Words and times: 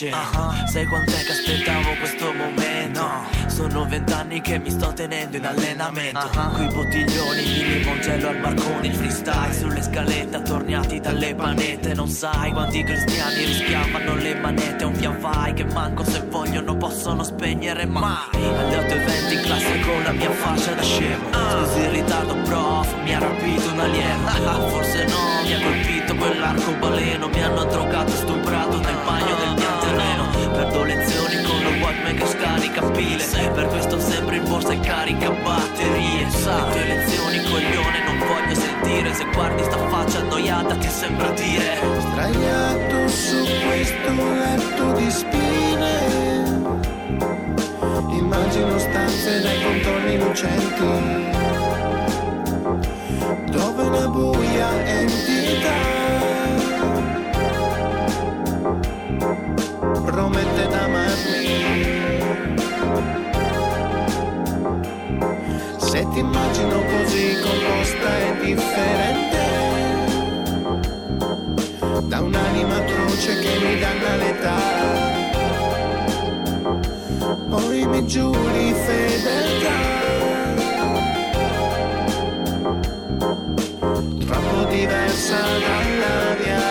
Dice 0.00 0.08
uh-huh. 0.08 0.66
Sai 0.66 0.86
quant'è 0.86 1.22
che 1.24 1.32
aspettavo 1.32 1.94
questo 1.98 2.32
momento? 2.32 3.00
No. 3.00 3.28
Sono 3.48 3.86
vent'anni 3.86 4.40
che 4.40 4.58
mi 4.58 4.70
sto 4.70 4.92
tenendo 4.92 5.36
in 5.36 5.44
allenamento. 5.44 6.30
Uh-huh. 6.32 6.52
Coi 6.52 6.66
bottiglioni 6.68 7.42
di 7.42 7.64
limoncello 7.64 8.28
al 8.28 8.36
balcone 8.38 8.86
Il 8.86 8.94
freestyle. 8.94 9.52
Sulle 9.52 9.82
scalette 9.82 10.36
attorniati 10.36 11.00
dalle 11.00 11.34
panette. 11.34 11.94
Non 11.94 12.08
sai 12.08 12.52
quanti 12.52 12.82
cristiani 12.82 13.44
rischiavano 13.44 14.14
le 14.14 14.34
manette. 14.36 14.84
Un 14.84 14.94
fian 14.94 15.18
fai 15.18 15.52
che 15.52 15.64
manco 15.64 16.04
se 16.04 16.22
vogliono 16.28 16.76
possono 16.76 17.22
spegnere 17.22 17.84
mai. 17.86 18.28
Alle 18.32 18.76
8.20 18.78 19.32
in 19.32 19.42
classe 19.42 19.80
con 19.80 20.02
la 20.02 20.12
mia 20.12 20.30
faccia 20.30 20.72
da 20.72 20.82
scemo. 20.82 21.28
Uh. 21.28 21.64
Scusi 21.64 21.80
il 21.80 21.90
ritardo 21.90 22.34
prof, 22.44 22.94
mi 23.02 23.14
ha 23.14 23.18
rapito 23.18 23.72
un 23.72 23.80
alieno. 23.80 24.28
Forse 24.70 25.04
no, 25.04 25.42
mi 25.44 25.52
ha 25.52 25.60
colpito 25.60 26.14
quell'arcobaleno. 26.14 27.28
Mi 27.28 27.42
hanno 27.42 27.64
drogato 27.64 28.12
stuprato 28.12 28.78
nel 28.78 28.96
bagno 29.04 29.39
Perdo 30.70 30.84
lezioni 30.84 31.42
con 31.42 31.62
lo 31.62 31.70
Walkman 31.82 32.14
che 32.14 32.26
scarica 32.26 32.90
pile 32.90 33.24
Per 33.54 33.66
questo 33.66 33.98
sempre 33.98 34.36
in 34.36 34.44
borsa 34.44 34.72
e 34.72 34.78
carica 34.78 35.28
batterie. 35.30 36.30
Sa, 36.30 36.68
le 36.68 36.72
tue 36.72 36.84
lezioni 36.84 37.42
coglione 37.42 38.04
non 38.04 38.18
voglio 38.18 38.54
sentire. 38.54 39.12
Se 39.12 39.24
guardi 39.32 39.64
sta 39.64 39.88
faccia 39.88 40.20
annoiata 40.20 40.76
ti 40.76 40.88
sembra 40.88 41.30
dire. 41.30 41.76
Sdraiato 41.98 43.08
su 43.08 43.44
questo 43.66 44.12
letto 44.12 44.92
di 44.92 45.10
spine. 45.10 46.58
Immagino 48.10 48.78
stanze 48.78 49.40
dai 49.40 49.62
contorni 49.64 50.18
lucenti. 50.18 51.28
Dove 53.50 53.82
una 53.82 54.06
buia 54.06 54.86
entità 54.86 55.99
composta 67.90 68.18
e 68.18 68.44
differente, 68.44 69.38
da 72.06 72.20
un'anima 72.20 72.76
atroce 72.76 73.38
che 73.40 73.58
mi 73.58 73.78
danna 73.78 74.16
l'età, 74.16 74.58
poi 77.48 77.86
mi 77.86 78.06
giuri 78.06 78.74
fedeltà. 78.74 79.88
Troppo 84.26 84.64
diversa 84.70 85.36
dalla 85.36 86.34
realtà. 86.36 86.70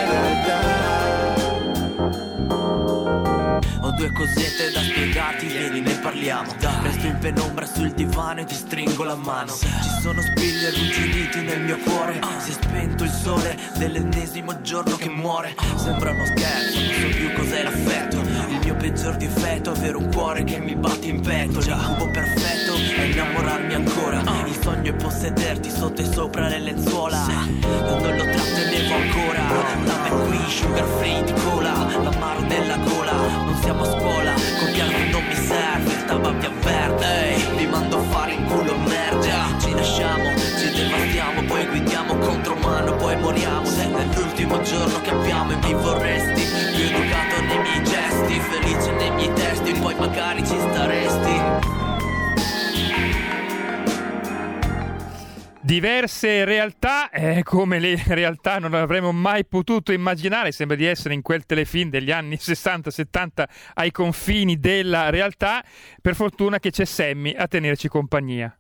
due 4.00 4.12
cosette 4.14 4.72
da 4.72 4.80
spiegarti, 4.80 5.48
vieni 5.48 5.82
ne 5.82 6.00
parliamo. 6.20 6.54
Resto 6.82 7.08
in 7.08 7.18
penombra 7.20 7.66
sul 7.66 7.92
divano 7.92 8.42
e 8.42 8.46
ti 8.46 8.54
stringo 8.54 9.04
la 9.04 9.16
mano. 9.16 9.54
Ci 9.54 9.68
sono 10.02 10.22
spigli 10.22 10.66
arrugginiti 10.66 11.42
nel 11.42 11.62
mio 11.62 11.78
cuore. 11.80 12.20
Si 12.40 12.52
è 12.52 12.54
spento 12.54 13.06
il 13.06 13.12
sole 13.12 13.58
dell'ennesimo 13.78 14.62
giorno 14.62 14.96
che 14.98 15.08
muore. 15.08 15.56
Sembra 15.76 16.12
uno 16.12 16.26
scherzo, 16.26 16.80
non 16.80 16.94
so 16.94 17.18
più 17.18 17.34
cos'è 17.34 17.64
l'affetto. 17.64 18.18
Il 18.50 18.60
mio 18.64 18.76
peggior 18.76 19.16
difetto 19.16 19.72
è 19.72 19.78
avere 19.78 19.96
un 19.96 20.12
cuore 20.12 20.44
che 20.44 20.60
mi 20.60 20.76
batte 20.76 21.08
in 21.08 21.22
petto. 21.22 21.60
L'incubo 21.60 22.10
perfetto 22.12 22.76
è 22.76 23.04
innamorarmi 23.04 23.74
ancora. 23.74 24.22
Il 24.46 24.60
sogno 24.62 24.92
è 24.92 24.96
possederti 24.96 25.70
sotto 25.70 26.02
e 26.02 26.12
sopra 26.12 26.50
le 26.50 26.60
lenzuola. 26.60 27.26
Non 27.26 28.16
lo 28.18 28.24
trattenevo 28.24 28.59
ancora. 29.00 29.44
Dammi 29.86 30.10
qui, 30.28 30.50
sugar 30.50 30.88
free 30.98 31.24
di 31.24 31.34
cola 31.34 31.74
L'amaro 32.04 32.42
della 32.42 32.78
gola. 32.78 33.14
Non 33.46 33.58
siamo 33.62 33.84
scuola 33.86 34.34
Copiarvi 34.60 35.10
non 35.10 35.24
mi 35.26 35.36
serve 35.36 35.92
Il 35.92 36.06
tabacchia 36.06 36.52
verde. 36.62 37.34
Ehi, 37.34 37.58
vi 37.58 37.68
mando 37.68 37.98
a 38.00 38.04
fare 38.04 38.34
in 38.34 38.46
culo 38.46 38.78
merda. 38.78 39.58
Ci 39.60 39.74
lasciamo, 39.74 40.36
ci 40.38 40.72
devastiamo 40.72 41.44
Poi 41.44 41.66
guidiamo 41.66 42.18
contro 42.18 42.56
mano 42.56 42.96
Poi 42.96 43.16
moriamo. 43.18 43.66
Se 43.66 43.84
è 43.84 44.06
l'ultimo 44.16 44.62
giorno 44.62 45.02
che 45.02 45.12
abbiamo 45.12 45.52
E 45.52 45.56
mi 45.56 45.74
vorresti. 45.74 46.44
Più 46.76 46.86
educato 46.86 47.42
nei 47.42 47.60
miei 47.60 47.84
gesti 47.84 48.40
Felice 48.40 48.92
nei 48.92 49.12
miei 49.12 49.34
testi 49.34 49.74
Poi 49.74 49.96
magari 49.96 50.46
ci 50.46 50.58
staresti 50.58 51.59
diverse 55.70 56.46
realtà, 56.46 57.12
eh, 57.12 57.44
come 57.44 57.78
le 57.78 58.02
realtà 58.08 58.58
non 58.58 58.74
avremmo 58.74 59.12
mai 59.12 59.46
potuto 59.46 59.92
immaginare, 59.92 60.52
sembra 60.52 60.76
di 60.76 60.86
essere 60.86 61.14
in 61.14 61.22
quel 61.22 61.46
telefilm 61.46 61.92
degli 61.92 62.10
anni 62.10 62.38
60-70 62.42 63.44
ai 63.76 63.92
confini 63.92 64.60
della 64.60 65.12
realtà, 65.12 65.64
per 66.02 66.16
fortuna 66.16 66.58
che 66.58 66.72
c'è 66.72 66.86
Sammy 66.86 67.36
a 67.36 67.48
tenerci 67.48 67.88
compagnia. 67.88 68.52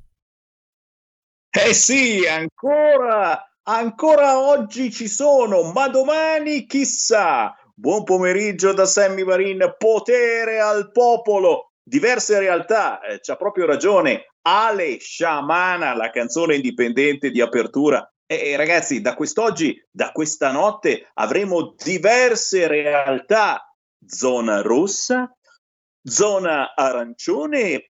Eh 1.50 1.74
sì, 1.74 2.28
ancora, 2.28 3.54
ancora 3.64 4.38
oggi 4.38 4.92
ci 4.92 5.08
sono, 5.08 5.72
ma 5.72 5.88
domani 5.88 6.68
chissà. 6.68 7.56
Buon 7.74 8.04
pomeriggio 8.04 8.72
da 8.74 8.86
Sammy 8.86 9.24
Marin, 9.24 9.74
potere 9.80 10.60
al 10.60 10.92
popolo. 10.92 11.72
Diverse 11.82 12.38
realtà, 12.38 13.02
eh, 13.02 13.20
c'ha 13.20 13.36
proprio 13.36 13.66
ragione 13.66 14.29
Ale 14.42 15.00
Sciamana, 15.00 15.94
la 15.96 16.10
canzone 16.10 16.56
indipendente 16.56 17.32
di 17.32 17.42
apertura. 17.42 18.10
E, 18.26 18.56
ragazzi, 18.56 19.02
da 19.02 19.16
quest'oggi, 19.16 19.76
da 19.90 20.12
questa 20.12 20.52
notte, 20.52 21.10
avremo 21.16 21.74
diverse 21.76 22.68
realtà. 22.68 23.64
Zona 24.06 24.62
rossa, 24.62 25.36
zona 26.02 26.74
arancione 26.74 27.92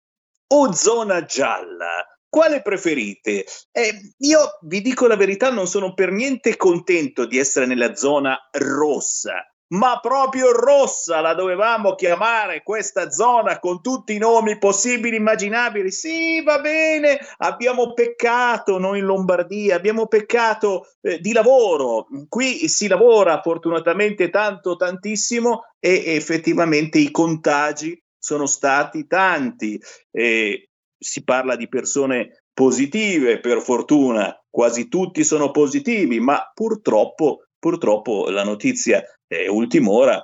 o 0.48 0.72
zona 0.72 1.26
gialla? 1.26 2.06
Quale 2.30 2.62
preferite? 2.62 3.46
Eh, 3.72 4.14
io 4.18 4.60
vi 4.64 4.82
dico 4.82 5.08
la 5.08 5.16
verità, 5.16 5.50
non 5.52 5.68
sono 5.68 5.94
per 5.94 6.12
niente 6.12 6.58
contento 6.58 7.26
di 7.26 7.38
essere 7.38 7.66
nella 7.66 7.96
zona 7.96 8.38
rossa. 8.52 9.55
Ma 9.68 10.00
proprio 10.00 10.52
rossa 10.52 11.22
la 11.22 11.34
dovevamo 11.34 11.96
chiamare 11.96 12.62
questa 12.62 13.10
zona 13.10 13.60
con 13.60 13.82
tutti 13.82 14.14
i 14.14 14.20
nomi 14.20 14.58
possibili, 14.58 15.16
immaginabili. 15.16 15.92
Sì, 15.92 16.44
va 16.44 16.60
bene, 16.60 17.18
abbiamo 17.38 17.94
peccato 17.94 18.78
noi 18.78 19.00
in 19.00 19.06
Lombardia, 19.06 19.76
abbiamo 19.76 20.08
peccato 20.08 20.88
eh, 21.02 21.20
di 21.20 21.32
lavoro. 21.32 22.08
Qui 22.28 22.68
si 22.68 22.88
lavora 22.88 23.42
fortunatamente 23.42 24.30
tanto, 24.30 24.76
tantissimo 24.76 25.64
e 25.80 26.04
effettivamente 26.16 27.00
i 27.00 27.10
contagi 27.10 28.00
sono 28.18 28.46
stati 28.46 29.08
tanti. 29.08 29.82
Eh, 30.12 30.70
si 30.98 31.24
parla 31.24 31.56
di 31.56 31.68
persone 31.68 32.44
positive, 32.54 33.40
per 33.40 33.62
fortuna, 33.62 34.34
quasi 34.50 34.88
tutti 34.88 35.24
sono 35.24 35.52
positivi, 35.52 36.20
ma 36.20 36.50
purtroppo 36.54 37.46
purtroppo 37.66 38.30
la 38.30 38.44
notizia 38.44 39.04
eh, 39.28 39.48
ultim'ora 39.48 40.24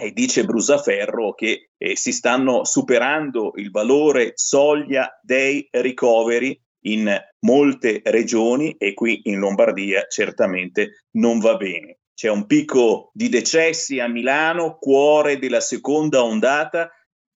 e 0.00 0.12
dice 0.12 0.44
Brusaferro 0.44 1.34
che 1.34 1.70
eh, 1.76 1.96
si 1.96 2.12
stanno 2.12 2.64
superando 2.64 3.52
il 3.56 3.70
valore 3.70 4.32
soglia 4.34 5.18
dei 5.22 5.68
ricoveri 5.70 6.58
in 6.84 7.14
molte 7.40 8.00
regioni 8.04 8.74
e 8.78 8.94
qui 8.94 9.20
in 9.24 9.38
Lombardia 9.38 10.06
certamente 10.08 11.04
non 11.16 11.38
va 11.38 11.56
bene. 11.56 11.98
C'è 12.14 12.30
un 12.30 12.46
picco 12.46 13.10
di 13.12 13.28
decessi 13.28 13.98
a 13.98 14.08
Milano, 14.08 14.76
cuore 14.78 15.38
della 15.38 15.60
seconda 15.60 16.22
ondata. 16.22 16.90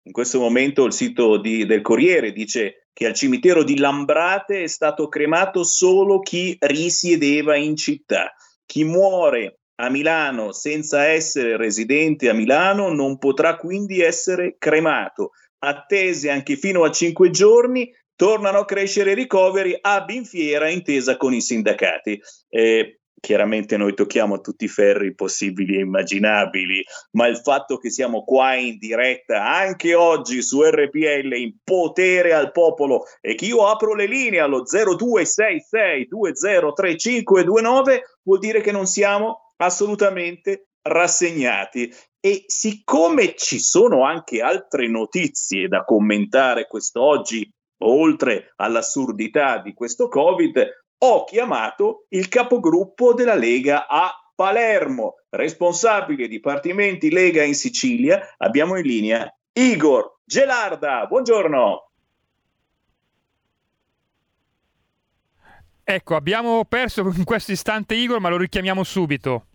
In 0.05 0.11
questo 0.11 0.39
momento 0.39 0.85
il 0.85 0.93
sito 0.93 1.37
di, 1.37 1.65
del 1.65 1.81
Corriere 1.81 2.31
dice 2.31 2.87
che 2.93 3.05
al 3.05 3.13
cimitero 3.13 3.63
di 3.63 3.77
Lambrate 3.77 4.63
è 4.63 4.67
stato 4.67 5.07
cremato 5.07 5.63
solo 5.63 6.19
chi 6.19 6.55
risiedeva 6.59 7.55
in 7.55 7.75
città. 7.75 8.33
Chi 8.65 8.83
muore 8.83 9.59
a 9.75 9.89
Milano 9.89 10.51
senza 10.51 11.05
essere 11.05 11.57
residente 11.57 12.29
a 12.29 12.33
Milano 12.33 12.93
non 12.93 13.17
potrà 13.17 13.55
quindi 13.55 14.01
essere 14.01 14.55
cremato. 14.57 15.31
Attese 15.59 16.29
anche 16.29 16.55
fino 16.55 16.83
a 16.83 16.91
cinque 16.91 17.29
giorni, 17.29 17.91
tornano 18.15 18.59
a 18.59 18.65
crescere 18.65 19.11
i 19.11 19.15
ricoveri 19.15 19.77
ab 19.79 20.09
in 20.09 20.25
fiera 20.25 20.69
intesa 20.69 21.17
con 21.17 21.33
i 21.33 21.41
sindacati. 21.41 22.21
Eh, 22.49 22.99
chiaramente 23.23 23.77
noi 23.77 23.93
tocchiamo 23.93 24.41
tutti 24.41 24.65
i 24.65 24.67
ferri 24.67 25.15
possibili 25.15 25.77
e 25.77 25.79
immaginabili, 25.79 26.83
ma 27.11 27.27
il 27.27 27.37
fatto 27.37 27.77
che 27.77 27.89
siamo 27.89 28.25
qua 28.25 28.55
in 28.55 28.77
diretta 28.77 29.47
anche 29.47 29.95
oggi 29.95 30.41
su 30.41 30.61
RPL 30.61 31.33
in 31.33 31.55
potere 31.63 32.33
al 32.33 32.51
popolo 32.51 33.05
e 33.21 33.35
che 33.35 33.45
io 33.45 33.65
apro 33.65 33.95
le 33.95 34.07
linee 34.07 34.41
allo 34.41 34.63
0266 34.63 36.07
203529 36.07 38.01
vuol 38.23 38.39
dire 38.39 38.59
che 38.59 38.73
non 38.73 38.85
siamo 38.85 39.42
assolutamente 39.57 40.67
rassegnati. 40.81 41.93
E 42.19 42.43
siccome 42.47 43.35
ci 43.35 43.59
sono 43.59 44.05
anche 44.05 44.41
altre 44.41 44.87
notizie 44.87 45.67
da 45.67 45.83
commentare 45.83 46.67
quest'oggi, 46.67 47.49
oltre 47.83 48.53
all'assurdità 48.55 49.59
di 49.59 49.73
questo 49.73 50.07
Covid, 50.07 50.83
ho 51.03 51.25
chiamato 51.25 52.05
il 52.09 52.29
capogruppo 52.29 53.13
della 53.13 53.35
Lega 53.35 53.87
a 53.87 54.09
Palermo, 54.33 55.15
responsabile 55.29 56.27
dipartimenti 56.27 57.11
Lega 57.11 57.43
in 57.43 57.55
Sicilia. 57.55 58.35
Abbiamo 58.37 58.77
in 58.77 58.85
linea 58.85 59.29
Igor 59.51 60.19
Gelarda. 60.23 61.05
Buongiorno. 61.07 61.92
Ecco, 65.83 66.15
abbiamo 66.15 66.63
perso 66.65 67.01
in 67.15 67.23
questo 67.23 67.51
istante 67.51 67.95
Igor, 67.95 68.19
ma 68.19 68.29
lo 68.29 68.37
richiamiamo 68.37 68.83
subito. 68.83 69.45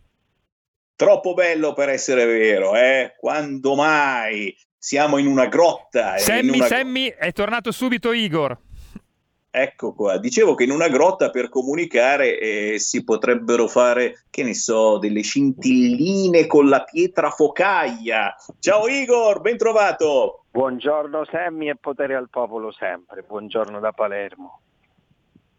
Troppo 0.95 1.33
bello 1.33 1.75
per 1.75 1.91
essere 1.91 2.25
vero, 2.25 2.75
eh? 2.75 3.15
Quando 3.19 3.75
mai? 3.75 4.55
Siamo 4.77 5.19
in 5.19 5.27
una 5.27 5.47
grotta. 5.47 6.19
Sammy, 6.19 6.57
una... 6.57 6.67
Sammy, 6.67 7.07
è 7.17 7.33
tornato 7.33 7.71
subito 7.71 8.13
Igor. 8.13 8.57
Ecco 9.51 9.95
qua, 9.95 10.19
dicevo 10.19 10.55
che 10.55 10.65
in 10.65 10.71
una 10.71 10.89
grotta 10.89 11.31
per 11.31 11.49
comunicare 11.49 12.39
eh, 12.39 12.79
si 12.79 13.03
potrebbero 13.03 13.67
fare, 13.67 14.25
che 14.29 14.43
ne 14.43 14.55
so, 14.55 14.99
delle 14.99 15.23
scintilline 15.23 16.47
con 16.47 16.69
la 16.69 16.85
pietra 16.85 17.31
focaia. 17.31 18.37
Ciao 18.59 18.87
Igor, 18.87 19.41
ben 19.41 19.57
trovato. 19.57 20.45
Buongiorno 20.51 21.25
Semmi 21.25 21.69
e 21.69 21.77
potere 21.77 22.15
al 22.15 22.29
popolo 22.29 22.71
sempre. 22.73 23.23
Buongiorno 23.23 23.81
da 23.81 23.93
Palermo. 23.93 24.61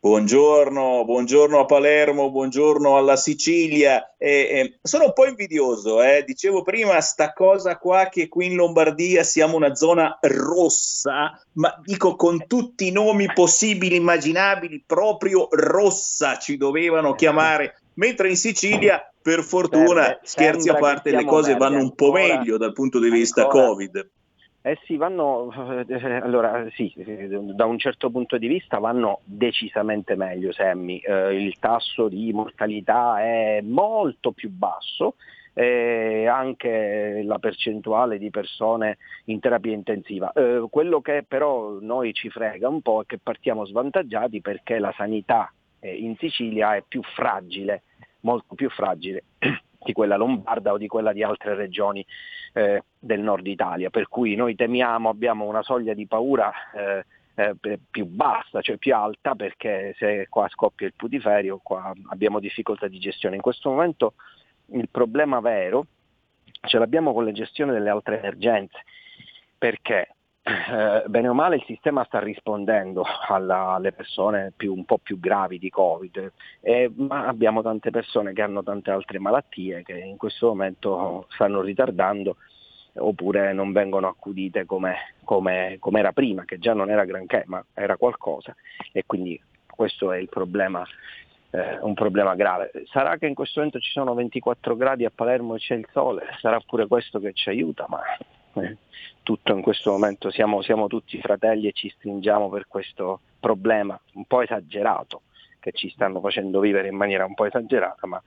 Buongiorno, 0.02 1.04
buongiorno 1.04 1.60
a 1.60 1.66
Palermo, 1.66 2.32
buongiorno 2.32 2.96
alla 2.96 3.18
Sicilia. 3.18 4.16
Eh, 4.18 4.30
eh, 4.30 4.80
sono 4.82 5.04
un 5.08 5.14
po' 5.14 5.28
invidioso, 5.28 6.02
eh. 6.02 6.24
dicevo 6.26 6.62
prima, 6.62 7.02
sta 7.02 7.34
cosa 7.34 7.78
qua 7.78 8.08
che 8.08 8.30
qui 8.30 8.46
in 8.46 8.56
Lombardia 8.56 9.24
siamo 9.24 9.58
una 9.58 9.76
zona 9.76 10.18
rossa, 10.22 11.38
ma 11.56 11.78
dico 11.84 12.16
con 12.16 12.48
tutti 12.48 12.88
i 12.88 12.92
nomi 12.92 13.30
possibili, 13.34 13.98
immaginabili, 13.98 14.82
proprio 14.88 15.50
rossa 15.52 16.38
ci 16.38 16.56
dovevano 16.56 17.14
chiamare, 17.14 17.82
mentre 17.96 18.30
in 18.30 18.38
Sicilia, 18.38 19.04
per 19.22 19.44
fortuna, 19.44 20.18
scherzi 20.24 20.70
a 20.70 20.76
parte, 20.76 21.12
le 21.12 21.26
cose 21.26 21.58
vanno 21.58 21.80
un 21.80 21.94
po' 21.94 22.14
meglio 22.14 22.56
dal 22.58 22.72
punto 22.72 23.00
di 23.00 23.10
vista. 23.10 23.48
Covid. 23.48 24.10
Eh 24.62 24.78
sì, 24.84 24.98
vanno, 24.98 25.86
eh, 25.88 26.16
allora 26.16 26.68
sì, 26.72 26.94
da 27.54 27.66
un 27.66 27.80
certo 27.80 28.10
punto 28.10 28.38
di 28.38 28.48
vista 28.48 28.78
vanno 28.78 29.22
decisamente 29.24 30.16
meglio, 30.16 30.52
Sammy. 30.52 30.98
Eh, 30.98 31.42
il 31.42 31.58
tasso 31.60 32.10
di 32.10 32.32
mortalità 32.34 33.22
è 33.22 33.62
molto 33.62 34.32
più 34.32 34.50
basso, 34.50 35.16
e 35.54 36.26
anche 36.28 37.22
la 37.24 37.38
percentuale 37.38 38.18
di 38.18 38.30
persone 38.30 38.98
in 39.26 39.40
terapia 39.40 39.74
intensiva. 39.74 40.32
Eh, 40.32 40.66
quello 40.70 41.02
che 41.02 41.26
però 41.28 41.80
noi 41.82 42.14
ci 42.14 42.30
frega 42.30 42.68
un 42.70 42.82
po' 42.82 43.02
è 43.02 43.06
che 43.06 43.18
partiamo 43.18 43.66
svantaggiati 43.66 44.42
perché 44.42 44.80
la 44.80 44.94
sanità 44.96 45.52
eh, 45.80 45.94
in 45.94 46.16
Sicilia 46.18 46.76
è 46.76 46.84
più 46.88 47.02
fragile, 47.04 47.84
molto 48.22 48.56
più 48.56 48.70
fragile 48.70 49.24
di 49.80 49.94
quella 49.94 50.18
lombarda 50.18 50.74
o 50.74 50.78
di 50.78 50.88
quella 50.88 51.14
di 51.14 51.24
altre 51.24 51.56
regioni 51.56 52.06
eh, 52.54 52.84
del 53.00 53.22
nord 53.22 53.48
Italia, 53.48 53.90
per 53.90 54.08
cui 54.08 54.36
noi 54.36 54.56
temiamo, 54.56 55.10
abbiamo 55.10 55.46
una 55.46 55.64
soglia 55.64 55.94
di 55.94 56.06
paura 56.06 56.52
eh, 56.76 57.06
eh, 57.36 57.80
più 57.90 58.06
bassa, 58.06 58.62
cioè 58.62 58.78
più 58.78 58.94
alta, 58.94 59.36
perché 59.36 59.96
se 59.98 60.28
qua 60.30 60.48
scoppia 60.50 60.88
il 60.88 60.94
putiferio 60.96 61.60
qua 61.64 61.94
abbiamo 62.10 62.40
difficoltà 62.40 62.88
di 62.88 63.00
gestione. 63.00 63.36
In 63.36 63.42
questo 63.42 63.70
momento 63.70 64.16
il 64.72 64.90
problema 64.90 65.40
vero 65.40 65.86
ce 66.62 66.78
l'abbiamo 66.78 67.14
con 67.14 67.24
la 67.24 67.32
gestione 67.32 67.72
delle 67.72 67.90
altre 67.90 68.20
emergenze, 68.20 68.84
perché 69.58 70.16
eh, 70.50 71.04
bene 71.08 71.28
o 71.28 71.34
male 71.34 71.58
il 71.58 71.64
sistema 71.66 72.04
sta 72.06 72.20
rispondendo 72.20 73.04
alla, 73.28 73.74
alle 73.74 73.92
persone 73.92 74.52
più, 74.56 74.74
un 74.74 74.86
po' 74.86 74.98
più 74.98 75.20
gravi 75.20 75.60
di 75.60 75.70
Covid, 75.70 76.32
eh, 76.62 76.92
ma 76.96 77.28
abbiamo 77.28 77.62
tante 77.62 77.92
persone 77.92 78.34
che 78.34 78.42
hanno 78.42 78.64
tante 78.64 78.92
altre 78.92 79.20
malattie 79.20 79.84
che 79.84 79.98
in 79.98 80.18
questo 80.18 80.48
momento 80.48 81.28
stanno 81.30 81.62
ritardando 81.62 82.38
oppure 82.94 83.54
non 83.54 83.72
vengono 83.72 84.08
accudite 84.08 84.66
come, 84.66 85.14
come, 85.24 85.78
come 85.80 86.00
era 86.00 86.12
prima, 86.12 86.46
che 86.46 86.58
già 86.58 86.74
non 86.74 86.90
era 86.90 87.06
granché, 87.06 87.44
ma 87.46 87.64
era 87.74 87.98
qualcosa. 87.98 88.56
E 88.92 89.04
quindi 89.06 89.40
questo 89.68 90.12
è 90.12 90.18
il 90.18 90.30
problema 90.30 90.84
eh, 91.52 91.80
un 91.82 91.94
problema 91.94 92.36
grave. 92.36 92.72
Sarà 92.86 93.18
che 93.18 93.28
in 93.28 93.34
questo 93.34 93.60
momento 93.60 93.80
ci 93.80 93.92
sono 93.92 94.14
24 94.14 94.76
gradi 94.76 95.06
a 95.06 95.12
Palermo 95.14 95.56
e 95.56 95.60
c'è 95.60 95.76
il 95.76 95.88
sole, 95.92 96.24
sarà 96.40 96.60
pure 96.60 96.88
questo 96.88 97.20
che 97.20 97.34
ci 97.34 97.50
aiuta, 97.50 97.86
ma 97.88 98.02
tutto 99.24 99.54
in 99.54 99.62
questo 99.62 99.92
momento 99.92 100.32
siamo, 100.32 100.62
siamo 100.62 100.88
tutti 100.88 101.20
fratelli 101.20 101.68
e 101.68 101.72
ci 101.74 101.90
stringiamo 101.90 102.50
per 102.50 102.68
questo 102.68 103.22
problema 103.40 104.00
un 104.14 104.26
po' 104.26 104.42
esagerato 104.42 105.22
che 105.60 105.72
ci 105.72 105.90
stanno 105.90 106.20
facendo 106.20 106.60
vivere 106.60 106.88
in 106.88 106.96
maniera 106.96 107.26
un 107.26 107.34
po' 107.34 107.46
esagerata, 107.46 108.08
ma 108.08 108.22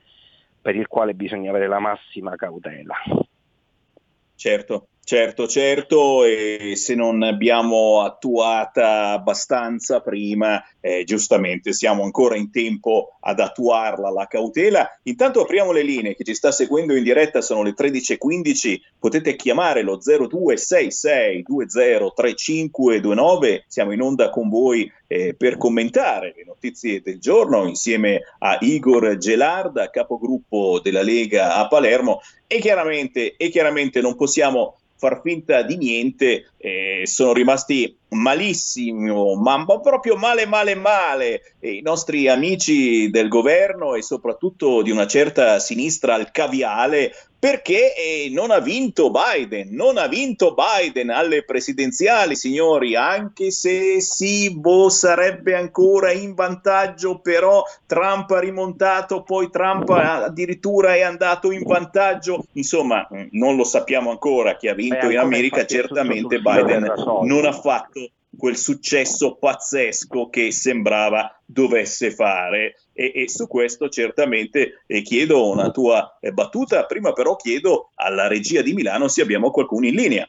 per 0.61 0.77
il 0.77 0.87
quale 0.87 1.15
bisogna 1.15 1.51
avere 1.51 1.67
la 1.67 1.79
massima 1.79 2.37
cautela. 2.37 2.95
Certo, 4.35 4.87
certo, 5.05 5.47
certo, 5.47 6.25
e 6.25 6.75
se 6.77 6.95
non 6.95 7.23
abbiamo 7.23 8.03
attuata 8.03 9.11
abbastanza 9.11 10.01
prima, 10.01 10.63
eh, 10.81 11.05
giustamente 11.05 11.73
siamo 11.73 12.03
ancora 12.03 12.37
in 12.37 12.51
tempo 12.51 13.17
ad 13.21 13.41
attuarla 13.41 14.11
la 14.11 14.27
cautela. 14.27 14.89
Intanto 15.05 15.43
apriamo 15.43 15.73
le 15.73 15.83
linee, 15.83 16.15
chi 16.15 16.25
ci 16.25 16.35
sta 16.35 16.51
seguendo 16.51 16.95
in 16.95 17.03
diretta 17.03 17.41
sono 17.41 17.63
le 17.63 17.75
13.15, 17.77 18.81
potete 18.99 19.37
chiamare 19.37 19.83
lo 19.83 19.99
0266 19.99 21.43
203529, 21.43 23.65
siamo 23.67 23.93
in 23.93 24.01
onda 24.01 24.31
con 24.31 24.49
voi 24.49 24.91
eh, 25.13 25.35
per 25.35 25.59
commentare 25.59 26.33
le 26.35 26.45
notizie 26.47 27.03
del 27.03 27.19
giorno 27.19 27.67
insieme 27.67 28.23
a 28.39 28.57
Igor 28.61 29.19
Gelarda, 29.19 29.91
capogruppo 29.91 30.81
della 30.83 31.03
Lega 31.03 31.57
a 31.57 31.69
Palermo. 31.69 32.21
E 32.47 32.59
chiaramente, 32.61 33.37
e 33.37 33.51
chiaramente 33.51 34.01
non 34.01 34.17
possiamo 34.17 34.79
far 34.97 35.21
finta 35.23 35.63
di 35.63 35.77
niente, 35.77 36.53
eh, 36.57 37.03
sono 37.05 37.33
rimasti 37.33 37.95
malissimo, 38.11 39.35
ma 39.35 39.65
proprio 39.65 40.17
male, 40.17 40.47
male, 40.47 40.77
male 40.77 41.57
e 41.59 41.73
i 41.73 41.83
nostri 41.83 42.29
amici 42.29 43.11
del 43.11 43.29
governo 43.29 43.97
e 43.97 44.03
soprattutto 44.03 44.81
di 44.81 44.93
una 44.93 45.09
certa 45.09 45.59
sinistra 45.59 46.15
al 46.15 46.31
caviale 46.31 47.13
perché 47.43 47.93
eh, 47.97 48.31
non 48.31 48.53
ha 48.53 48.61
vinto 48.61 49.11
Biden, 49.11 49.75
non 49.75 49.99
ha 49.99 50.07
vinto 50.07 50.55
Biden 50.55 51.11
alle 51.11 51.43
presidenziali, 51.43 52.37
signori, 52.37 52.95
anche 52.95 53.51
se 53.51 54.01
sì, 54.01 54.57
boh, 54.57 54.89
sarebbe 54.89 55.57
ancora 55.57 56.13
in 56.13 56.35
vantaggio, 56.35 57.19
però 57.19 57.65
Trump 57.85 58.31
ha 58.31 58.39
rimontato, 58.39 59.25
poi 59.25 59.51
Trump 59.51 59.89
addirittura 59.91 60.95
è 60.95 61.01
andato 61.01 61.51
in 61.51 61.65
vantaggio, 61.65 62.45
insomma, 62.53 63.09
non 63.33 63.57
lo 63.57 63.65
sappiamo 63.65 64.11
ancora 64.11 64.57
chi 64.57 64.69
ha 64.69 64.75
vinto 64.75 65.09
Beh, 65.09 65.15
in 65.15 65.19
America, 65.19 65.67
certamente 65.67 66.39
Biden 66.39 66.93
non 67.25 67.45
ha 67.45 67.53
fatto 67.53 68.09
quel 68.39 68.57
successo 68.57 69.35
pazzesco 69.35 70.29
che 70.31 70.53
sembrava 70.53 71.37
dovesse 71.45 72.13
fare. 72.13 72.77
E, 72.95 73.13
e 73.15 73.29
su 73.29 73.47
questo 73.47 73.89
certamente 73.89 74.83
eh, 74.87 75.03
chiedo 75.03 75.49
una 75.49 75.71
tua 75.71 76.19
eh, 76.21 76.33
battuta. 76.33 76.85
Prima 76.85 77.13
però 77.13 77.37
chiedo 77.37 77.91
alla 77.95 78.27
regia 78.27 78.63
di 78.63 78.75
Milano 78.75 79.09
se 79.09 79.23
abbiamo 79.23 79.51
qualcuno 79.51 79.87
in 79.87 79.95
linea. 79.95 80.29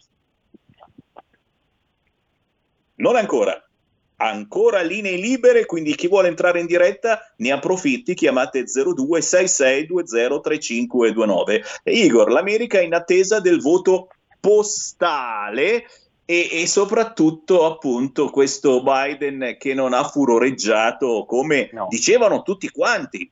Non 2.95 3.15
ancora. 3.15 3.57
Ancora 4.17 4.81
linee 4.81 5.17
libere, 5.17 5.65
quindi 5.65 5.95
chi 5.95 6.07
vuole 6.07 6.27
entrare 6.29 6.61
in 6.61 6.65
diretta 6.65 7.33
ne 7.37 7.51
approfitti, 7.51 8.13
chiamate 8.13 8.63
0266203529. 8.63 11.61
Igor, 11.85 12.31
l'America 12.31 12.79
è 12.79 12.83
in 12.83 12.93
attesa 12.93 13.41
del 13.41 13.59
voto 13.59 14.07
postale 14.39 15.85
e, 16.33 16.61
e, 16.61 16.67
soprattutto 16.67 17.65
appunto 17.65 18.31
questo 18.31 18.81
Biden 18.81 19.55
che 19.59 19.75
non 19.75 19.93
ha 19.93 20.03
furoreggiato 20.03 21.25
come 21.27 21.69
no. 21.71 21.85
dicevano 21.89 22.41
tutti 22.41 22.69
quanti. 22.69 23.29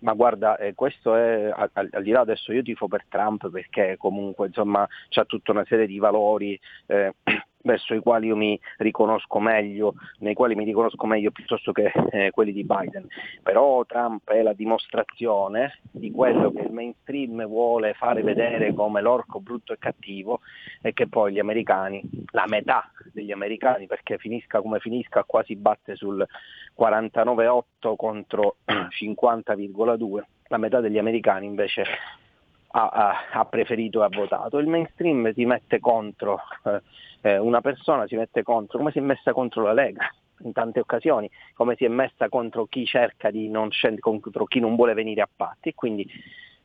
Ma 0.00 0.12
guarda, 0.12 0.56
eh, 0.58 0.74
questo 0.74 1.14
è 1.14 1.52
al, 1.54 1.70
al, 1.72 2.02
di 2.02 2.10
là 2.10 2.20
adesso 2.20 2.52
io 2.52 2.62
tifo 2.62 2.88
per 2.88 3.04
Trump 3.08 3.48
perché 3.48 3.96
comunque 3.96 4.48
insomma 4.48 4.86
c'ha 5.08 5.24
tutta 5.24 5.52
una 5.52 5.64
serie 5.66 5.86
di 5.86 5.98
valori 5.98 6.58
eh, 6.86 7.14
verso 7.66 7.94
i 7.94 8.00
quali 8.00 8.28
io 8.28 8.36
mi 8.36 8.58
riconosco 8.78 9.38
meglio, 9.40 9.94
nei 10.20 10.34
quali 10.34 10.54
mi 10.54 10.64
riconosco 10.64 11.04
meglio 11.04 11.32
piuttosto 11.32 11.72
che 11.72 11.92
eh, 12.10 12.30
quelli 12.30 12.52
di 12.52 12.64
Biden. 12.64 13.06
Però 13.42 13.84
Trump 13.84 14.30
è 14.30 14.40
la 14.40 14.54
dimostrazione 14.54 15.80
di 15.90 16.10
quello 16.12 16.52
che 16.52 16.62
il 16.62 16.72
mainstream 16.72 17.44
vuole 17.46 17.92
fare 17.94 18.22
vedere 18.22 18.72
come 18.72 19.02
l'orco 19.02 19.40
brutto 19.40 19.72
e 19.72 19.78
cattivo 19.78 20.40
e 20.80 20.92
che 20.92 21.08
poi 21.08 21.32
gli 21.32 21.40
americani, 21.40 22.00
la 22.30 22.44
metà 22.46 22.90
degli 23.12 23.32
americani, 23.32 23.86
perché 23.86 24.16
finisca 24.16 24.60
come 24.60 24.78
finisca, 24.78 25.24
quasi 25.24 25.56
batte 25.56 25.96
sul 25.96 26.24
49,8 26.78 27.96
contro 27.96 28.56
50,2, 28.64 30.22
la 30.48 30.58
metà 30.58 30.80
degli 30.80 30.98
americani 30.98 31.46
invece 31.46 31.84
ha, 32.84 33.28
ha, 33.32 33.44
preferito 33.46 34.02
e 34.02 34.04
ha 34.04 34.08
votato. 34.08 34.58
Il 34.58 34.66
mainstream 34.66 35.32
si 35.32 35.46
mette 35.46 35.80
contro 35.80 36.40
eh, 36.64 36.82
eh, 37.22 37.38
una 37.38 37.60
persona, 37.60 38.06
si 38.06 38.16
mette 38.16 38.42
contro, 38.42 38.78
come 38.78 38.90
si 38.90 38.98
è 38.98 39.02
messa 39.02 39.32
contro 39.32 39.62
la 39.62 39.72
Lega 39.72 40.08
in 40.40 40.52
tante 40.52 40.80
occasioni, 40.80 41.30
come 41.54 41.76
si 41.76 41.86
è 41.86 41.88
messa 41.88 42.28
contro 42.28 42.66
chi 42.66 42.84
cerca 42.84 43.30
di 43.30 43.48
non 43.48 43.70
scendere, 43.70 44.02
contro 44.02 44.44
chi 44.44 44.60
non 44.60 44.76
vuole 44.76 44.92
venire 44.92 45.22
a 45.22 45.28
patti. 45.34 45.72
Quindi 45.74 46.06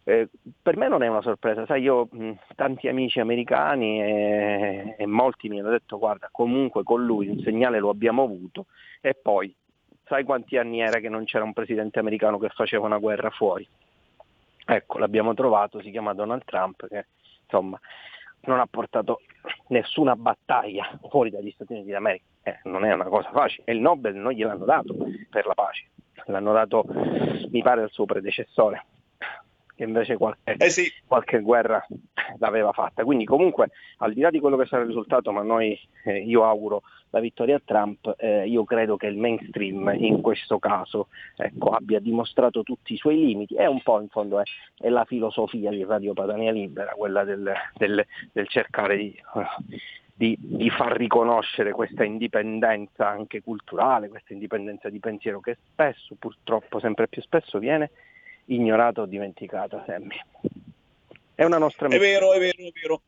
eh, 0.03 0.27
per 0.61 0.75
me 0.75 0.89
non 0.89 1.01
è 1.01 1.07
una 1.07 1.21
sorpresa, 1.21 1.65
sai, 1.65 1.83
io 1.83 2.09
mh, 2.11 2.31
tanti 2.55 2.89
amici 2.89 3.21
americani 3.21 4.01
e, 4.01 4.95
e, 4.97 5.05
molti 5.05 5.47
mi 5.47 5.59
hanno 5.59 5.69
detto 5.69 5.97
guarda, 5.97 6.27
comunque 6.31 6.83
con 6.83 7.05
lui 7.05 7.27
un 7.27 7.39
segnale 7.39 7.79
lo 7.79 7.89
abbiamo 7.89 8.23
avuto 8.23 8.65
e 8.99 9.13
poi 9.13 9.55
sai 10.03 10.23
quanti 10.25 10.57
anni 10.57 10.81
era 10.81 10.99
che 10.99 11.07
non 11.07 11.23
c'era 11.23 11.45
un 11.45 11.53
presidente 11.53 11.99
americano 11.99 12.37
che 12.37 12.49
faceva 12.49 12.85
una 12.85 12.97
guerra 12.97 13.29
fuori? 13.29 13.65
Ecco, 14.65 14.97
l'abbiamo 14.97 15.33
trovato, 15.33 15.81
si 15.81 15.91
chiama 15.91 16.13
Donald 16.13 16.43
Trump, 16.45 16.87
che 16.87 17.07
insomma 17.43 17.79
non 18.41 18.59
ha 18.59 18.67
portato 18.67 19.21
nessuna 19.67 20.15
battaglia 20.15 20.97
fuori 21.09 21.29
dagli 21.29 21.51
Stati 21.51 21.73
Uniti 21.73 21.91
d'America. 21.91 22.25
Eh, 22.43 22.59
non 22.63 22.85
è 22.85 22.93
una 22.93 23.05
cosa 23.05 23.29
facile. 23.31 23.63
E 23.65 23.73
il 23.73 23.79
Nobel 23.79 24.15
non 24.15 24.31
gliel'hanno 24.31 24.65
dato 24.65 24.95
per 25.29 25.45
la 25.45 25.53
pace, 25.53 25.89
l'hanno 26.25 26.53
dato, 26.53 26.85
mi 27.49 27.61
pare, 27.61 27.83
al 27.83 27.91
suo 27.91 28.05
predecessore 28.05 28.85
che 29.75 29.83
invece 29.83 30.17
qualche, 30.17 30.55
eh 30.57 30.69
sì. 30.69 30.91
qualche 31.05 31.39
guerra 31.39 31.85
l'aveva 32.39 32.71
fatta. 32.71 33.03
Quindi 33.03 33.25
comunque 33.25 33.71
al 33.97 34.13
di 34.13 34.21
là 34.21 34.29
di 34.29 34.39
quello 34.39 34.57
che 34.57 34.65
sarà 34.65 34.81
il 34.81 34.89
risultato, 34.89 35.31
ma 35.31 35.41
noi, 35.41 35.79
eh, 36.05 36.19
io 36.19 36.45
auguro 36.45 36.83
la 37.11 37.19
vittoria 37.19 37.57
a 37.57 37.61
Trump, 37.63 38.15
eh, 38.17 38.47
io 38.47 38.63
credo 38.63 38.97
che 38.97 39.07
il 39.07 39.17
mainstream 39.17 39.93
in 39.97 40.21
questo 40.21 40.59
caso 40.59 41.07
ecco, 41.35 41.69
abbia 41.69 41.99
dimostrato 41.99 42.63
tutti 42.63 42.93
i 42.93 42.97
suoi 42.97 43.17
limiti, 43.17 43.55
è 43.55 43.65
un 43.65 43.81
po' 43.81 43.99
in 43.99 44.07
fondo 44.07 44.39
è, 44.39 44.43
è 44.77 44.89
la 44.89 45.05
filosofia 45.05 45.69
di 45.71 45.83
Radio 45.83 46.13
Padania 46.13 46.51
Libera, 46.51 46.93
quella 46.93 47.23
del, 47.23 47.51
del, 47.75 48.05
del 48.31 48.47
cercare 48.47 48.95
di, 48.95 49.21
di, 50.13 50.37
di, 50.39 50.69
far 50.69 50.95
riconoscere 50.95 51.73
questa 51.73 52.05
indipendenza 52.05 53.09
anche 53.09 53.41
culturale, 53.41 54.07
questa 54.07 54.31
indipendenza 54.33 54.89
di 54.89 54.99
pensiero 54.99 55.41
che 55.41 55.57
spesso, 55.71 56.15
purtroppo 56.17 56.79
sempre 56.79 57.09
più 57.09 57.21
spesso 57.21 57.59
viene 57.59 57.91
ignorata 58.45 59.01
o 59.01 59.05
dimenticata, 59.05 59.83
Sammy. 59.85 60.17
È 61.33 61.43
una 61.43 61.57
nostra 61.57 61.87
missione. 61.87 62.07
È 62.07 62.13
vero, 62.13 62.33
è 62.33 62.39
vero, 62.39 62.67
è 62.67 62.71
vero. 62.79 63.01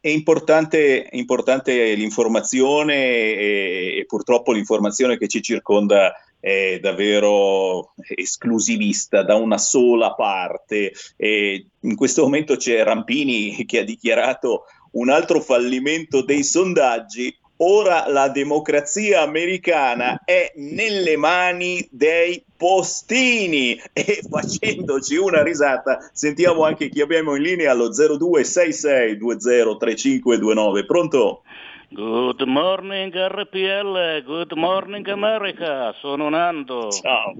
È 0.00 0.08
importante, 0.08 1.08
importante 1.12 1.94
l'informazione 1.94 2.94
e, 2.94 3.94
e, 3.98 4.04
purtroppo 4.06 4.52
l'informazione 4.52 5.18
che 5.18 5.28
ci 5.28 5.42
circonda 5.42 6.12
è 6.40 6.78
davvero 6.80 7.94
esclusivista 8.08 9.22
da 9.22 9.36
una 9.36 9.58
sola 9.58 10.14
parte. 10.14 10.92
E 11.16 11.66
in 11.80 11.94
questo 11.94 12.22
momento 12.22 12.56
c'è 12.56 12.82
Rampini 12.82 13.64
che 13.64 13.80
ha 13.80 13.84
dichiarato 13.84 14.64
un 14.92 15.08
altro 15.08 15.40
fallimento 15.40 16.22
dei 16.24 16.42
sondaggi 16.42 17.36
Ora 17.64 18.08
la 18.08 18.28
democrazia 18.28 19.20
americana 19.20 20.22
è 20.24 20.50
nelle 20.56 21.16
mani 21.16 21.86
dei 21.92 22.44
postini 22.56 23.80
e 23.92 24.20
facendoci 24.28 25.14
una 25.14 25.44
risata 25.44 26.10
sentiamo 26.12 26.64
anche 26.64 26.88
chi 26.88 27.00
abbiamo 27.00 27.36
in 27.36 27.42
linea 27.42 27.70
allo 27.70 27.90
0266203529. 27.90 30.86
Pronto? 30.86 31.44
Good 31.90 32.42
morning 32.42 33.14
RPL, 33.14 34.24
good 34.24 34.50
morning 34.54 35.06
America, 35.06 35.94
sono 36.00 36.28
Nando. 36.30 36.90
Ciao, 36.90 37.32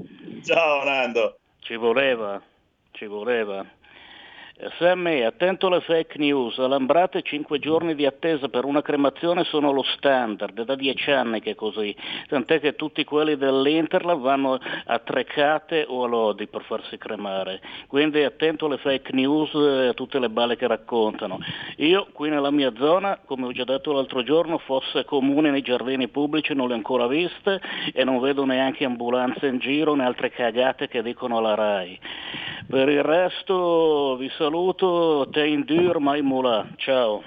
ciao 0.44 0.84
Nando. 0.84 1.38
Ci 1.58 1.74
voleva, 1.74 2.40
ci 2.92 3.06
voleva. 3.06 3.66
Sammy, 4.78 5.22
attento 5.22 5.66
alle 5.66 5.80
fake 5.80 6.18
news, 6.18 6.58
a 6.58 6.68
Lambrate 6.68 7.22
5 7.22 7.58
giorni 7.58 7.94
di 7.94 8.04
attesa 8.04 8.48
per 8.48 8.66
una 8.66 8.82
cremazione 8.82 9.44
sono 9.44 9.72
lo 9.72 9.82
standard, 9.82 10.60
è 10.60 10.64
da 10.64 10.74
10 10.74 11.10
anni 11.10 11.40
che 11.40 11.52
è 11.52 11.54
così, 11.54 11.96
tant'è 12.28 12.60
che 12.60 12.76
tutti 12.76 13.02
quelli 13.02 13.36
dell'Interla 13.36 14.14
vanno 14.14 14.58
a 14.84 14.98
Trecate 14.98 15.86
o 15.88 16.04
a 16.04 16.06
Lodi 16.06 16.48
per 16.48 16.62
farsi 16.64 16.98
cremare, 16.98 17.60
quindi 17.88 18.22
attento 18.22 18.66
alle 18.66 18.76
fake 18.76 19.12
news 19.14 19.54
e 19.54 19.86
a 19.86 19.94
tutte 19.94 20.18
le 20.18 20.28
balle 20.28 20.56
che 20.56 20.66
raccontano. 20.66 21.38
Io 21.78 22.08
qui 22.12 22.28
nella 22.28 22.50
mia 22.50 22.72
zona, 22.76 23.18
come 23.24 23.46
ho 23.46 23.52
già 23.52 23.64
detto 23.64 23.92
l'altro 23.92 24.22
giorno, 24.22 24.58
fosse 24.58 25.06
comune 25.06 25.50
nei 25.50 25.62
giardini 25.62 26.08
pubblici 26.08 26.54
non 26.54 26.68
le 26.68 26.74
ho 26.74 26.76
ancora 26.76 27.06
viste 27.06 27.58
e 27.94 28.04
non 28.04 28.20
vedo 28.20 28.44
neanche 28.44 28.84
ambulanze 28.84 29.46
in 29.46 29.58
giro 29.58 29.94
né 29.94 30.04
altre 30.04 30.30
cagate 30.30 30.88
che 30.88 31.02
dicono 31.02 31.38
alla 31.38 31.54
RAI. 31.54 31.98
Per 32.68 32.88
il 32.88 33.02
resto 33.02 34.16
vi 34.16 34.28
saluto, 34.28 34.41
te 35.30 35.46
indur 35.46 35.98
mai 36.00 36.22
mula, 36.22 36.66
ciao. 36.76 37.22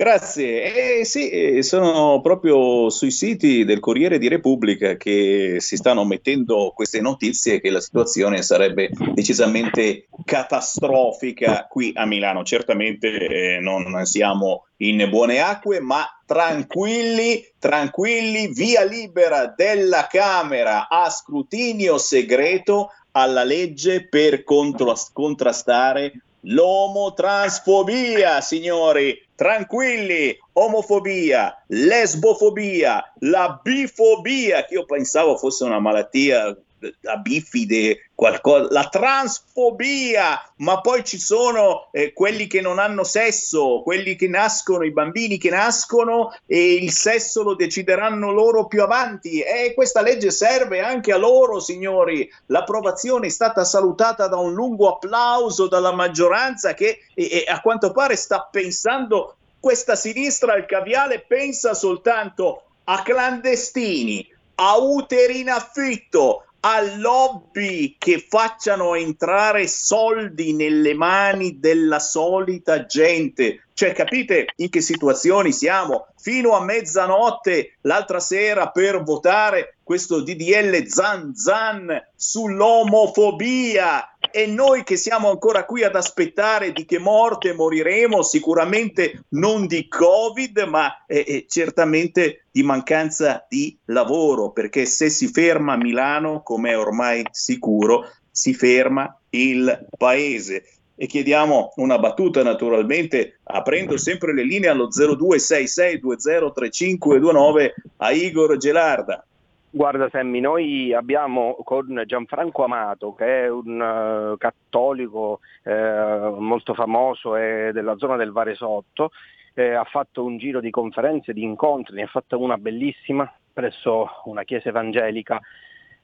Grazie, 0.00 1.00
eh, 1.00 1.04
sì, 1.04 1.62
sono 1.62 2.22
proprio 2.22 2.88
sui 2.88 3.10
siti 3.10 3.66
del 3.66 3.80
Corriere 3.80 4.16
di 4.16 4.28
Repubblica 4.28 4.96
che 4.96 5.56
si 5.58 5.76
stanno 5.76 6.06
mettendo 6.06 6.72
queste 6.74 7.02
notizie 7.02 7.60
che 7.60 7.68
la 7.68 7.80
situazione 7.80 8.40
sarebbe 8.40 8.88
decisamente 9.12 10.06
catastrofica 10.24 11.66
qui 11.68 11.92
a 11.94 12.06
Milano. 12.06 12.44
Certamente 12.44 13.08
eh, 13.08 13.58
non 13.60 14.06
siamo 14.06 14.68
in 14.78 15.06
buone 15.10 15.40
acque, 15.40 15.80
ma 15.80 16.06
tranquilli, 16.24 17.44
tranquilli, 17.58 18.48
via 18.54 18.84
libera 18.84 19.52
della 19.54 20.06
Camera 20.08 20.88
a 20.88 21.10
scrutinio 21.10 21.98
segreto 21.98 22.88
alla 23.12 23.44
legge 23.44 24.06
per 24.06 24.44
contrastare 24.44 26.12
l'omotransfobia, 26.42 28.40
signori. 28.40 29.26
Tranquilli, 29.34 30.38
omofobia, 30.52 31.62
lesbofobia, 31.68 33.12
la 33.20 33.58
bifobia, 33.62 34.64
che 34.64 34.74
io 34.74 34.84
pensavo 34.84 35.36
fosse 35.36 35.64
una 35.64 35.78
malattia 35.78 36.54
la 37.00 37.16
bifide, 37.16 38.10
qualcosa, 38.14 38.68
la 38.70 38.88
transfobia, 38.88 40.52
ma 40.56 40.80
poi 40.80 41.04
ci 41.04 41.18
sono 41.18 41.88
eh, 41.92 42.12
quelli 42.12 42.46
che 42.46 42.60
non 42.60 42.78
hanno 42.78 43.04
sesso, 43.04 43.82
quelli 43.82 44.16
che 44.16 44.28
nascono, 44.28 44.84
i 44.84 44.92
bambini 44.92 45.38
che 45.38 45.50
nascono 45.50 46.34
e 46.46 46.74
il 46.74 46.90
sesso 46.90 47.42
lo 47.42 47.54
decideranno 47.54 48.30
loro 48.30 48.66
più 48.66 48.82
avanti 48.82 49.40
e 49.40 49.72
questa 49.74 50.02
legge 50.02 50.30
serve 50.30 50.80
anche 50.80 51.12
a 51.12 51.16
loro, 51.16 51.60
signori. 51.60 52.30
L'approvazione 52.46 53.26
è 53.26 53.30
stata 53.30 53.64
salutata 53.64 54.28
da 54.28 54.36
un 54.36 54.52
lungo 54.52 54.94
applauso 54.94 55.68
dalla 55.68 55.92
maggioranza 55.92 56.74
che 56.74 57.00
e, 57.14 57.44
e 57.46 57.50
a 57.50 57.60
quanto 57.60 57.92
pare 57.92 58.16
sta 58.16 58.48
pensando 58.50 59.36
questa 59.60 59.94
sinistra 59.94 60.54
al 60.54 60.64
caviale 60.64 61.20
pensa 61.20 61.74
soltanto 61.74 62.62
a 62.84 63.02
clandestini, 63.02 64.26
a 64.56 64.78
uteri 64.78 65.40
in 65.40 65.50
affitto, 65.50 66.46
a 66.60 66.82
lobby 66.96 67.96
che 67.98 68.24
facciano 68.26 68.94
entrare 68.94 69.66
soldi 69.66 70.52
nelle 70.52 70.94
mani 70.94 71.58
della 71.58 71.98
solita 71.98 72.84
gente. 72.84 73.64
Cioè, 73.72 73.92
capite 73.92 74.46
in 74.56 74.68
che 74.68 74.82
situazioni 74.82 75.52
siamo? 75.52 76.08
Fino 76.18 76.52
a 76.52 76.62
mezzanotte 76.62 77.78
l'altra 77.82 78.20
sera 78.20 78.68
per 78.68 79.02
votare 79.02 79.76
questo 79.82 80.20
DDL 80.20 80.86
Zan 80.86 81.34
Zan 81.34 81.90
sull'omofobia 82.14 84.16
e 84.32 84.46
noi 84.46 84.84
che 84.84 84.96
siamo 84.96 85.30
ancora 85.30 85.64
qui 85.64 85.82
ad 85.82 85.96
aspettare 85.96 86.72
di 86.72 86.84
che 86.84 86.98
morte 86.98 87.52
moriremo, 87.52 88.22
sicuramente 88.22 89.24
non 89.30 89.66
di 89.66 89.88
Covid, 89.88 90.58
ma 90.68 91.04
eh, 91.06 91.24
eh, 91.26 91.46
certamente 91.48 92.44
di 92.50 92.62
mancanza 92.62 93.44
di 93.48 93.76
lavoro, 93.86 94.50
perché 94.50 94.84
se 94.86 95.10
si 95.10 95.26
ferma 95.28 95.76
Milano, 95.76 96.42
come 96.42 96.70
è 96.70 96.78
ormai 96.78 97.24
sicuro, 97.30 98.08
si 98.30 98.54
ferma 98.54 99.18
il 99.30 99.86
paese. 99.96 100.64
E 100.96 101.06
chiediamo 101.06 101.72
una 101.76 101.98
battuta 101.98 102.42
naturalmente, 102.42 103.38
aprendo 103.44 103.96
sempre 103.96 104.34
le 104.34 104.44
linee 104.44 104.68
allo 104.68 104.88
0266203529 104.88 107.70
a 107.96 108.12
Igor 108.12 108.58
Gelarda. 108.58 109.24
Guarda 109.72 110.08
Semmi, 110.10 110.40
noi 110.40 110.92
abbiamo 110.92 111.56
con 111.62 112.02
Gianfranco 112.04 112.64
Amato, 112.64 113.14
che 113.14 113.44
è 113.44 113.48
un 113.48 114.32
uh, 114.32 114.36
cattolico 114.36 115.38
eh, 115.62 116.34
molto 116.38 116.74
famoso 116.74 117.36
e 117.36 117.70
della 117.72 117.96
zona 117.96 118.16
del 118.16 118.32
Varesotto, 118.32 119.12
eh, 119.54 119.72
ha 119.74 119.84
fatto 119.84 120.24
un 120.24 120.38
giro 120.38 120.58
di 120.58 120.70
conferenze, 120.70 121.32
di 121.32 121.44
incontri, 121.44 121.94
ne 121.94 122.02
ha 122.02 122.08
fatta 122.08 122.36
una 122.36 122.56
bellissima 122.56 123.32
presso 123.52 124.08
una 124.24 124.42
chiesa 124.42 124.70
evangelica 124.70 125.40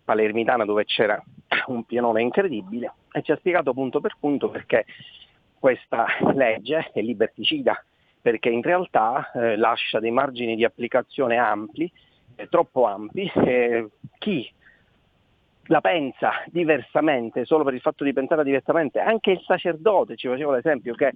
palermitana 0.04 0.64
dove 0.64 0.84
c'era 0.84 1.20
un 1.66 1.82
pianone 1.84 2.22
incredibile 2.22 2.92
e 3.10 3.22
ci 3.22 3.32
ha 3.32 3.36
spiegato 3.36 3.72
punto 3.72 4.00
per 4.00 4.14
punto 4.20 4.48
perché 4.48 4.84
questa 5.58 6.06
legge 6.34 6.90
è 6.92 7.00
liberticida, 7.00 7.84
perché 8.22 8.48
in 8.48 8.62
realtà 8.62 9.32
eh, 9.32 9.56
lascia 9.56 9.98
dei 9.98 10.12
margini 10.12 10.54
di 10.54 10.62
applicazione 10.62 11.36
ampli 11.36 11.90
troppo 12.48 12.84
ampi. 12.84 13.30
Eh, 13.34 13.88
chi 14.18 14.50
la 15.68 15.80
pensa 15.80 16.42
diversamente, 16.46 17.44
solo 17.44 17.64
per 17.64 17.74
il 17.74 17.80
fatto 17.80 18.04
di 18.04 18.12
pensare 18.12 18.44
diversamente, 18.44 19.00
anche 19.00 19.32
il 19.32 19.40
sacerdote 19.44 20.16
ci 20.16 20.28
faceva 20.28 20.54
l'esempio 20.54 20.94
che 20.94 21.12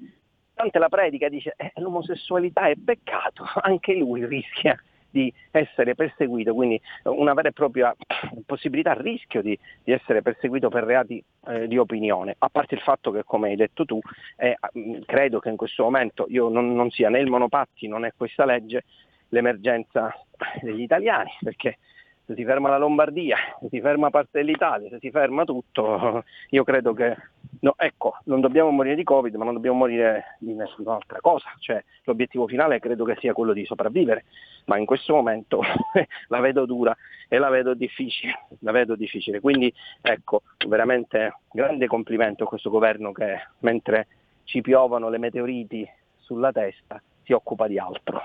durante 0.55 0.79
la 0.79 0.89
predica 0.89 1.29
dice 1.29 1.55
eh, 1.57 1.73
l'omosessualità 1.77 2.69
è 2.69 2.75
peccato, 2.77 3.45
anche 3.63 3.95
lui 3.95 4.25
rischia 4.27 4.79
di 5.13 5.33
essere 5.51 5.97
perseguito, 5.97 6.55
quindi 6.55 6.81
una 7.05 7.35
vera 7.35 7.49
e 7.49 7.53
propria 7.53 7.95
possibilità, 8.47 8.93
rischio 8.93 9.43
di, 9.43 9.59
di 9.83 9.93
essere 9.93 10.23
perseguito 10.23 10.69
per 10.69 10.85
reati 10.85 11.23
eh, 11.49 11.67
di 11.67 11.79
opinione, 11.79 12.37
a 12.39 12.49
parte 12.49 12.77
il 12.77 12.81
fatto 12.81 13.11
che 13.11 13.25
come 13.25 13.49
hai 13.49 13.57
detto 13.57 13.85
tu, 13.85 13.99
eh, 14.37 14.57
credo 15.07 15.41
che 15.41 15.49
in 15.49 15.57
questo 15.57 15.83
momento 15.83 16.27
io 16.29 16.49
non, 16.49 16.75
non 16.75 16.91
sia 16.91 17.09
né 17.09 17.19
il 17.19 17.29
monopatti, 17.29 17.89
non 17.89 18.05
è 18.05 18.13
questa 18.17 18.45
legge, 18.45 18.85
l'emergenza 19.31 20.15
degli 20.61 20.83
italiani, 20.83 21.31
perché 21.41 21.79
se 22.31 22.37
si 22.37 22.45
ferma 22.45 22.69
la 22.69 22.79
Lombardia, 22.79 23.37
se 23.61 23.69
si 23.69 23.81
ferma 23.81 24.11
parte 24.11 24.39
dell'Italia, 24.39 24.89
se 24.89 24.99
si 25.01 25.11
ferma 25.11 25.45
tutto, 25.45 26.23
io 26.51 26.63
credo 26.63 26.93
che 26.93 27.17
no, 27.61 27.75
ecco, 27.77 28.19
non 28.25 28.41
dobbiamo 28.41 28.71
morire 28.71 28.95
di 28.95 29.03
Covid, 29.03 29.35
ma 29.35 29.45
non 29.45 29.55
dobbiamo 29.55 29.79
morire 29.79 30.37
di 30.39 30.55
nessun'altra 30.55 31.19
cosa. 31.21 31.49
Cioè, 31.59 31.83
l'obiettivo 32.05 32.47
finale 32.47 32.79
credo 32.79 33.05
che 33.05 33.17
sia 33.19 33.33
quello 33.33 33.53
di 33.53 33.65
sopravvivere, 33.65 34.27
ma 34.67 34.77
in 34.79 34.87
questo 34.87 35.13
momento 35.13 35.61
la 36.29 36.39
vedo 36.41 36.67
dura 36.67 36.97
e 37.29 37.39
la 37.39 37.49
vedo 37.49 37.75
difficile, 37.75 38.47
la 38.61 38.71
vedo 38.71 38.95
difficile. 38.95 39.41
Quindi 39.41 39.73
ecco, 40.01 40.43
veramente 40.69 41.41
grande 41.51 41.89
complimento 41.89 42.45
a 42.45 42.47
questo 42.47 42.71
governo 42.71 43.11
che 43.11 43.41
mentre 43.61 44.07
ci 44.45 44.61
piovono 44.61 45.09
le 45.09 45.19
meteoriti 45.19 45.89
sulla 46.19 46.53
testa 46.53 47.03
si 47.25 47.33
occupa 47.33 47.67
di 47.67 47.79
altro. 47.79 48.23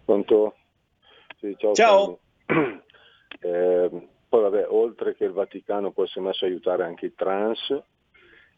Pronto? 0.04 0.56
Sì, 1.40 1.56
ciao. 1.58 1.74
Ciao. 1.74 2.20
Eh, 3.40 3.90
poi 4.38 4.52
vabbè, 4.52 4.68
oltre 4.70 5.16
che 5.16 5.26
il 5.26 5.32
Vaticano 5.32 5.92
può 5.92 6.04
essere 6.04 6.26
messo 6.26 6.46
a 6.46 6.48
aiutare 6.48 6.84
anche 6.84 7.08
i 7.08 7.16
trans 7.16 7.84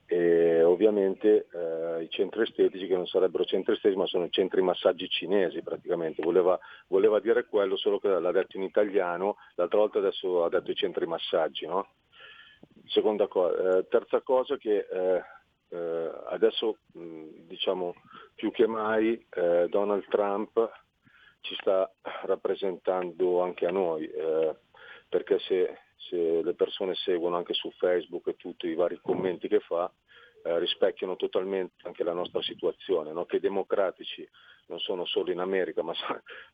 e 0.05 0.63
ovviamente 0.63 1.47
eh, 1.53 2.03
i 2.03 2.09
centri 2.09 2.41
estetici 2.41 2.87
che 2.87 2.95
non 2.95 3.05
sarebbero 3.05 3.45
centri 3.45 3.75
estetici 3.75 3.97
ma 3.97 4.07
sono 4.07 4.27
centri 4.29 4.61
massaggi 4.61 5.07
cinesi 5.07 5.61
praticamente, 5.61 6.21
voleva, 6.21 6.59
voleva, 6.87 7.19
dire 7.19 7.45
quello 7.45 7.77
solo 7.77 7.99
che 7.99 8.09
l'ha 8.09 8.31
detto 8.31 8.57
in 8.57 8.63
italiano, 8.63 9.37
l'altra 9.55 9.77
volta 9.77 9.99
adesso 9.99 10.43
ha 10.43 10.49
detto 10.49 10.71
i 10.71 10.75
centri 10.75 11.05
massaggi. 11.05 11.65
No? 11.65 11.87
Seconda 12.87 13.27
cosa, 13.27 13.77
eh, 13.77 13.87
terza 13.87 14.21
cosa 14.21 14.57
che 14.57 14.85
eh, 14.91 15.21
eh 15.69 16.11
adesso 16.29 16.79
mh, 16.93 17.45
diciamo 17.47 17.93
più 18.35 18.51
che 18.51 18.67
mai 18.67 19.25
eh, 19.29 19.67
Donald 19.69 20.05
Trump 20.09 20.69
ci 21.41 21.55
sta 21.55 21.89
rappresentando 22.25 23.41
anche 23.41 23.65
a 23.65 23.71
noi 23.71 24.05
eh, 24.07 24.55
perché 25.09 25.39
se, 25.39 25.79
se, 25.97 26.41
le 26.43 26.53
persone 26.53 26.93
seguono 26.95 27.35
anche 27.35 27.53
su 27.53 27.71
Facebook 27.71 28.27
e 28.27 28.35
tutti 28.35 28.67
i 28.67 28.75
vari 28.75 28.99
commenti 29.01 29.47
che 29.47 29.59
fa, 29.59 29.91
eh, 30.43 30.59
rispecchiano 30.59 31.15
totalmente 31.15 31.85
anche 31.87 32.03
la 32.03 32.13
nostra 32.13 32.41
situazione, 32.41 33.11
no? 33.11 33.25
che 33.25 33.37
i 33.37 33.41
democratici 33.41 34.27
non 34.67 34.79
sono 34.79 35.05
solo 35.05 35.31
in 35.31 35.39
America, 35.39 35.81
ma 35.81 35.93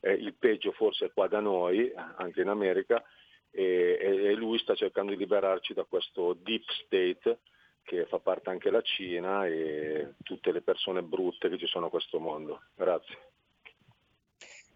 eh, 0.00 0.12
il 0.12 0.34
peggio 0.34 0.72
forse 0.72 1.06
è 1.06 1.12
qua 1.12 1.28
da 1.28 1.40
noi, 1.40 1.92
anche 2.16 2.40
in 2.40 2.48
America, 2.48 3.04
e, 3.50 3.98
e, 4.00 4.34
lui 4.34 4.58
sta 4.58 4.74
cercando 4.74 5.12
di 5.12 5.18
liberarci 5.18 5.72
da 5.72 5.84
questo 5.84 6.34
deep 6.34 6.64
state 6.84 7.38
che 7.82 8.04
fa 8.06 8.18
parte 8.18 8.50
anche 8.50 8.68
la 8.68 8.82
Cina 8.82 9.46
e 9.46 10.14
tutte 10.24 10.50
le 10.50 10.60
persone 10.60 11.02
brutte 11.02 11.48
che 11.48 11.56
ci 11.56 11.66
sono 11.66 11.86
a 11.86 11.90
questo 11.90 12.18
mondo. 12.18 12.62
Grazie. 12.74 13.35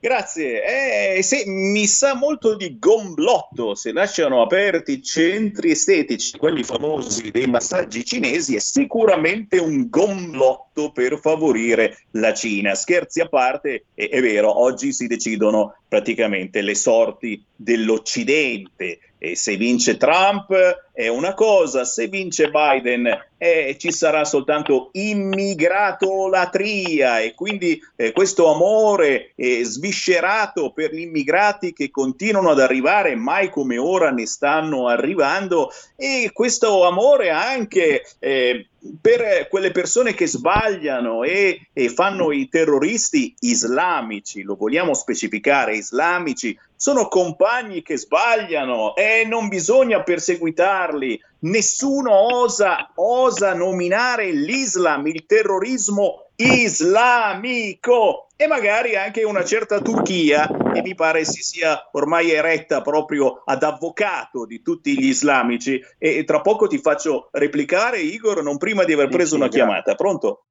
Grazie, 0.02 1.16
eh, 1.16 1.22
se, 1.22 1.44
mi 1.46 1.86
sa 1.86 2.14
molto 2.14 2.56
di 2.56 2.78
gomblotto, 2.78 3.74
se 3.74 3.92
lasciano 3.92 4.40
aperti 4.40 4.92
i 4.92 5.02
centri 5.02 5.72
estetici, 5.72 6.38
quelli 6.38 6.64
famosi 6.64 7.30
dei 7.30 7.46
massaggi 7.46 8.02
cinesi, 8.02 8.56
è 8.56 8.60
sicuramente 8.60 9.58
un 9.58 9.90
gomblotto 9.90 10.90
per 10.90 11.18
favorire 11.20 11.98
la 12.12 12.32
Cina. 12.32 12.74
Scherzi 12.74 13.20
a 13.20 13.28
parte, 13.28 13.84
è, 13.92 14.08
è 14.08 14.22
vero, 14.22 14.58
oggi 14.58 14.94
si 14.94 15.06
decidono 15.06 15.76
praticamente 15.86 16.62
le 16.62 16.74
sorti 16.74 17.44
dell'Occidente 17.54 19.00
e 19.22 19.37
se 19.37 19.59
vince 19.59 19.98
Trump 19.98 20.50
è 20.94 21.09
una 21.09 21.35
cosa, 21.35 21.85
se 21.85 22.09
vince 22.09 22.50
Biden 22.50 23.06
eh, 23.37 23.76
ci 23.78 23.92
sarà 23.92 24.24
soltanto 24.24 24.88
immigratolatria 24.92 27.20
e 27.20 27.35
quindi 27.35 27.78
eh, 27.96 28.12
questo 28.12 28.50
amore 28.50 29.33
eh, 29.35 29.62
sviscerato 29.64 30.72
per 30.72 30.94
gli 30.94 31.00
immigrati 31.00 31.74
che 31.74 31.90
continuano 31.90 32.48
ad 32.48 32.61
arrivare, 32.61 33.14
mai 33.14 33.50
come 33.50 33.76
ora 33.76 34.11
ne 34.11 34.26
stanno 34.26 34.88
arrivando. 34.88 35.70
E 35.96 36.30
questo 36.33 36.87
amore 36.87 37.28
anche 37.28 38.06
eh, 38.18 38.68
per 39.00 39.48
quelle 39.48 39.70
persone 39.70 40.14
che 40.14 40.26
sbagliano 40.26 41.24
e, 41.24 41.68
e, 41.72 41.88
fanno 41.90 42.33
i 42.33 42.48
terroristi 42.48 43.35
islamici, 43.40 44.42
lo 44.42 44.54
vogliamo 44.54 44.94
specificare, 44.94 45.76
islamici, 45.76 46.59
sono 46.81 47.09
compagni 47.09 47.83
che 47.83 47.99
sbagliano 47.99 48.95
e 48.95 49.27
non 49.27 49.49
bisogna 49.49 50.03
perseguitarli. 50.03 51.21
Nessuno 51.40 52.11
osa, 52.11 52.93
osa 52.95 53.53
nominare 53.53 54.33
l'Islam, 54.33 55.07
il 55.09 55.27
terrorismo 55.27 56.29
islamico 56.37 58.29
e 58.35 58.47
magari 58.47 58.97
anche 58.97 59.25
una 59.25 59.45
certa 59.45 59.83
Turchia 59.83 60.47
che 60.73 60.81
mi 60.81 60.95
pare 60.95 61.27
si 61.27 61.43
sia 61.43 61.90
ormai 61.93 62.31
eretta 62.31 62.81
proprio 62.81 63.43
ad 63.45 63.62
avvocato 63.62 64.47
di 64.47 64.62
tutti 64.62 64.99
gli 64.99 65.09
islamici 65.09 65.79
e 65.99 66.25
tra 66.25 66.40
poco 66.40 66.66
ti 66.66 66.79
faccio 66.79 67.29
replicare 67.33 67.99
Igor 67.99 68.43
non 68.43 68.57
prima 68.57 68.85
di 68.85 68.95
aver 68.95 69.09
preso 69.09 69.37
una 69.37 69.49
chiamata 69.49 69.95
pronto? 69.95 70.45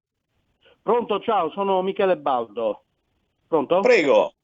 Pronto 0.80 1.18
ciao 1.18 1.50
sono 1.50 1.82
Michele 1.82 2.16
Baldo 2.16 2.84
pronto? 3.48 3.80
Prego 3.80 4.34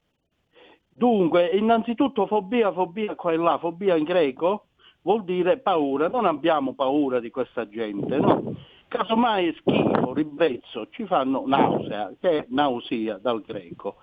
dunque 0.97 1.47
innanzitutto 1.47 2.27
fobia 2.27 2.73
fobia 2.73 3.15
qua 3.15 3.33
e 3.33 3.37
là 3.37 3.59
fobia 3.59 3.97
in 3.97 4.05
greco 4.05 4.67
vuol 5.03 5.25
dire 5.25 5.59
paura 5.59 6.09
non 6.09 6.25
abbiamo 6.25 6.75
paura 6.75 7.21
di 7.21 7.31
questa 7.31 7.69
gente 7.69 8.17
no? 8.17 8.55
casomai 8.89 9.55
schifo, 9.59 10.13
ribrezzo, 10.15 10.89
ci 10.91 11.07
fanno 11.07 11.43
nausea, 11.47 12.13
che 12.21 12.39
è 12.39 12.47
nausea 12.49 13.19
dal 13.19 13.43
greco. 13.43 13.97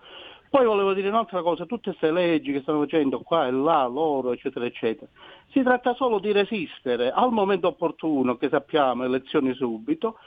Poi 0.50 0.66
volevo 0.66 0.94
dire 0.94 1.08
un'altra 1.08 1.42
cosa, 1.42 1.66
tutte 1.66 1.90
queste 1.90 2.12
leggi 2.12 2.52
che 2.52 2.62
stanno 2.62 2.82
facendo 2.82 3.22
qua 3.22 3.48
e 3.48 3.52
là, 3.52 3.86
loro, 3.88 4.34
eccetera, 4.34 4.66
eccetera, 4.66 5.10
si 5.50 5.64
tratta 5.64 5.96
solo 5.96 6.20
di 6.20 6.32
resistere 6.32 7.10
al 7.10 7.32
momento 7.32 7.68
opportuno, 7.68 8.38
che 8.38 8.50
sappiamo, 8.50 9.04
elezioni 9.04 9.54
subito, 9.56 10.20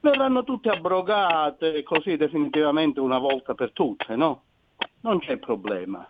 verranno 0.00 0.42
tutte 0.42 0.70
abrogate 0.70 1.82
così 1.82 2.16
definitivamente 2.16 3.00
una 3.00 3.18
volta 3.18 3.52
per 3.54 3.72
tutte, 3.72 4.16
no? 4.16 4.42
Non 5.02 5.18
c'è 5.18 5.36
problema. 5.36 6.06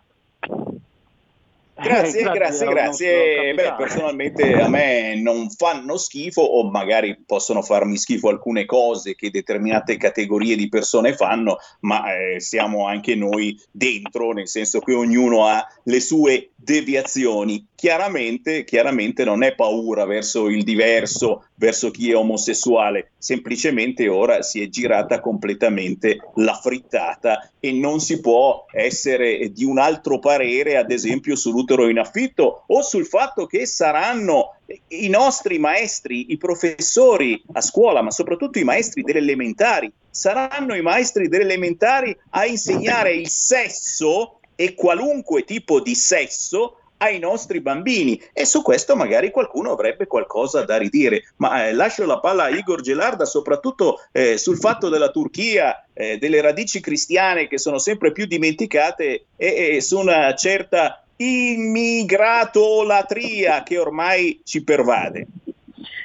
Grazie, 1.77 2.21
eh, 2.21 2.33
grazie, 2.33 2.67
grazie. 2.67 3.55
Beh, 3.55 3.75
personalmente 3.77 4.55
a 4.55 4.69
me 4.69 5.21
non 5.21 5.51
fanno 5.51 5.97
schifo 5.97 6.41
o 6.41 6.71
magari 6.71 7.21
possono 7.27 7.63
farmi 7.63 7.97
schifo 7.97 8.29
alcune 8.29 8.65
cose 8.65 9.17
che 9.17 9.31
determinate 9.31 9.97
categorie 9.97 10.55
di 10.55 10.69
persone 10.69 11.15
fanno, 11.15 11.59
ma 11.81 12.05
eh, 12.15 12.41
siamo 12.41 12.87
anche 12.87 13.17
noi 13.17 13.61
dentro, 13.73 14.31
nel 14.33 14.49
senso 14.49 14.79
che 14.79 14.95
ognuno 14.95 15.47
ha 15.47 15.67
le 15.83 16.01
sue 16.01 16.51
deviazioni. 16.55 17.67
Chiaramente, 17.85 18.65
chiaramente 18.65 19.25
non 19.25 19.43
è 19.43 19.55
paura 19.55 20.07
verso 20.07 20.49
il 20.49 20.65
diverso, 20.65 21.49
verso 21.57 21.91
chi 21.91 22.11
è 22.11 22.17
omosessuale, 22.17 23.11
semplicemente 23.19 24.09
ora 24.09 24.41
si 24.41 24.63
è 24.63 24.71
girata 24.71 25.21
completamente 25.21 26.17
la 26.37 26.55
frittata 26.55 27.51
e 27.61 27.73
non 27.73 28.01
si 28.01 28.21
può 28.21 28.65
essere 28.73 29.53
di 29.53 29.67
un 29.67 29.77
altro 29.77 30.19
parere, 30.19 30.79
ad 30.79 30.91
esempio 30.91 31.37
sull'utero 31.37 31.87
in 31.91 31.99
affitto 31.99 32.65
o 32.69 32.81
sul 32.81 33.05
fatto 33.05 33.45
che 33.45 33.67
saranno 33.67 34.55
i 34.89 35.09
nostri 35.09 35.59
maestri, 35.59 36.33
i 36.33 36.39
professori 36.39 37.39
a 37.53 37.61
scuola, 37.61 38.01
ma 38.01 38.11
soprattutto 38.11 38.59
i 38.59 38.65
maestri 38.65 39.03
delle 39.03 39.19
elementari, 39.19 39.93
saranno 40.09 40.75
i 40.75 40.81
maestri 40.81 41.29
delle 41.29 41.45
elementari 41.45 42.17
a 42.31 42.47
insegnare 42.47 43.13
il 43.13 43.29
sesso 43.29 44.39
e 44.55 44.75
qualunque 44.75 45.45
tipo 45.45 45.81
di 45.81 45.95
sesso 45.95 46.79
ai 46.99 47.19
nostri 47.19 47.61
bambini. 47.61 48.23
E 48.33 48.45
su 48.45 48.63
questo 48.63 48.95
magari 48.97 49.31
qualcuno 49.31 49.73
avrebbe 49.73 50.07
qualcosa 50.07 50.65
da 50.65 50.77
ridire. 50.77 51.33
Ma 51.37 51.67
eh, 51.67 51.73
lascio 51.73 52.07
la 52.07 52.21
palla 52.21 52.45
a 52.45 52.51
Igor 52.51 52.81
Gelarda 52.81 53.25
soprattutto 53.25 53.99
eh, 54.13 54.39
sul 54.39 54.59
fatto 54.59 54.89
della 54.89 55.11
Turchia 55.11 55.85
eh, 55.93 56.19
delle 56.19 56.41
radici 56.41 56.79
cristiane 56.81 57.49
che 57.49 57.59
sono 57.59 57.79
sempre 57.79 58.13
più 58.13 58.27
dimenticate 58.27 59.25
e, 59.37 59.77
e 59.77 59.81
su 59.81 59.99
una 59.99 60.33
certa 60.35 61.03
immigratolatria 61.17 63.63
che 63.63 63.79
ormai 63.79 64.41
ci 64.43 64.65
pervade 64.65 65.29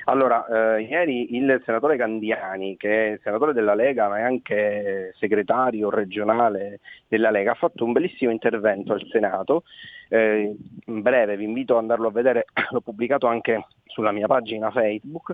allora, 0.10 0.76
eh, 0.76 0.82
ieri 0.82 1.36
il 1.36 1.62
senatore 1.66 1.96
Candiani, 1.96 2.76
che 2.78 3.14
è 3.14 3.20
senatore 3.22 3.54
della 3.54 3.76
Lega 3.76 4.08
ma 4.08 4.18
è 4.18 4.22
anche 4.22 5.14
segretario 5.18 5.90
regionale 5.92 6.80
della 7.08 7.30
Lega, 7.30 7.52
ha 7.52 7.56
fatto 7.56 7.86
un 7.86 7.92
bellissimo 7.92 8.32
intervento 8.32 8.94
al 8.94 9.06
Senato. 9.12 9.64
Eh, 10.10 10.56
in 10.86 11.02
breve 11.02 11.38
vi 11.38 11.44
invito 11.44 11.74
ad 11.74 11.82
andarlo 11.82 12.08
a 12.08 12.12
vedere, 12.12 12.46
l'ho 12.72 12.82
pubblicato 12.82 13.28
anche 13.28 13.68
sulla 13.86 14.12
mia 14.12 14.26
pagina 14.26 14.72
Facebook, 14.72 15.34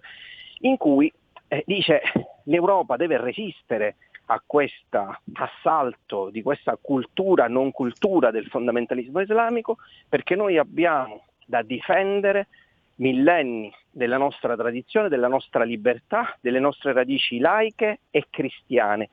in 0.59 0.75
cui 0.75 1.11
eh, 1.47 1.63
dice 1.65 2.01
l'Europa 2.43 2.97
deve 2.97 3.17
resistere 3.17 3.95
a 4.27 4.41
questo 4.45 5.19
assalto 5.33 6.29
di 6.31 6.41
questa 6.41 6.77
cultura, 6.81 7.47
non 7.47 7.71
cultura 7.71 8.29
del 8.31 8.47
fondamentalismo 8.47 9.21
islamico, 9.21 9.77
perché 10.09 10.35
noi 10.35 10.57
abbiamo 10.57 11.23
da 11.45 11.61
difendere 11.61 12.47
millenni 12.95 13.73
della 13.91 14.17
nostra 14.17 14.55
tradizione, 14.55 15.09
della 15.09 15.27
nostra 15.27 15.63
libertà, 15.63 16.37
delle 16.41 16.59
nostre 16.59 16.93
radici 16.93 17.39
laiche 17.39 17.99
e 18.09 18.27
cristiane 18.29 19.09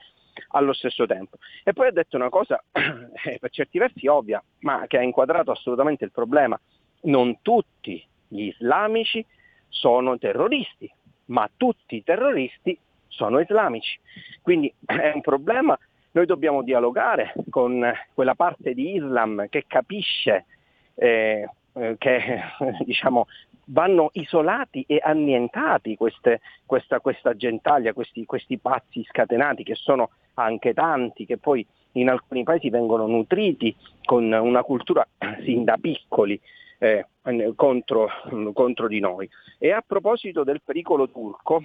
allo 0.49 0.73
stesso 0.73 1.07
tempo. 1.07 1.39
E 1.63 1.73
poi 1.73 1.89
ha 1.89 1.93
detto 1.93 2.17
una 2.17 2.29
cosa 2.29 2.63
eh, 2.73 3.39
per 3.39 3.51
certi 3.51 3.79
versi 3.79 4.07
ovvia, 4.07 4.43
ma 4.61 4.87
che 4.87 4.99
ha 4.99 5.03
inquadrato 5.03 5.51
assolutamente 5.51 6.05
il 6.05 6.13
problema. 6.13 6.59
Non 7.03 7.41
tutti 7.43 8.05
gli 8.29 8.45
islamici 8.45 9.25
sono 9.69 10.19
terroristi, 10.19 10.91
ma 11.27 11.49
tutti 11.57 11.97
i 11.97 12.05
terroristi 12.05 12.79
sono 13.09 13.41
islamici. 13.41 13.99
Quindi 14.41 14.73
è 14.85 15.13
un 15.15 15.21
problema, 15.21 15.79
noi 16.13 16.27
dobbiamo 16.27 16.63
dialogare 16.63 17.33
con 17.51 17.93
quella 18.15 18.35
parte 18.35 18.75
di 18.75 18.95
Islam 18.95 19.49
che 19.49 19.65
capisce 19.67 20.47
eh, 20.95 21.49
eh 21.75 21.95
che 21.99 22.41
diciamo, 22.85 23.27
vanno 23.67 24.11
isolati 24.15 24.85
e 24.87 25.01
annientati 25.03 25.97
queste, 25.97 26.41
questa, 26.67 27.01
questa, 27.01 27.35
gentaglia, 27.35 27.93
questi, 27.93 28.25
questi 28.25 28.59
pazzi 28.59 29.05
scatenati 29.05 29.63
che 29.63 29.75
sono 29.75 30.11
anche 30.35 30.75
tanti, 30.75 31.27
che 31.27 31.39
poi 31.39 31.67
in 31.93 32.09
alcuni 32.09 32.43
paesi 32.43 32.71
vengono 32.71 33.07
nutriti 33.07 33.75
con 34.05 34.31
una 34.33 34.63
cultura 34.63 35.07
sin 35.45 35.65
da 35.65 35.77
piccoli 35.81 36.41
eh, 36.79 37.07
contro, 37.55 38.09
contro, 38.53 38.89
di 38.89 38.99
noi. 38.99 39.29
E 39.59 39.71
a 39.71 39.85
proposito 39.87 40.43
del 40.43 40.63
pericolo 40.65 41.09
turco, 41.09 41.63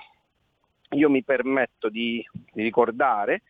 io 0.91 1.10
mi 1.10 1.23
permetto 1.23 1.89
di, 1.89 2.23
ricordare 2.53 3.41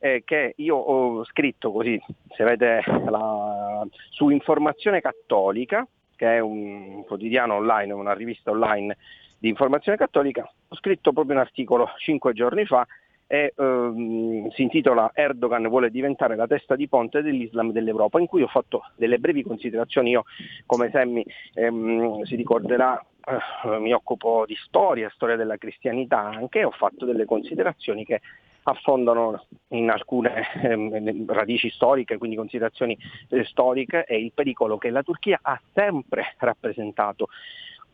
eh, 0.00 0.22
che 0.24 0.54
io 0.56 0.76
ho 0.76 1.24
scritto 1.24 1.70
così, 1.72 2.00
se 2.36 2.44
vedete 2.44 2.82
la, 3.08 3.86
su 4.10 4.28
Informazione 4.28 5.00
Cattolica, 5.00 5.86
che 6.24 6.36
è 6.36 6.40
un 6.40 7.04
quotidiano 7.04 7.54
online, 7.54 7.92
una 7.92 8.14
rivista 8.14 8.50
online 8.50 8.96
di 9.38 9.48
informazione 9.50 9.98
cattolica, 9.98 10.50
ho 10.68 10.76
scritto 10.76 11.12
proprio 11.12 11.34
un 11.34 11.42
articolo 11.42 11.90
cinque 11.98 12.32
giorni 12.32 12.64
fa 12.64 12.86
e 13.26 13.52
ehm, 13.56 14.48
si 14.50 14.62
intitola 14.62 15.10
Erdogan 15.14 15.68
vuole 15.68 15.90
diventare 15.90 16.34
la 16.34 16.46
testa 16.46 16.76
di 16.76 16.88
ponte 16.88 17.20
dell'Islam 17.20 17.72
dell'Europa, 17.72 18.20
in 18.20 18.26
cui 18.26 18.42
ho 18.42 18.46
fatto 18.46 18.84
delle 18.96 19.18
brevi 19.18 19.42
considerazioni. 19.42 20.10
Io, 20.10 20.24
come 20.64 20.88
Semmi 20.90 21.24
ehm, 21.54 22.22
si 22.22 22.36
ricorderà, 22.36 22.98
eh, 23.26 23.78
mi 23.78 23.92
occupo 23.92 24.44
di 24.46 24.56
storia, 24.64 25.10
storia 25.14 25.36
della 25.36 25.58
cristianità 25.58 26.20
anche, 26.20 26.60
e 26.60 26.64
ho 26.64 26.70
fatto 26.70 27.04
delle 27.04 27.26
considerazioni 27.26 28.04
che 28.04 28.20
affondano 28.64 29.46
in 29.68 29.90
alcune 29.90 30.46
ehm, 30.62 31.32
radici 31.32 31.70
storiche, 31.70 32.18
quindi 32.18 32.36
considerazioni 32.36 32.96
eh, 33.28 33.44
storiche 33.44 34.04
e 34.04 34.18
il 34.18 34.32
pericolo 34.32 34.78
che 34.78 34.90
la 34.90 35.02
Turchia 35.02 35.38
ha 35.42 35.60
sempre 35.72 36.34
rappresentato 36.38 37.28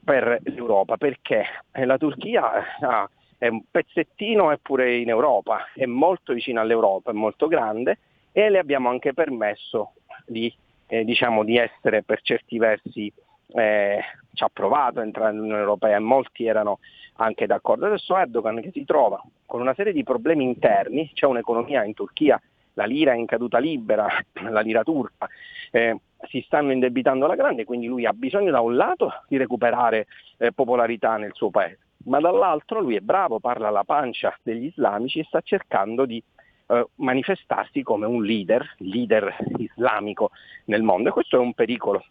per 0.03 0.41
l'Europa, 0.45 0.97
perché 0.97 1.45
la 1.73 1.99
Turchia 1.99 2.55
eh, 2.55 2.85
ha, 2.85 3.11
è 3.39 3.49
un 3.49 3.63
pezzettino 3.71 4.51
eppure 4.51 4.97
in 4.97 5.09
Europa, 5.09 5.71
è 5.75 5.87
molto 5.87 6.33
vicina 6.33 6.61
all'Europa, 6.61 7.11
è 7.11 7.15
molto 7.15 7.49
grande 7.49 7.99
e 8.33 8.49
le 8.49 8.59
abbiamo 8.59 8.89
anche 8.89 9.13
permesso 9.13 9.95
di, 10.27 10.53
eh, 10.87 11.05
diciamo, 11.05 11.45
di 11.45 11.57
essere 11.57 12.03
per 12.03 12.21
certi 12.23 12.59
versi 12.59 13.13
eh, 13.55 14.01
ci 14.33 14.45
ha 14.45 14.51
provato 14.53 15.01
a 15.01 15.03
entrare 15.03 15.33
nell'Unione 15.33 15.61
Europea 15.61 15.97
e 15.97 16.01
molti 16.01 16.47
erano 16.47 16.79
anche 17.17 17.47
d'accordo. 17.47 17.87
Adesso 17.87 18.17
Erdogan 18.17 18.61
che 18.61 18.71
si 18.73 18.85
trova 18.85 19.23
con 19.47 19.61
una 19.61 19.75
serie 19.75 19.93
di 19.93 20.03
problemi 20.03 20.45
interni, 20.45 21.11
c'è 21.13 21.27
un'economia 21.27 21.85
in 21.85 21.95
Turchia, 21.95 22.41
la 22.75 22.85
lira 22.85 23.13
è 23.13 23.17
in 23.17 23.27
caduta 23.27 23.59
libera, 23.59 24.09
la 24.49 24.61
lira 24.61 24.83
turca, 24.83 25.29
eh, 25.71 25.99
si 26.29 26.43
stanno 26.47 26.73
indebitando 26.73 27.25
alla 27.25 27.35
grande, 27.35 27.65
quindi 27.65 27.87
lui 27.87 28.07
ha 28.07 28.13
bisogno 28.13 28.51
da 28.51 28.61
un 28.61 28.77
lato 28.77 29.23
di 29.29 29.37
recuperare 29.37 30.07
eh, 30.39 30.53
popolarità 30.53 31.17
nel 31.17 31.33
suo 31.35 31.51
paese, 31.51 31.79
ma 32.05 32.21
dall'altro 32.21 32.81
lui 32.81 32.97
è 32.97 33.01
bravo, 33.01 33.41
parla 33.41 33.69
alla 33.69 33.85
pancia 33.85 34.37
degli 34.43 34.67
islamici 34.67 35.19
e 35.19 35.25
sta 35.25 35.41
cercando 35.41 36.05
di 36.05 36.23
eh, 36.69 36.87
manifestarsi 36.97 37.83
come 37.83 38.07
un 38.07 38.23
leader, 38.23 38.75
leader 38.79 39.37
islamico 39.57 40.31
nel 40.67 40.83
mondo 40.83 41.09
e 41.09 41.13
questo 41.13 41.37
è 41.37 41.41
un 41.41 41.53
pericolo. 41.53 42.05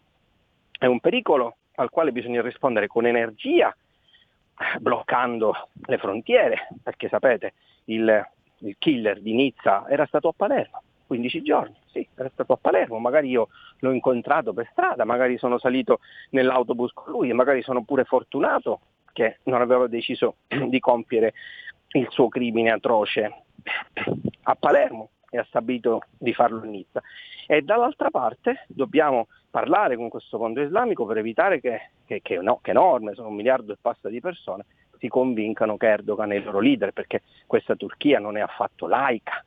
È 0.80 0.86
un 0.86 0.98
pericolo 0.98 1.56
al 1.74 1.90
quale 1.90 2.10
bisogna 2.10 2.40
rispondere 2.40 2.86
con 2.86 3.04
energia 3.04 3.76
bloccando 4.80 5.68
le 5.84 5.98
frontiere, 5.98 6.68
perché 6.82 7.10
sapete 7.10 7.52
il, 7.84 8.26
il 8.60 8.76
killer 8.78 9.20
di 9.20 9.34
Nizza 9.34 9.86
era 9.90 10.06
stato 10.06 10.28
a 10.28 10.32
Palermo, 10.34 10.82
15 11.06 11.42
giorni, 11.42 11.76
sì, 11.84 12.08
era 12.16 12.30
stato 12.32 12.54
a 12.54 12.58
Palermo, 12.58 12.98
magari 12.98 13.28
io 13.28 13.48
l'ho 13.80 13.92
incontrato 13.92 14.54
per 14.54 14.70
strada, 14.72 15.04
magari 15.04 15.36
sono 15.36 15.58
salito 15.58 16.00
nell'autobus 16.30 16.92
con 16.94 17.12
lui 17.12 17.28
e 17.28 17.34
magari 17.34 17.60
sono 17.60 17.84
pure 17.84 18.04
fortunato 18.04 18.80
che 19.12 19.40
non 19.42 19.60
aveva 19.60 19.86
deciso 19.86 20.36
di 20.66 20.80
compiere 20.80 21.34
il 21.88 22.06
suo 22.08 22.28
crimine 22.28 22.70
atroce 22.70 23.42
a 24.44 24.54
Palermo 24.54 25.10
e 25.28 25.36
ha 25.36 25.44
stabilito 25.44 26.04
di 26.16 26.32
farlo 26.32 26.62
a 26.62 26.64
Nizza. 26.64 27.02
E 27.46 27.60
dall'altra 27.60 28.08
parte 28.08 28.64
dobbiamo 28.68 29.26
parlare 29.50 29.96
con 29.96 30.08
questo 30.08 30.38
fondo 30.38 30.62
islamico 30.62 31.04
per 31.04 31.18
evitare 31.18 31.60
che, 31.60 31.90
che, 32.06 32.20
che, 32.22 32.36
no, 32.36 32.60
che 32.62 32.72
norme, 32.72 33.14
sono 33.14 33.28
un 33.28 33.34
miliardo 33.34 33.72
e 33.72 33.78
passa 33.80 34.08
di 34.08 34.20
persone, 34.20 34.64
si 34.98 35.08
convincano 35.08 35.76
che 35.76 35.88
Erdogan 35.88 36.32
è 36.32 36.36
il 36.36 36.44
loro 36.44 36.60
leader, 36.60 36.92
perché 36.92 37.22
questa 37.46 37.74
Turchia 37.74 38.18
non 38.18 38.36
è 38.36 38.40
affatto 38.40 38.86
laica, 38.86 39.44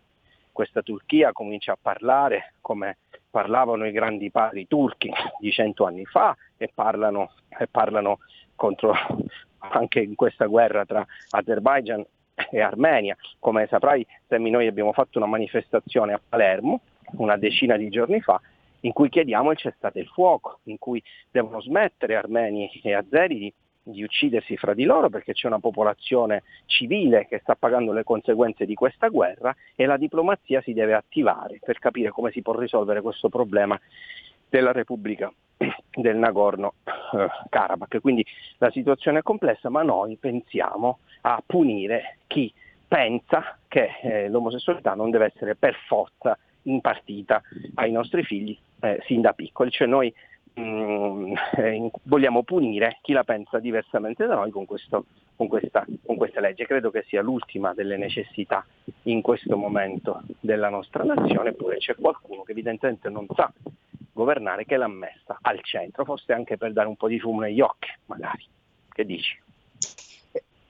questa 0.52 0.82
Turchia 0.82 1.32
comincia 1.32 1.74
a 1.74 1.78
parlare 1.82 2.54
come 2.62 2.98
parlavano 3.30 3.86
i 3.86 3.92
grandi 3.92 4.30
padri 4.30 4.68
turchi 4.68 5.12
di 5.40 5.52
cento 5.52 5.86
anni 5.86 6.06
fa 6.06 6.36
e 6.58 6.70
parlano, 6.74 7.32
e 7.58 7.68
parlano 7.68 8.20
contro 8.56 8.94
anche 9.58 10.02
in 10.02 10.16
questa 10.16 10.46
guerra 10.46 10.86
tra 10.86 11.06
Azerbaijan 11.30 12.06
e 12.52 12.62
Armenia. 12.62 13.16
Come 13.40 13.68
saprai, 13.68 14.06
Sammy, 14.28 14.50
noi 14.50 14.68
abbiamo 14.68 14.92
fatto 14.92 15.18
una 15.18 15.28
manifestazione 15.28 16.14
a 16.14 16.22
Palermo 16.28 16.82
una 17.18 17.38
decina 17.38 17.78
di 17.78 17.90
giorni 17.90 18.22
fa 18.22 18.40
in 18.84 18.94
cui 18.94 19.10
chiediamo 19.10 19.52
il 19.52 19.58
cessate 19.58 20.00
il 20.00 20.08
fuoco, 20.08 20.60
in 20.64 20.78
cui 20.78 21.02
devono 21.30 21.62
smettere 21.62 22.16
armeni 22.16 22.70
e 22.82 22.94
azeri 22.94 23.54
di, 23.84 24.04
uccidersi 24.04 24.56
fra 24.56 24.74
di 24.74 24.86
loro 24.86 25.10
perché 25.10 25.34
c'è 25.34 25.48
una 25.48 25.60
popolazione 25.60 26.44
civile 26.66 27.28
che 27.28 27.40
sta 27.40 27.56
pagando 27.56 27.92
le 27.92 28.04
conseguenze 28.04 28.66
di 28.66 28.74
questa 28.74 29.10
guerra 29.10 29.54
e 29.76 29.86
la 29.86 29.98
diplomazia 29.98 30.62
si 30.62 30.74
deve 30.74 30.94
attivare 30.94 31.60
per 31.64 31.80
capire 31.80 32.10
come 32.10 32.32
si 32.32 32.42
può 32.42 32.58
risolvere 32.58 33.02
questo 33.02 33.30
problema 33.30 33.80
della 34.50 34.72
Repubblica 34.72 35.32
del 35.92 36.18
Nagorno-Karabakh. 36.18 38.00
Quindi 38.00 38.26
la 38.58 38.72
situazione 38.72 39.20
è 39.20 39.24
complessa, 39.24 39.70
ma 39.70 39.82
noi 39.82 40.18
pensiamo 40.18 41.00
a 41.22 41.42
punire 41.46 42.18
chi 42.28 42.54
pensa 42.88 43.58
che 43.68 43.90
eh, 44.02 44.30
l'omosessualità 44.30 44.94
non 44.94 45.10
deve 45.10 45.32
essere 45.34 45.56
per 45.56 45.76
forza 45.88 46.38
impartita 46.64 47.42
ai 47.76 47.92
nostri 47.92 48.24
figli 48.24 48.58
eh, 48.82 49.02
sin 49.06 49.22
da 49.22 49.34
piccoli, 49.34 49.72
cioè 49.72 49.88
noi 49.88 50.14
mh, 50.54 50.62
mm, 50.62 51.34
eh, 51.58 51.92
vogliamo 52.04 52.44
punire 52.44 53.00
chi 53.02 53.14
la 53.14 53.24
pensa 53.24 53.60
diversamente 53.60 54.26
da 54.26 54.36
noi 54.36 54.52
con, 54.52 54.66
questo, 54.66 55.06
con, 55.36 55.48
questa, 55.48 55.86
con 56.06 56.16
questa 56.18 56.40
legge. 56.40 56.66
Credo 56.66 56.92
che 56.92 57.04
sia 57.08 57.22
l'ultima 57.22 57.74
delle 57.74 57.98
necessità 57.98 58.66
in 59.04 59.22
questo 59.22 59.58
momento 59.58 60.22
della 60.40 60.70
nostra 60.70 61.04
nazione, 61.04 61.50
eppure 61.50 61.78
c'è 61.78 61.96
qualcuno 61.96 62.44
che 62.44 62.52
evidentemente 62.52 63.10
non 63.10 63.26
sa 63.34 63.52
governare 64.14 64.66
che 64.66 64.78
l'ha 64.78 64.88
messa 64.88 65.40
al 65.42 65.60
centro, 65.64 66.06
forse 66.06 66.34
anche 66.34 66.58
per 66.58 66.72
dare 66.72 66.88
un 66.88 66.96
po' 66.96 67.08
di 67.08 67.20
fumo 67.20 67.42
negli 67.42 67.62
occhi, 67.62 67.90
magari. 68.06 68.46
Che 68.90 69.06
dici? 69.06 69.42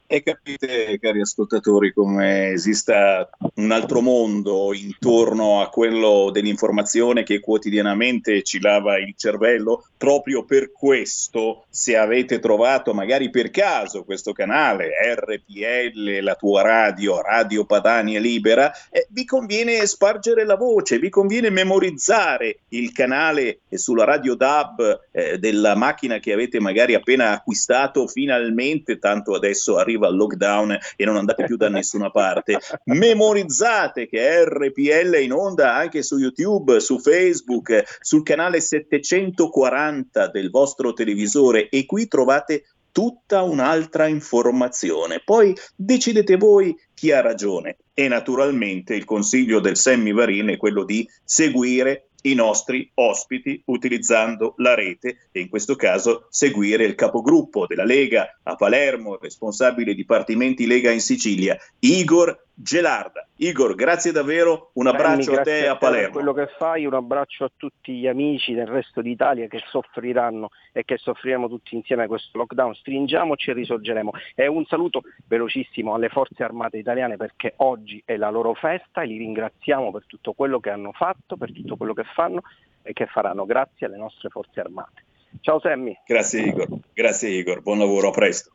E 0.05 0.21
capite, 0.21 0.99
cari 0.99 1.21
ascoltatori, 1.21 1.91
come 1.91 2.49
esista 2.51 3.27
un 3.55 3.71
altro 3.71 4.01
mondo 4.01 4.71
intorno 4.73 5.61
a 5.61 5.69
quello 5.69 6.29
dell'informazione 6.29 7.23
che 7.23 7.39
quotidianamente 7.39 8.43
ci 8.43 8.59
lava 8.59 8.99
il 8.99 9.15
cervello. 9.17 9.87
Proprio 9.97 10.43
per 10.43 10.71
questo, 10.71 11.65
se 11.69 11.95
avete 11.95 12.39
trovato 12.39 12.93
magari 12.93 13.29
per 13.29 13.49
caso 13.49 14.03
questo 14.03 14.33
canale 14.33 14.91
RPL, 15.15 16.21
la 16.21 16.35
tua 16.35 16.61
radio, 16.61 17.21
Radio 17.21 17.65
Padania 17.65 18.19
Libera, 18.19 18.71
eh, 18.91 19.07
vi 19.09 19.25
conviene 19.25 19.85
spargere 19.85 20.45
la 20.45 20.57
voce, 20.57 20.99
vi 20.99 21.09
conviene 21.09 21.49
memorizzare 21.49 22.59
il 22.69 22.91
canale 22.91 23.61
sulla 23.71 24.03
radio 24.03 24.35
DAB 24.35 25.07
eh, 25.11 25.39
della 25.39 25.75
macchina 25.75 26.19
che 26.19 26.33
avete 26.33 26.59
magari 26.59 26.93
appena 26.93 27.31
acquistato 27.31 28.07
finalmente, 28.07 28.99
tanto 28.99 29.33
adesso 29.33 29.77
arriva 29.77 30.02
arriva 30.03 30.07
il 30.07 30.15
lockdown 30.15 30.77
e 30.95 31.05
non 31.05 31.17
andate 31.17 31.45
più 31.45 31.55
da 31.55 31.69
nessuna 31.69 32.09
parte. 32.11 32.59
Memorizzate 32.85 34.07
che 34.07 34.45
RPL 34.45 35.11
è 35.13 35.19
in 35.19 35.31
onda 35.31 35.75
anche 35.75 36.03
su 36.03 36.17
YouTube, 36.17 36.79
su 36.79 36.99
Facebook, 36.99 37.97
sul 38.01 38.23
canale 38.23 38.59
740 38.59 40.27
del 40.27 40.49
vostro 40.49 40.93
televisore 40.93 41.69
e 41.69 41.85
qui 41.85 42.07
trovate 42.07 42.65
tutta 42.91 43.41
un'altra 43.41 44.07
informazione. 44.07 45.21
Poi 45.23 45.55
decidete 45.75 46.37
voi 46.37 46.75
chi 46.93 47.11
ha 47.11 47.21
ragione. 47.21 47.77
E 47.95 48.07
naturalmente 48.07 48.95
il 48.95 49.05
consiglio 49.05 49.59
del 49.59 49.77
Sammy 49.77 50.13
Varin 50.13 50.49
è 50.49 50.57
quello 50.57 50.83
di 50.83 51.07
seguire 51.23 52.09
i 52.23 52.33
nostri 52.33 52.89
ospiti 52.95 53.61
utilizzando 53.65 54.53
la 54.57 54.75
rete 54.75 55.29
e 55.31 55.39
in 55.39 55.49
questo 55.49 55.75
caso 55.75 56.27
seguire 56.29 56.85
il 56.85 56.95
capogruppo 56.95 57.65
della 57.65 57.83
Lega 57.83 58.39
a 58.43 58.55
Palermo, 58.55 59.17
responsabile 59.19 59.93
dipartimenti 59.93 60.67
Lega 60.67 60.91
in 60.91 61.01
Sicilia, 61.01 61.57
Igor 61.79 62.42
Gelarda. 62.55 63.27
Igor, 63.37 63.73
grazie 63.73 64.11
davvero, 64.11 64.69
un 64.73 64.87
abbraccio 64.87 65.33
Sammy, 65.33 65.37
a 65.37 65.41
te 65.41 65.67
a 65.67 65.75
Palermo. 65.75 66.03
Per 66.03 66.11
quello 66.11 66.33
che 66.33 66.47
fai, 66.57 66.85
un 66.85 66.93
abbraccio 66.93 67.45
a 67.45 67.51
tutti 67.55 67.93
gli 67.93 68.07
amici 68.07 68.53
del 68.53 68.67
resto 68.67 69.01
d'Italia 69.01 69.47
che 69.47 69.59
soffriranno 69.69 70.51
e 70.71 70.85
che 70.85 70.97
soffriremo 70.97 71.49
tutti 71.49 71.75
insieme 71.75 72.03
a 72.03 72.07
questo 72.07 72.37
lockdown. 72.37 72.75
Stringiamoci 72.75 73.49
e 73.49 73.53
risorgeremo. 73.53 74.11
E 74.35 74.47
un 74.47 74.65
saluto 74.65 75.01
velocissimo 75.27 75.95
alle 75.95 76.09
forze 76.09 76.43
armate 76.43 76.77
italiane 76.77 77.17
perché 77.17 77.53
oggi 77.57 78.01
è 78.05 78.17
la 78.17 78.29
loro 78.29 78.53
festa 78.53 79.01
e 79.01 79.07
li 79.07 79.17
ringraziamo 79.17 79.91
per 79.91 80.05
tutto 80.05 80.33
quello 80.33 80.59
che 80.59 80.69
hanno 80.69 80.91
fatto, 80.91 81.35
per 81.35 81.51
tutto 81.51 81.75
quello 81.75 81.93
che 81.93 82.03
fanno 82.13 82.41
e 82.83 82.93
che 82.93 83.07
faranno. 83.07 83.45
Grazie 83.45 83.87
alle 83.87 83.97
nostre 83.97 84.29
forze 84.29 84.59
armate. 84.59 85.03
Ciao 85.41 85.59
Sammy. 85.59 85.97
Grazie 86.05 86.41
Igor, 86.41 86.67
grazie 86.93 87.29
Igor, 87.29 87.61
buon 87.61 87.79
lavoro, 87.79 88.09
a 88.09 88.11
presto. 88.11 88.51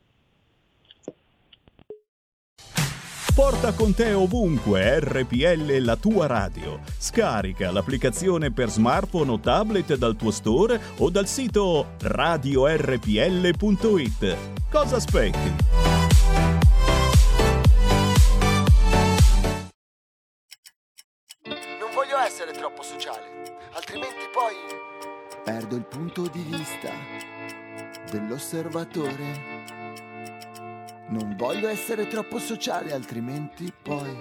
Porta 3.39 3.73
con 3.73 3.95
te 3.95 4.15
ovunque 4.15 4.99
RPL 4.99 5.77
la 5.85 5.95
tua 5.95 6.27
radio. 6.27 6.81
Scarica 6.99 7.71
l'applicazione 7.71 8.51
per 8.51 8.69
smartphone 8.69 9.31
o 9.31 9.39
tablet 9.39 9.95
dal 9.95 10.17
tuo 10.17 10.33
store 10.33 10.81
o 10.97 11.09
dal 11.09 11.29
sito 11.29 11.95
radiorpl.it. 12.01 13.07
Cosa 14.69 14.97
aspetti? 14.97 15.55
Non 21.45 21.91
voglio 21.95 22.19
essere 22.19 22.51
troppo 22.51 22.83
sociale, 22.83 23.55
altrimenti 23.73 24.27
poi 24.33 24.57
perdo 25.45 25.77
il 25.77 25.87
punto 25.87 26.27
di 26.27 26.43
vista 26.43 26.91
dell'osservatore 28.11 29.58
non 31.09 31.37
voglio 31.37 31.69
essere 31.69 32.07
troppo 32.07 32.39
sociale, 32.39 32.93
altrimenti 32.93 33.73
poi 33.83 34.17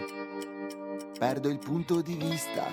perdo 1.17 1.49
il 1.49 1.59
punto 1.59 2.01
di 2.01 2.15
vista 2.15 2.65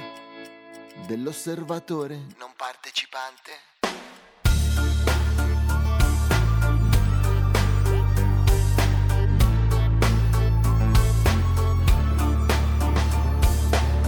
dell'osservatore 1.06 2.26
non 2.38 2.52
partecipante. 2.56 3.50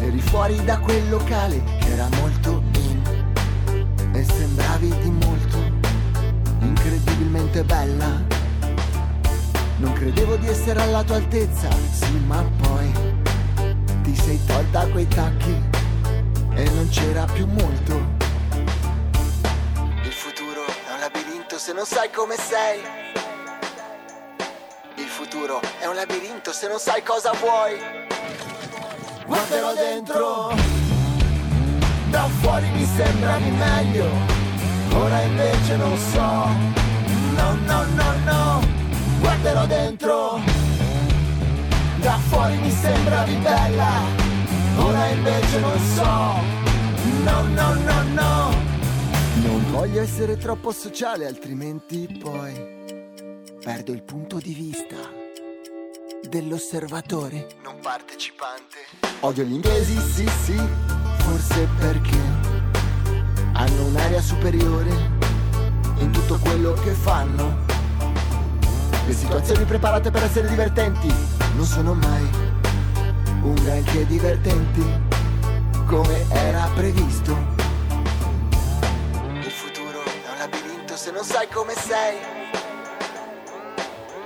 Eri 0.01 0.21
fuori 0.21 0.65
da 0.65 0.79
quel 0.79 1.09
locale 1.09 1.63
che 1.81 1.93
era 1.93 2.09
molto 2.21 2.63
in 2.75 3.35
e 4.13 4.23
sembravi 4.23 4.99
di 5.01 5.11
molto 5.11 5.59
incredibilmente 6.61 7.65
bella 7.65 8.37
non 9.79 9.93
credevo 9.93 10.37
di 10.37 10.49
essere 10.49 10.81
alla 10.81 11.03
tua 11.03 11.17
altezza, 11.17 11.69
sì, 11.91 12.11
ma 12.27 12.43
poi 12.63 12.93
ti 14.03 14.15
sei 14.15 14.41
tolta 14.47 14.87
quei 14.87 15.07
tacchi 15.09 15.55
e 16.55 16.65
non 16.71 16.89
c'era 16.89 17.25
più 17.27 17.47
molto. 17.47 18.15
Il 20.03 20.13
futuro 20.13 20.65
è 20.65 20.93
un 20.93 21.01
labirinto 21.01 21.59
se 21.59 21.73
non 21.73 21.85
sai 21.85 22.11
come 22.11 22.37
sei. 22.37 22.81
Il 24.95 25.09
futuro 25.09 25.61
è 25.79 25.87
un 25.87 25.95
labirinto 25.95 26.53
se 26.53 26.69
non 26.69 26.79
sai 26.79 27.03
cosa 27.03 27.33
vuoi. 27.33 27.77
Guarderò 29.27 29.75
dentro, 29.75 30.55
da 32.11 32.29
fuori 32.41 32.69
mi 32.71 32.87
sembravi 32.97 33.51
meglio, 33.51 34.09
ora 34.95 35.21
invece 35.21 35.77
non 35.77 35.99
so. 35.99 36.75
No, 37.35 37.55
no, 37.67 37.85
no, 37.95 38.15
no 38.25 38.46
guarderò 39.47 39.67
dentro. 39.67 40.41
Da 42.01 42.19
fuori 42.29 42.57
mi 42.59 42.71
sembravi 42.71 43.35
bella, 43.37 44.03
ora 44.79 45.07
invece 45.07 45.61
non 45.61 45.79
so. 45.95 46.65
No, 47.23 47.43
no, 47.43 47.75
no, 47.75 48.03
no. 48.13 48.65
Non 49.43 49.71
voglio 49.71 50.01
essere 50.01 50.37
troppo 50.37 50.73
sociale, 50.73 51.27
altrimenti 51.27 52.19
poi 52.21 52.75
perdo 53.63 53.93
il 53.93 54.03
punto 54.03 54.39
di 54.39 54.53
vista 54.53 54.97
dell'osservatore 56.29 57.47
non 57.63 57.79
partecipante. 57.81 58.79
Odio 59.21 59.45
gli 59.45 59.53
inglesi, 59.53 59.97
sì 59.99 60.29
sì, 60.45 60.61
forse 61.19 61.69
perché 61.79 62.19
hanno 63.53 63.87
un'area 63.87 64.21
superiore 64.21 64.91
in 65.99 66.11
tutto 66.11 66.37
quello 66.39 66.73
che 66.75 66.91
fanno. 66.91 67.76
Le 69.07 69.13
situazioni 69.13 69.65
preparate 69.65 70.11
per 70.11 70.25
essere 70.25 70.49
divertenti 70.49 71.07
non 71.55 71.65
sono 71.65 71.95
mai 71.95 72.29
un 73.43 73.55
granché 73.55 74.05
divertenti 74.05 74.85
come 75.87 76.27
era 76.29 76.69
previsto. 76.75 77.37
Il 79.35 79.51
futuro 79.51 80.03
è 80.03 80.31
un 80.33 80.39
labirinto 80.39 80.97
se 80.97 81.13
non 81.13 81.23
sai 81.23 81.47
come 81.49 81.73
sei. 81.75 82.19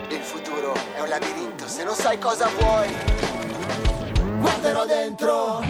Il 0.08 0.22
futuro 0.22 0.72
è 0.72 1.00
un 1.02 1.08
labirinto 1.08 1.68
se 1.68 1.84
non 1.84 1.94
sai 1.94 2.18
cosa 2.18 2.48
vuoi. 2.58 2.88
Guarderò 4.38 4.86
dentro, 4.86 5.62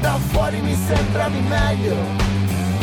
da 0.00 0.16
fuori 0.30 0.60
mi 0.60 0.76
sembravi 0.86 1.40
meglio, 1.40 1.96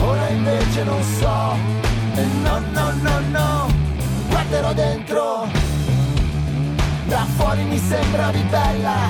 ora 0.01 0.27
invece 0.27 0.83
non 0.83 1.01
so. 1.01 1.83
E 2.15 2.23
no, 2.43 2.59
no, 2.71 2.91
no, 3.01 3.19
no, 3.29 3.84
guarderò 4.35 4.73
dentro, 4.73 5.47
da 7.05 7.25
fuori 7.37 7.63
mi 7.63 7.77
sembravi 7.77 8.41
bella, 8.49 9.09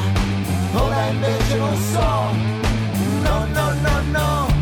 ora 0.73 1.07
invece 1.07 1.57
non 1.57 1.75
so. 1.75 2.53
No, 3.23 3.45
no, 3.51 3.73
no, 3.81 4.01
no. 4.11 4.54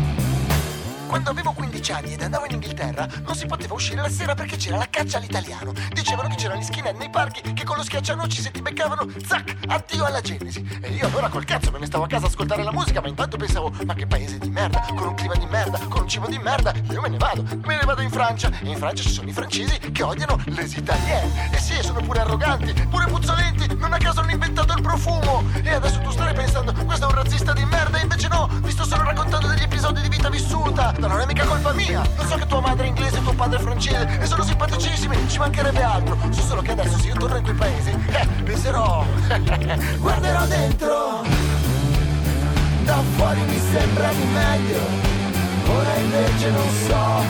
Quando 1.14 1.30
avevo 1.30 1.52
15 1.52 1.92
anni 1.92 2.12
ed 2.14 2.22
andavo 2.22 2.44
in 2.46 2.54
Inghilterra, 2.54 3.06
non 3.24 3.36
si 3.36 3.46
poteva 3.46 3.74
uscire 3.74 4.02
la 4.02 4.08
sera 4.08 4.34
perché 4.34 4.56
c'era 4.56 4.78
la 4.78 4.88
caccia 4.90 5.18
all'italiano. 5.18 5.72
Dicevano 5.92 6.28
che 6.28 6.34
c'erano 6.34 6.58
gli 6.58 6.64
skinhead 6.64 6.96
nei 6.96 7.08
parchi 7.08 7.52
che 7.52 7.62
con 7.62 7.76
lo 7.76 7.84
schiaccianoci 7.84 8.42
se 8.42 8.50
ti 8.50 8.60
beccavano, 8.60 9.06
zac, 9.24 9.58
addio 9.68 10.06
alla 10.06 10.20
Genesi. 10.20 10.66
E 10.82 10.90
io 10.90 11.06
allora 11.06 11.28
col 11.28 11.44
cazzo 11.44 11.70
me 11.70 11.78
ne 11.78 11.86
stavo 11.86 12.02
a 12.02 12.08
casa 12.08 12.24
a 12.24 12.28
ascoltare 12.28 12.64
la 12.64 12.72
musica, 12.72 13.00
ma 13.00 13.06
intanto 13.06 13.36
pensavo, 13.36 13.72
ma 13.86 13.94
che 13.94 14.08
paese 14.08 14.38
di 14.38 14.50
merda, 14.50 14.84
con 14.92 15.06
un 15.06 15.14
clima 15.14 15.36
di 15.36 15.46
merda, 15.46 15.78
con 15.88 16.02
un 16.02 16.08
cibo 16.08 16.26
di 16.26 16.38
merda, 16.38 16.74
io 16.90 17.00
me 17.00 17.08
ne 17.08 17.16
vado, 17.16 17.44
me 17.44 17.76
ne 17.76 17.84
vado 17.84 18.02
in 18.02 18.10
Francia. 18.10 18.50
E 18.60 18.68
in 18.68 18.76
Francia 18.76 19.04
ci 19.04 19.10
sono 19.10 19.28
i 19.28 19.32
francesi 19.32 19.78
che 19.78 20.02
odiano 20.02 20.36
les 20.46 20.74
italienne. 20.74 21.52
E 21.52 21.58
sì, 21.58 21.80
sono 21.80 22.00
pure 22.00 22.22
arroganti, 22.22 22.72
pure 22.90 23.06
puzzolenti, 23.06 23.72
non 23.76 23.92
a 23.92 23.98
caso 23.98 24.18
hanno 24.18 24.32
inventato 24.32 24.72
il 24.74 24.82
profumo. 24.82 25.44
E 25.62 25.74
adesso 25.74 26.00
tu 26.00 26.10
stai 26.10 26.34
pensando, 26.34 26.72
questo 26.72 27.06
è 27.06 27.08
un 27.08 27.14
razzista 27.14 27.52
di 27.52 27.64
merda, 27.66 27.98
e 27.98 28.02
invece 28.02 28.26
no, 28.26 28.48
vi 28.62 28.72
sto 28.72 28.84
solo 28.84 29.04
raccontando 29.04 29.46
degli 29.46 29.62
episodi 29.62 30.00
di 30.00 30.08
vita 30.08 30.28
vissuta. 30.28 30.92
Ma 31.04 31.10
non 31.10 31.20
è 31.20 31.26
mica 31.26 31.44
colpa 31.44 31.70
mia, 31.74 32.02
lo 32.16 32.24
so 32.24 32.34
che 32.36 32.46
tua 32.46 32.60
madre 32.60 32.86
è 32.86 32.88
inglese 32.88 33.18
e 33.18 33.22
tuo 33.22 33.34
padre 33.34 33.58
è 33.58 33.60
francese, 33.60 34.20
e 34.22 34.24
sono 34.24 34.42
simpaticissimi, 34.42 35.28
ci 35.28 35.36
mancherebbe 35.36 35.82
altro. 35.82 36.16
So 36.30 36.40
solo 36.40 36.62
che 36.62 36.70
adesso 36.70 36.98
se 36.98 37.08
io 37.08 37.14
torno 37.16 37.36
in 37.36 37.42
quei 37.42 37.54
paesi, 37.54 37.90
eh, 37.90 38.26
penserò, 38.42 39.04
guarderò 40.00 40.46
dentro. 40.46 41.22
Da 42.84 43.02
fuori 43.16 43.40
mi 43.42 43.60
sembravi 43.70 44.24
meglio, 44.32 44.80
ora 45.76 45.94
invece 45.96 46.50
non 46.50 46.68
so. 46.86 47.22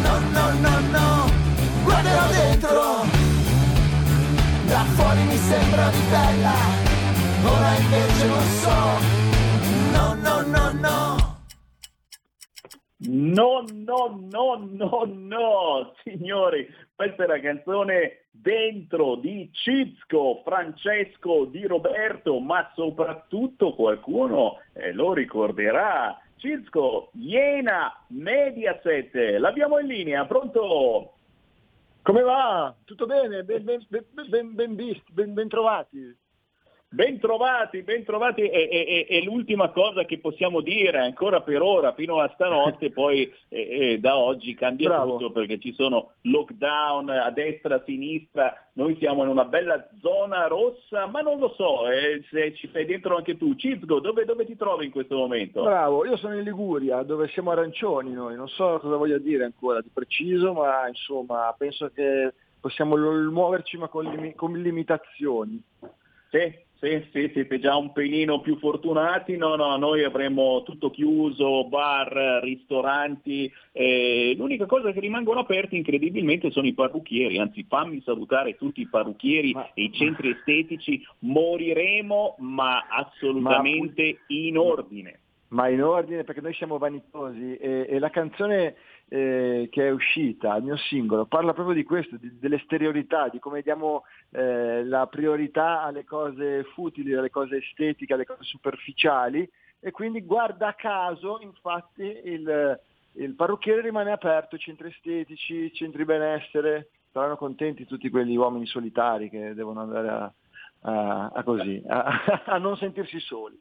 No, 0.00 0.18
no, 0.30 0.52
no, 0.58 0.80
no, 0.90 1.30
guarderò 1.82 2.26
dentro. 2.28 3.04
Da 4.68 4.84
fuori 4.94 5.22
mi 5.22 5.36
sembravi 5.36 5.98
bella, 6.08 6.54
ora 7.44 7.74
invece 7.76 8.26
non 8.26 8.44
so. 8.62 8.98
No, 9.92 10.14
no, 10.14 10.40
no, 10.46 10.72
no. 10.80 11.35
No, 12.98 13.62
no, 13.74 14.18
no, 14.18 14.56
no, 14.56 15.04
no, 15.04 15.94
signori, 16.02 16.66
questa 16.94 17.24
è 17.24 17.26
la 17.26 17.40
canzone 17.40 18.28
Dentro 18.30 19.16
di 19.16 19.50
Cizco, 19.52 20.40
Francesco 20.42 21.44
Di 21.44 21.66
Roberto, 21.66 22.38
ma 22.38 22.70
soprattutto 22.74 23.74
qualcuno 23.74 24.60
eh, 24.72 24.92
lo 24.92 25.12
ricorderà. 25.12 26.18
Cizco, 26.36 27.10
Iena, 27.14 27.92
Mediaset, 28.08 29.14
l'abbiamo 29.38 29.78
in 29.78 29.86
linea, 29.88 30.24
pronto? 30.24 31.16
Come 32.02 32.22
va? 32.22 32.74
Tutto 32.84 33.04
bene? 33.04 33.42
Ben, 33.42 33.64
ben, 33.64 33.84
ben, 33.88 34.04
ben, 34.28 34.54
ben 34.54 34.74
ben, 34.74 35.34
ben 35.34 35.48
trovati. 35.48 36.16
Bentrovati, 36.96 37.82
bentrovati, 37.82 38.40
è, 38.40 38.68
è, 38.70 39.06
è, 39.06 39.20
l'ultima 39.20 39.68
cosa 39.68 40.06
che 40.06 40.18
possiamo 40.18 40.62
dire 40.62 41.00
ancora 41.00 41.42
per 41.42 41.60
ora, 41.60 41.92
fino 41.92 42.20
a 42.20 42.30
stanotte, 42.32 42.88
poi 42.90 43.30
eh, 43.50 43.98
da 44.00 44.16
oggi 44.16 44.54
cambia 44.54 44.88
Bravo. 44.88 45.18
tutto 45.18 45.30
perché 45.30 45.58
ci 45.60 45.74
sono 45.74 46.12
lockdown 46.22 47.10
a 47.10 47.30
destra, 47.32 47.74
a 47.74 47.82
sinistra, 47.84 48.68
noi 48.72 48.96
siamo 48.96 49.24
in 49.24 49.28
una 49.28 49.44
bella 49.44 49.86
zona 50.00 50.46
rossa, 50.46 51.06
ma 51.06 51.20
non 51.20 51.38
lo 51.38 51.52
so 51.54 51.86
eh, 51.86 52.24
se 52.30 52.54
ci 52.54 52.70
sei 52.72 52.86
dentro 52.86 53.14
anche 53.18 53.36
tu. 53.36 53.54
Cizgo, 53.54 54.00
dove, 54.00 54.24
dove 54.24 54.46
ti 54.46 54.56
trovi 54.56 54.86
in 54.86 54.90
questo 54.90 55.18
momento? 55.18 55.64
Bravo, 55.64 56.06
io 56.06 56.16
sono 56.16 56.38
in 56.38 56.44
Liguria, 56.44 57.02
dove 57.02 57.28
siamo 57.28 57.50
arancioni 57.50 58.10
noi, 58.12 58.36
non 58.36 58.48
so 58.48 58.78
cosa 58.78 58.96
voglia 58.96 59.18
dire 59.18 59.44
ancora 59.44 59.82
di 59.82 59.90
preciso, 59.92 60.54
ma 60.54 60.88
insomma 60.88 61.54
penso 61.58 61.90
che 61.94 62.32
possiamo 62.58 62.96
muoverci 62.96 63.76
ma 63.76 63.88
con, 63.88 64.06
limi- 64.06 64.34
con 64.34 64.50
limitazioni. 64.54 65.62
Sì, 66.30 66.64
sì, 66.78 67.02
sì, 67.10 67.30
siete 67.32 67.58
già 67.58 67.74
un 67.76 67.92
pelino 67.92 68.40
più 68.40 68.58
fortunati, 68.58 69.36
no, 69.36 69.56
no, 69.56 69.76
noi 69.76 70.04
avremo 70.04 70.62
tutto 70.62 70.90
chiuso, 70.90 71.64
bar, 71.68 72.40
ristoranti, 72.42 73.50
eh, 73.72 74.34
l'unica 74.36 74.66
cosa 74.66 74.92
che 74.92 75.00
rimangono 75.00 75.40
aperti 75.40 75.76
incredibilmente 75.76 76.50
sono 76.50 76.66
i 76.66 76.74
parrucchieri, 76.74 77.38
anzi 77.38 77.64
fammi 77.66 78.02
salutare 78.02 78.56
tutti 78.56 78.82
i 78.82 78.88
parrucchieri 78.88 79.56
e 79.72 79.82
i 79.84 79.92
centri 79.92 80.30
estetici, 80.30 81.02
moriremo 81.20 82.36
ma 82.40 82.86
assolutamente 82.88 84.18
in 84.28 84.58
ordine. 84.58 85.20
Ma 85.48 85.68
in 85.68 85.82
ordine 85.82 86.24
perché 86.24 86.40
noi 86.40 86.54
siamo 86.54 86.76
vanitosi. 86.76 87.56
E, 87.56 87.86
e 87.88 87.98
la 87.98 88.10
canzone 88.10 88.74
eh, 89.08 89.68
che 89.70 89.86
è 89.86 89.90
uscita, 89.90 90.56
il 90.56 90.64
mio 90.64 90.76
singolo, 90.76 91.26
parla 91.26 91.52
proprio 91.52 91.74
di 91.74 91.84
questo, 91.84 92.16
di, 92.16 92.38
dell'esteriorità, 92.38 93.28
di 93.28 93.38
come 93.38 93.62
diamo 93.62 94.04
eh, 94.30 94.84
la 94.84 95.06
priorità 95.06 95.82
alle 95.82 96.04
cose 96.04 96.64
futili, 96.74 97.14
alle 97.14 97.30
cose 97.30 97.58
estetiche, 97.58 98.14
alle 98.14 98.26
cose 98.26 98.42
superficiali 98.42 99.48
e 99.78 99.90
quindi 99.92 100.24
guarda 100.24 100.74
caso 100.74 101.38
infatti 101.40 102.02
il, 102.24 102.80
il 103.12 103.34
parrucchiere 103.34 103.82
rimane 103.82 104.10
aperto, 104.10 104.58
centri 104.58 104.88
estetici, 104.88 105.72
centri 105.72 106.04
benessere, 106.04 106.88
saranno 107.12 107.36
contenti 107.36 107.86
tutti 107.86 108.10
quegli 108.10 108.36
uomini 108.36 108.66
solitari 108.66 109.30
che 109.30 109.54
devono 109.54 109.80
andare 109.80 110.08
a, 110.08 110.32
a, 110.80 111.30
a 111.32 111.42
così, 111.44 111.82
a, 111.86 112.22
a 112.46 112.58
non 112.58 112.76
sentirsi 112.76 113.20
soli. 113.20 113.58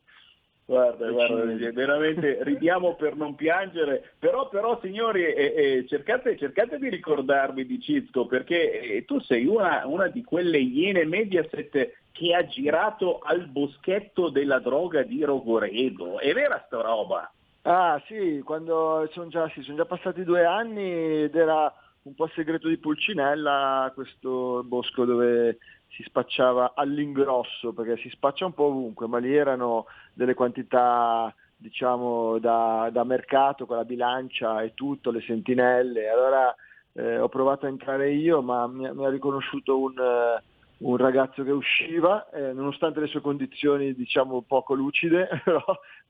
Guarda, 0.68 1.12
guarda, 1.12 1.44
veramente 1.72 2.40
ridiamo 2.42 2.96
per 2.96 3.16
non 3.16 3.36
piangere, 3.36 4.14
però, 4.18 4.50
però 4.50 4.80
signori 4.82 5.24
eh, 5.24 5.54
eh, 5.56 5.86
cercate, 5.88 6.36
cercate 6.40 6.80
di 6.80 6.90
ricordarvi 6.90 7.68
di 7.68 7.80
Cizco 7.80 8.26
perché 8.26 8.82
eh, 8.82 9.06
tu 9.06 9.20
sei 9.20 9.46
una, 9.46 9.86
una 9.86 10.08
di 10.08 10.24
quelle 10.24 10.58
iene 10.58 11.06
Mediaset 11.06 11.94
che 12.12 12.34
ha 12.34 12.48
girato 12.48 13.20
al 13.20 13.46
boschetto 13.46 14.30
della 14.30 14.58
droga 14.58 15.04
di 15.04 15.24
Rogoredo, 15.24 16.18
è 16.18 16.34
vera 16.34 16.64
sta 16.66 16.82
roba? 16.82 17.32
Ah 17.62 18.02
sì, 18.08 18.42
quando 18.44 19.08
sono 19.12 19.28
già, 19.28 19.48
sì, 19.50 19.62
sono 19.62 19.78
già 19.78 19.86
passati 19.86 20.24
due 20.24 20.46
anni 20.46 21.24
ed 21.24 21.36
era 21.36 21.72
un 22.04 22.16
po' 22.16 22.28
segreto 22.34 22.68
di 22.70 22.78
Pulcinella 22.78 23.92
questo 23.94 24.64
bosco 24.64 25.06
dove 25.06 25.58
si 25.96 26.04
spacciava 26.04 26.74
all'ingrosso, 26.76 27.74
perché 27.74 27.98
si 27.98 28.10
spaccia 28.10 28.46
un 28.46 28.54
po' 28.54 28.66
ovunque, 28.66 29.08
ma 29.08 29.18
lì 29.18 29.34
erano 29.34 29.86
delle 30.14 30.34
quantità 30.34 31.34
diciamo 31.58 32.38
da, 32.38 32.90
da 32.92 33.04
mercato 33.06 33.66
con 33.66 33.78
la 33.78 33.86
bilancia 33.86 34.62
e 34.62 34.74
tutto, 34.74 35.12
le 35.12 35.22
sentinelle. 35.22 36.10
Allora 36.10 36.54
eh, 36.94 37.18
ho 37.18 37.30
provato 37.30 37.66
a 37.66 37.70
entrare 37.70 38.12
io, 38.12 38.42
ma 38.42 38.68
mi, 38.68 38.90
mi 38.94 39.06
ha 39.06 39.10
riconosciuto 39.10 39.80
un, 39.80 39.98
eh, 39.98 40.44
un 40.80 40.98
ragazzo 40.98 41.44
che 41.44 41.52
usciva, 41.52 42.30
eh, 42.30 42.52
nonostante 42.52 43.00
le 43.00 43.08
sue 43.08 43.22
condizioni 43.22 43.94
diciamo 43.94 44.42
poco 44.42 44.74
lucide, 44.74 45.30
però, 45.44 45.64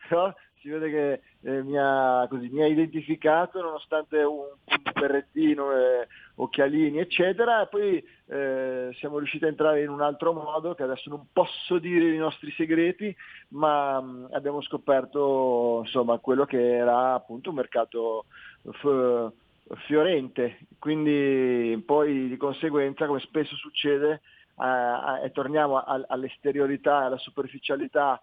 però 0.08 0.34
si 0.62 0.70
vede 0.70 0.90
che 0.90 1.22
eh, 1.44 1.62
mi, 1.62 1.78
ha, 1.78 2.26
così, 2.28 2.50
mi 2.50 2.64
ha 2.64 2.68
identificato 2.68 3.62
nonostante 3.62 4.18
un, 4.24 4.48
un 4.64 4.92
berrettino, 4.94 5.72
eh, 5.72 6.08
occhialini 6.36 7.00
eccetera 7.00 7.62
e 7.62 7.68
poi 7.68 8.06
eh, 8.28 8.90
siamo 8.96 9.18
riusciti 9.18 9.46
a 9.46 9.50
entrare 9.50 9.82
in 9.84 9.90
un 9.90 10.02
altro 10.02 10.34
modo 10.34 10.74
che 10.74 10.84
adesso 10.84 11.10
non 11.10 11.28
posso 11.32 11.80
dire 11.80 12.14
i 12.14 12.18
nostri 12.18 12.52
segreti 12.52 13.16
ma 13.50 14.02
mh, 14.02 14.30
abbiamo 14.32 14.62
scoperto 14.62 15.82
insomma 15.84 16.18
quello 16.20 16.46
che 16.46 16.76
era 16.76 17.14
appunto 17.14 17.50
un 17.50 17.56
mercato 17.56 18.26
f- 18.72 19.32
fiorente. 19.86 20.60
Quindi 20.80 21.82
poi 21.86 22.28
di 22.28 22.38
conseguenza 22.38 23.06
come 23.08 23.20
spesso 23.20 23.56
succede 23.56 24.22
eh, 24.58 25.26
eh, 25.26 25.32
torniamo 25.32 25.84
al- 25.84 26.06
all'esteriorità 26.08 26.98
alla 26.98 27.18
superficialità 27.18 28.22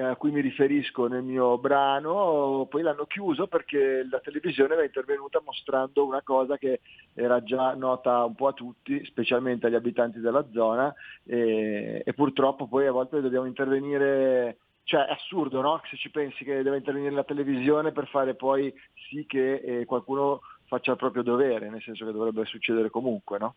a 0.00 0.16
cui 0.16 0.30
mi 0.30 0.40
riferisco 0.40 1.06
nel 1.06 1.22
mio 1.22 1.58
brano, 1.58 2.66
poi 2.68 2.82
l'hanno 2.82 3.06
chiuso 3.06 3.46
perché 3.46 4.06
la 4.10 4.20
televisione 4.20 4.74
era 4.74 4.84
intervenuta 4.84 5.42
mostrando 5.44 6.04
una 6.04 6.22
cosa 6.22 6.56
che 6.56 6.80
era 7.14 7.42
già 7.42 7.74
nota 7.74 8.24
un 8.24 8.34
po' 8.34 8.48
a 8.48 8.52
tutti, 8.52 9.04
specialmente 9.04 9.66
agli 9.66 9.74
abitanti 9.74 10.20
della 10.20 10.46
zona 10.52 10.92
e, 11.24 12.02
e 12.04 12.12
purtroppo 12.14 12.66
poi 12.66 12.86
a 12.86 12.92
volte 12.92 13.20
dobbiamo 13.20 13.46
intervenire 13.46 14.58
cioè 14.84 15.06
è 15.06 15.12
assurdo 15.12 15.62
no? 15.62 15.80
se 15.88 15.96
ci 15.96 16.10
pensi 16.10 16.44
che 16.44 16.62
deve 16.62 16.76
intervenire 16.76 17.14
la 17.14 17.24
televisione 17.24 17.92
per 17.92 18.06
fare 18.08 18.34
poi 18.34 18.72
sì 19.08 19.24
che 19.26 19.54
eh, 19.54 19.84
qualcuno 19.86 20.40
faccia 20.66 20.92
il 20.92 20.98
proprio 20.98 21.22
dovere, 21.22 21.70
nel 21.70 21.82
senso 21.82 22.04
che 22.04 22.12
dovrebbe 22.12 22.44
succedere 22.44 22.90
comunque, 22.90 23.38
no? 23.38 23.54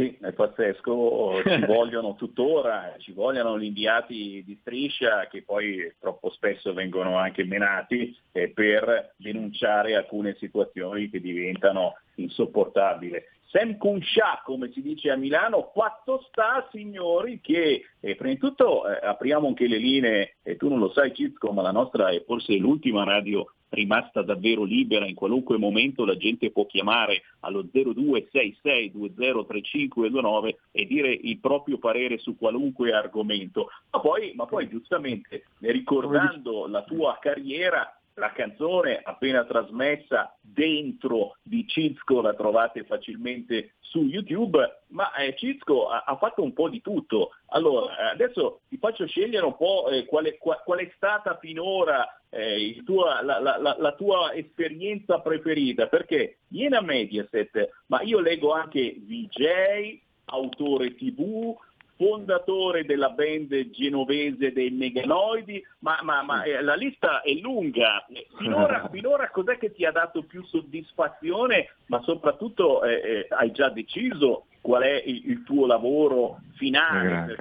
Sì, 0.00 0.16
è 0.18 0.32
pazzesco, 0.32 1.42
ci 1.44 1.60
vogliono 1.66 2.14
tuttora, 2.14 2.94
ci 2.96 3.12
vogliono 3.12 3.58
gli 3.58 3.64
inviati 3.64 4.42
di 4.46 4.56
striscia 4.62 5.26
che 5.28 5.42
poi 5.42 5.92
troppo 6.00 6.30
spesso 6.30 6.72
vengono 6.72 7.18
anche 7.18 7.44
menati 7.44 8.16
eh, 8.32 8.48
per 8.48 9.12
denunciare 9.16 9.94
alcune 9.94 10.36
situazioni 10.38 11.10
che 11.10 11.20
diventano 11.20 11.98
insopportabili. 12.14 13.22
Sam 13.48 13.76
Kunsha, 13.76 14.40
come 14.42 14.70
si 14.72 14.80
dice 14.80 15.10
a 15.10 15.16
Milano, 15.16 15.64
quattro 15.64 16.24
sta 16.28 16.66
signori 16.72 17.40
che 17.42 17.84
eh, 18.00 18.14
prima 18.14 18.32
di 18.32 18.38
tutto 18.38 18.88
eh, 18.88 19.04
apriamo 19.06 19.48
anche 19.48 19.68
le 19.68 19.76
linee, 19.76 20.36
e 20.42 20.56
tu 20.56 20.70
non 20.70 20.78
lo 20.78 20.90
sai 20.92 21.12
Cizco, 21.12 21.52
ma 21.52 21.60
la 21.60 21.72
nostra 21.72 22.08
è 22.08 22.24
forse 22.24 22.54
l'ultima 22.54 23.04
radio 23.04 23.52
rimasta 23.70 24.22
davvero 24.22 24.64
libera, 24.64 25.06
in 25.06 25.14
qualunque 25.14 25.56
momento 25.58 26.04
la 26.04 26.16
gente 26.16 26.50
può 26.50 26.66
chiamare 26.66 27.22
allo 27.40 27.68
0266203529 27.72 30.54
e 30.72 30.86
dire 30.86 31.12
il 31.12 31.38
proprio 31.38 31.78
parere 31.78 32.18
su 32.18 32.36
qualunque 32.36 32.92
argomento. 32.92 33.68
Ma 33.90 34.00
poi, 34.00 34.32
ma 34.34 34.46
poi 34.46 34.68
giustamente 34.68 35.44
ricordando 35.60 36.66
la 36.66 36.82
tua 36.82 37.16
carriera 37.20 37.94
la 38.20 38.32
canzone 38.32 39.00
appena 39.02 39.44
trasmessa 39.44 40.36
dentro 40.40 41.38
di 41.42 41.66
Cizco 41.66 42.20
la 42.20 42.34
trovate 42.34 42.84
facilmente 42.84 43.72
su 43.80 44.04
YouTube, 44.04 44.82
ma 44.88 45.12
eh, 45.14 45.34
Cizco 45.36 45.88
ha, 45.88 46.04
ha, 46.06 46.16
fatto 46.16 46.42
un 46.42 46.52
po' 46.52 46.68
di 46.68 46.80
tutto. 46.80 47.30
Allora, 47.46 48.10
adesso 48.10 48.60
ti 48.68 48.76
faccio 48.76 49.06
scegliere 49.06 49.44
un 49.44 49.56
po' 49.56 49.88
eh, 49.88 50.04
qual, 50.04 50.26
è, 50.26 50.38
qual, 50.38 50.62
qual, 50.64 50.78
è, 50.78 50.92
stata 50.94 51.38
finora 51.38 52.06
eh, 52.28 52.80
tua, 52.84 53.22
la, 53.22 53.40
la, 53.40 53.56
la, 53.56 53.74
la, 53.76 53.92
tua 53.94 54.32
esperienza 54.34 55.20
preferita, 55.20 55.88
perché 55.88 56.38
viene 56.48 56.76
a 56.76 56.82
Mediaset, 56.82 57.70
ma 57.86 58.02
io 58.02 58.20
leggo 58.20 58.52
anche 58.52 58.94
VJ, 58.98 59.98
autore 60.26 60.94
TV, 60.94 61.56
fondatore 62.00 62.86
della 62.86 63.10
band 63.10 63.68
genovese 63.68 64.52
dei 64.54 64.70
Meganoidi, 64.70 65.62
ma, 65.80 65.98
ma, 66.02 66.22
ma 66.22 66.44
eh, 66.44 66.62
la 66.62 66.74
lista 66.74 67.20
è 67.20 67.32
lunga. 67.34 68.06
Finora, 68.38 68.88
finora, 68.90 69.28
cos'è 69.28 69.58
che 69.58 69.70
ti 69.74 69.84
ha 69.84 69.92
dato 69.92 70.22
più 70.22 70.42
soddisfazione, 70.44 71.74
ma 71.88 72.00
soprattutto 72.00 72.82
eh, 72.84 72.94
eh, 72.94 73.26
hai 73.28 73.50
già 73.52 73.68
deciso 73.68 74.46
qual 74.62 74.82
è 74.82 75.02
il, 75.04 75.28
il 75.28 75.42
tuo 75.44 75.66
lavoro 75.66 76.38
finale? 76.54 77.36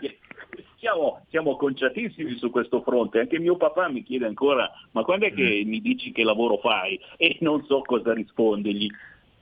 Siamo, 0.77 1.25
siamo, 1.29 1.55
conciatissimi 1.55 2.35
su 2.35 2.49
questo 2.49 2.81
fronte. 2.81 3.19
Anche 3.19 3.39
mio 3.39 3.55
papà 3.55 3.87
mi 3.87 4.03
chiede 4.03 4.25
ancora, 4.25 4.69
ma 4.91 5.03
quando 5.03 5.25
è 5.25 5.33
che 5.33 5.63
mm. 5.63 5.69
mi 5.69 5.79
dici 5.79 6.11
che 6.11 6.25
lavoro 6.25 6.57
fai? 6.57 6.99
E 7.15 7.37
non 7.39 7.63
so 7.63 7.81
cosa 7.81 8.13
rispondergli. 8.13 8.89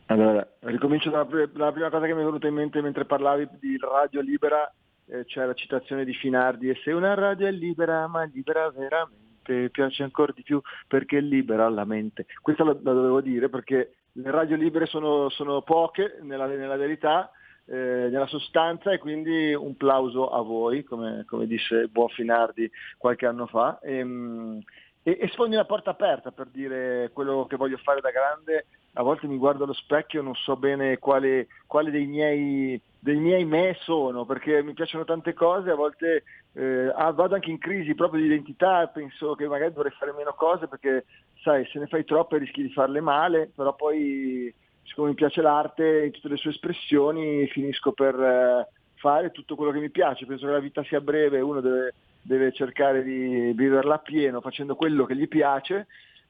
Allora, 0.10 0.48
ricomincio 0.60 1.10
dalla 1.10 1.26
prima 1.26 1.90
cosa 1.90 2.06
che 2.06 2.14
mi 2.14 2.22
è 2.22 2.26
venuta 2.26 2.48
in 2.48 2.54
mente 2.54 2.82
mentre 2.82 3.06
parlavi 3.06 3.48
di 3.60 3.78
radio 3.80 4.22
libera 4.22 4.72
eh, 5.08 5.26
c'è 5.26 5.46
la 5.46 5.54
citazione 5.54 6.06
di 6.06 6.14
Finardi, 6.14 6.70
e 6.70 6.80
se 6.84 6.92
una 6.92 7.14
radio 7.14 7.48
è 7.48 7.52
libera, 7.52 8.08
ma 8.08 8.24
libera 8.24 8.70
veramente, 8.70 9.70
piace 9.72 10.04
ancora 10.04 10.34
di 10.36 10.44
più 10.44 10.62
perché 10.88 11.20
libera 11.20 11.70
la 11.70 11.86
mente. 11.86 12.26
Questo 12.42 12.64
la, 12.64 12.74
la 12.82 12.94
dovevo 12.94 13.22
dire 13.22 13.50
perché 13.50 13.94
le 14.12 14.32
radio 14.32 14.56
libere 14.56 14.86
sono, 14.86 15.30
sono 15.30 15.62
poche 15.62 16.18
nella, 16.22 16.48
nella 16.48 16.76
verità, 16.76 17.32
eh, 17.66 18.08
nella 18.10 18.28
sostanza 18.28 18.92
e 18.92 18.98
quindi 18.98 19.54
un 19.54 19.76
plauso 19.76 20.30
a 20.30 20.42
voi, 20.42 20.84
come, 20.84 21.24
come 21.28 21.48
disse 21.48 21.88
buon 21.88 22.10
Finardi 22.10 22.70
qualche 22.98 23.26
anno 23.26 23.46
fa. 23.48 23.80
E, 23.80 23.98
ehm, 23.98 24.62
e, 25.04 25.18
e 25.22 25.28
sfondi 25.30 25.56
una 25.56 25.66
porta 25.66 25.92
aperta 25.92 26.32
per 26.32 26.48
dire 26.48 27.12
quello 27.14 27.46
che 27.48 27.56
voglio 27.56 27.78
fare 27.78 28.02
da 28.02 28.12
grande. 28.12 28.66
A 28.98 29.04
volte 29.04 29.28
mi 29.28 29.38
guardo 29.38 29.64
allo 29.64 29.74
specchio 29.74 30.22
e 30.22 30.24
non 30.24 30.34
so 30.34 30.56
bene 30.58 30.98
quale, 30.98 31.48
quale 31.68 31.92
dei 31.92 32.08
miei 32.08 32.82
dei 33.00 33.16
miei 33.16 33.46
me 33.46 33.78
sono, 33.82 34.26
perché 34.26 34.62
mi 34.64 34.74
piacciono 34.74 35.06
tante 35.06 35.34
cose, 35.34 35.70
a 35.70 35.76
volte 35.76 36.24
eh, 36.54 36.92
ah, 36.94 37.12
vado 37.12 37.36
anche 37.36 37.52
in 37.52 37.60
crisi 37.60 37.96
proprio 37.96 38.20
di 38.20 38.26
identità, 38.26 38.88
penso 38.88 39.36
che 39.36 39.48
magari 39.48 39.72
dovrei 39.72 39.94
fare 39.98 40.14
meno 40.14 40.34
cose 40.34 40.68
perché 40.68 41.06
sai, 41.42 41.66
se 41.68 41.80
ne 41.80 41.88
fai 41.88 42.04
troppe 42.04 42.40
rischi 42.40 42.64
di 42.64 42.72
farle 42.74 43.00
male, 43.00 43.52
però 43.56 43.76
poi 43.76 44.54
siccome 44.84 45.10
mi 45.10 45.16
piace 45.16 45.42
l'arte 45.42 46.06
in 46.06 46.12
tutte 46.12 46.30
le 46.30 46.38
sue 46.38 46.52
espressioni 46.52 47.48
finisco 47.48 47.92
per 47.92 48.20
eh, 48.20 48.68
fare 48.96 49.32
tutto 49.32 49.56
quello 49.56 49.72
che 49.72 49.80
mi 49.80 49.92
piace, 49.92 50.26
penso 50.26 50.46
che 50.46 50.52
la 50.52 50.60
vita 50.60 50.84
sia 50.84 51.00
breve, 51.00 51.40
uno 51.40 51.62
deve, 51.62 51.94
deve 52.22 52.52
cercare 52.52 53.04
di 53.04 53.54
viverla 53.56 53.96
a 53.96 54.00
pieno 54.00 54.42
facendo 54.42 54.76
quello 54.76 55.06
che 55.06 55.16
gli 55.16 55.28
piace 55.28 55.88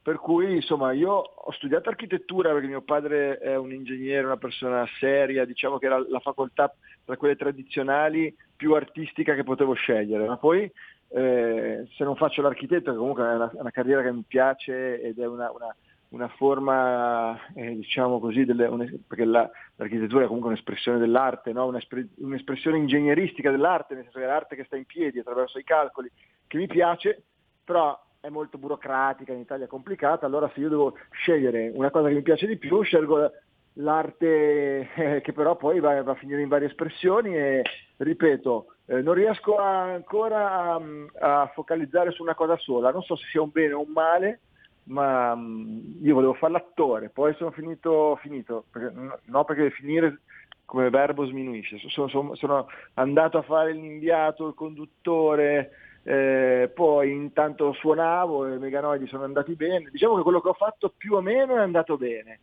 per 0.07 0.19
cui 0.19 0.55
insomma 0.55 0.93
io 0.93 1.11
ho 1.11 1.51
studiato 1.51 1.89
architettura 1.89 2.53
perché 2.53 2.67
mio 2.67 2.81
padre 2.81 3.39
è 3.39 3.57
un 3.57 3.73
ingegnere, 3.73 4.25
una 4.25 4.37
persona 4.37 4.87
seria, 5.01 5.43
diciamo 5.43 5.79
che 5.79 5.87
era 5.87 6.01
la 6.07 6.21
facoltà 6.21 6.73
tra 7.03 7.17
quelle 7.17 7.35
tradizionali 7.35 8.33
più 8.55 8.73
artistica 8.73 9.35
che 9.35 9.43
potevo 9.43 9.73
scegliere, 9.73 10.25
ma 10.25 10.37
poi 10.37 10.71
eh, 11.09 11.85
se 11.93 12.03
non 12.05 12.15
faccio 12.15 12.41
l'architetto, 12.41 12.91
che 12.91 12.97
comunque 12.97 13.25
è 13.25 13.35
una, 13.35 13.51
una, 13.51 13.71
carriera 13.71 14.01
che 14.01 14.13
mi 14.13 14.23
piace 14.25 15.01
ed 15.01 15.19
è 15.19 15.27
una, 15.27 15.51
una, 15.51 15.75
una 16.11 16.29
forma, 16.29 17.37
eh, 17.55 17.75
diciamo 17.75 18.21
così, 18.21 18.45
delle, 18.45 18.69
perché 19.05 19.25
la, 19.25 19.49
l'architettura 19.75 20.23
è 20.23 20.27
comunque 20.27 20.51
un'espressione 20.51 20.99
dell'arte, 20.99 21.51
no? 21.51 21.65
un'espressione 21.65 22.77
ingegneristica 22.77 23.51
dell'arte, 23.51 23.93
nel 23.93 24.03
senso 24.03 24.19
che 24.19 24.23
è 24.23 24.27
l'arte 24.29 24.55
che 24.55 24.63
sta 24.63 24.77
in 24.77 24.85
piedi 24.85 25.19
attraverso 25.19 25.59
i 25.59 25.65
calcoli, 25.65 26.09
che 26.47 26.55
mi 26.55 26.67
piace, 26.67 27.23
però 27.65 28.06
è 28.19 28.29
molto 28.29 28.57
burocratica, 28.57 29.33
in 29.33 29.39
Italia 29.39 29.65
è 29.65 29.69
complicata, 29.69 30.25
allora 30.25 30.49
se 30.53 30.59
io 30.59 30.69
devo 30.69 30.97
scegliere 31.11 31.71
una 31.73 31.91
cosa 31.91 32.07
che 32.07 32.15
mi 32.15 32.21
piace 32.21 32.47
di 32.47 32.57
più, 32.57 32.81
scelgo 32.81 33.31
l'arte 33.79 34.89
eh, 34.95 35.21
che 35.21 35.33
però 35.33 35.55
poi 35.55 35.79
va, 35.79 36.01
va, 36.01 36.11
a 36.11 36.15
finire 36.15 36.41
in 36.41 36.47
varie 36.47 36.67
espressioni 36.67 37.35
e 37.35 37.61
ripeto, 37.97 38.73
eh, 38.87 39.01
non 39.01 39.13
riesco 39.13 39.57
a, 39.57 39.93
ancora 39.93 40.73
a, 40.73 40.81
a, 41.19 41.51
focalizzare 41.53 42.11
su 42.11 42.23
una 42.23 42.35
cosa 42.35 42.57
sola, 42.57 42.91
non 42.91 43.01
so 43.03 43.15
se 43.15 43.25
sia 43.29 43.41
un 43.41 43.51
bene 43.51 43.73
o 43.73 43.81
un 43.81 43.91
male, 43.91 44.39
ma 44.83 45.33
um, 45.33 45.97
io 46.01 46.13
volevo 46.13 46.33
fare 46.33 46.53
l'attore, 46.53 47.09
poi 47.09 47.33
sono 47.35 47.51
finito, 47.51 48.17
finito 48.21 48.65
perché, 48.71 48.93
no 49.25 49.43
perché 49.43 49.69
finire 49.71 50.21
come 50.65 50.89
verbo 50.89 51.25
sminuisce, 51.25 51.77
sono, 51.89 52.07
sono, 52.09 52.35
sono 52.35 52.67
andato 52.95 53.37
a 53.37 53.43
fare 53.43 53.71
l'inviato, 53.71 54.47
il 54.47 54.53
conduttore, 54.53 55.71
eh, 56.07 56.71
poi 56.73 57.11
intanto 57.11 57.73
suonavo 57.73 58.47
e 58.47 58.55
i 58.55 58.59
meganoidi 58.59 59.07
sono 59.07 59.25
andati 59.25 59.55
bene, 59.55 59.89
diciamo 59.91 60.15
che 60.15 60.21
quello 60.21 60.39
che 60.39 60.47
ho 60.47 60.53
fatto 60.53 60.93
più 60.95 61.15
o 61.15 61.21
meno 61.21 61.57
è 61.57 61.59
andato 61.59 61.97
bene, 61.97 62.39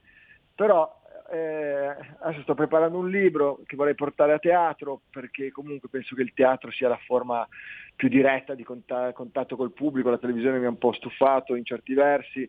però 0.55 1.01
eh, 1.31 1.97
adesso 2.19 2.43
sto 2.43 2.53
preparando 2.53 2.99
un 2.99 3.09
libro 3.09 3.61
che 3.65 3.75
vorrei 3.75 3.95
portare 3.95 4.35
a 4.35 4.39
teatro 4.39 5.01
perché 5.11 5.51
comunque 5.51 5.89
penso 5.89 6.15
che 6.15 6.21
il 6.21 6.35
teatro 6.35 6.71
sia 6.71 6.89
la 6.89 7.01
forma 7.07 7.49
più 7.97 8.09
diretta 8.09 8.55
di 8.55 8.65
contatto 8.65 9.57
col 9.57 9.73
pubblico, 9.73 10.11
la 10.11 10.19
televisione 10.19 10.59
mi 10.59 10.67
ha 10.67 10.69
un 10.69 10.77
po' 10.77 10.93
stufato 10.93 11.55
in 11.55 11.65
certi 11.65 11.95
versi, 11.95 12.47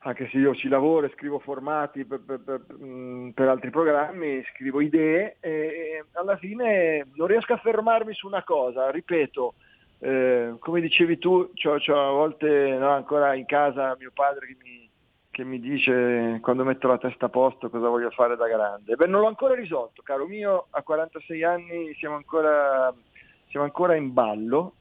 anche 0.00 0.28
se 0.28 0.36
io 0.36 0.54
ci 0.54 0.68
lavoro 0.68 1.06
e 1.06 1.12
scrivo 1.14 1.38
formati 1.38 2.04
per, 2.04 2.20
per, 2.20 2.40
per, 2.40 2.66
mm, 2.78 3.30
per, 3.30 3.48
altri 3.48 3.70
programmi, 3.70 4.44
scrivo 4.52 4.82
idee 4.82 5.38
e 5.40 6.04
alla 6.12 6.36
fine 6.36 7.06
non 7.14 7.28
riesco 7.28 7.54
a 7.54 7.58
fermarmi 7.58 8.12
su 8.12 8.26
una 8.26 8.44
cosa, 8.44 8.90
ripeto, 8.90 9.54
eh, 10.00 10.54
come 10.58 10.80
dicevi 10.80 11.18
tu, 11.18 11.50
c'ho, 11.54 11.76
c'ho 11.78 12.08
a 12.08 12.12
volte 12.12 12.76
no, 12.78 12.90
ancora 12.90 13.34
in 13.34 13.46
casa 13.46 13.96
mio 13.98 14.12
padre 14.14 14.46
che 14.46 14.56
mi, 14.62 14.88
che 15.30 15.44
mi, 15.44 15.58
dice 15.58 16.38
quando 16.40 16.64
metto 16.64 16.86
la 16.86 16.98
testa 16.98 17.26
a 17.26 17.30
posto 17.30 17.68
cosa 17.68 17.88
voglio 17.88 18.10
fare 18.10 18.36
da 18.36 18.46
grande. 18.46 18.94
Beh, 18.94 19.06
non 19.06 19.22
l'ho 19.22 19.26
ancora 19.26 19.54
risolto, 19.54 20.02
caro 20.02 20.26
mio, 20.26 20.66
a 20.70 20.82
46 20.82 21.42
anni 21.42 21.94
siamo 21.94 22.14
ancora, 22.14 22.94
siamo 23.48 23.64
ancora 23.64 23.96
in 23.96 24.12
ballo, 24.12 24.74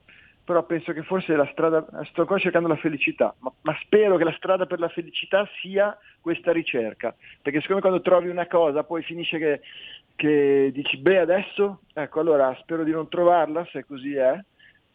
però 0.43 0.63
penso 0.63 0.93
che 0.93 1.01
forse 1.01 1.36
la 1.36 1.49
strada, 1.51 1.86
sto 2.05 2.22
ancora 2.22 2.39
cercando 2.39 2.68
la 2.68 2.78
felicità, 2.78 3.34
ma, 3.39 3.51
ma, 3.61 3.76
spero 3.82 4.18
che 4.18 4.24
la 4.24 4.36
strada 4.38 4.68
per 4.68 4.80
la 4.80 4.88
felicità 4.88 5.47
sia 5.61 5.97
questa 6.22 6.51
ricerca, 6.51 7.13
perché 7.41 7.59
siccome 7.59 7.82
quando 7.82 8.01
trovi 8.01 8.30
una 8.30 8.47
cosa 8.47 8.84
poi 8.84 9.01
finisce 9.01 9.39
che, 9.39 9.61
che 10.15 10.70
dici, 10.72 10.97
beh 10.97 11.20
adesso, 11.20 11.82
ecco 11.91 12.20
allora 12.20 12.55
spero 12.61 12.84
di 12.84 12.91
non 12.91 13.09
trovarla, 13.09 13.68
se 13.72 13.84
così 13.84 14.15
è, 14.15 14.39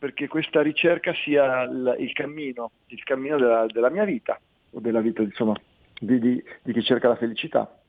perché 0.02 0.26
questa 0.26 0.62
ricerca 0.62 1.14
sia 1.14 1.62
il, 1.62 1.94
il 2.00 2.12
cammino, 2.12 2.72
il 2.86 3.04
cammino 3.04 3.38
della, 3.38 3.66
della, 3.66 3.88
mia 3.88 4.04
vita, 4.04 4.36
o 4.70 4.80
della 4.80 4.98
vita 4.98 5.22
insomma, 5.22 5.54
di, 6.00 6.18
di, 6.18 6.42
di 6.60 6.72
chi 6.72 6.82
cerca 6.82 7.06
la 7.06 7.14
felicità. 7.14 7.81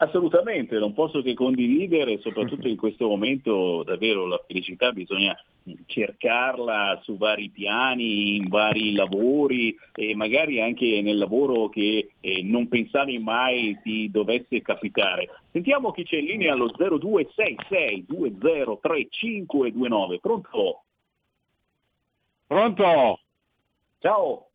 Assolutamente, 0.00 0.78
non 0.78 0.94
posso 0.94 1.22
che 1.22 1.34
condividere, 1.34 2.20
soprattutto 2.20 2.68
in 2.68 2.76
questo 2.78 3.08
momento 3.08 3.82
davvero 3.82 4.26
la 4.26 4.40
felicità 4.46 4.92
bisogna 4.92 5.36
cercarla 5.86 7.00
su 7.02 7.16
vari 7.16 7.50
piani, 7.50 8.36
in 8.36 8.46
vari 8.48 8.92
lavori 8.92 9.76
e 9.94 10.14
magari 10.14 10.60
anche 10.60 11.02
nel 11.02 11.18
lavoro 11.18 11.68
che 11.68 12.12
eh, 12.20 12.42
non 12.44 12.68
pensavi 12.68 13.18
mai 13.18 13.76
ti 13.82 14.08
dovesse 14.08 14.62
capitare. 14.62 15.30
Sentiamo 15.50 15.90
chi 15.90 16.04
c'è 16.04 16.18
in 16.18 16.26
linea 16.26 16.52
allo 16.52 16.68
0266 16.68 18.04
203529. 18.06 20.20
Pronto? 20.20 20.84
Pronto? 22.46 23.18
Ciao. 23.98 24.47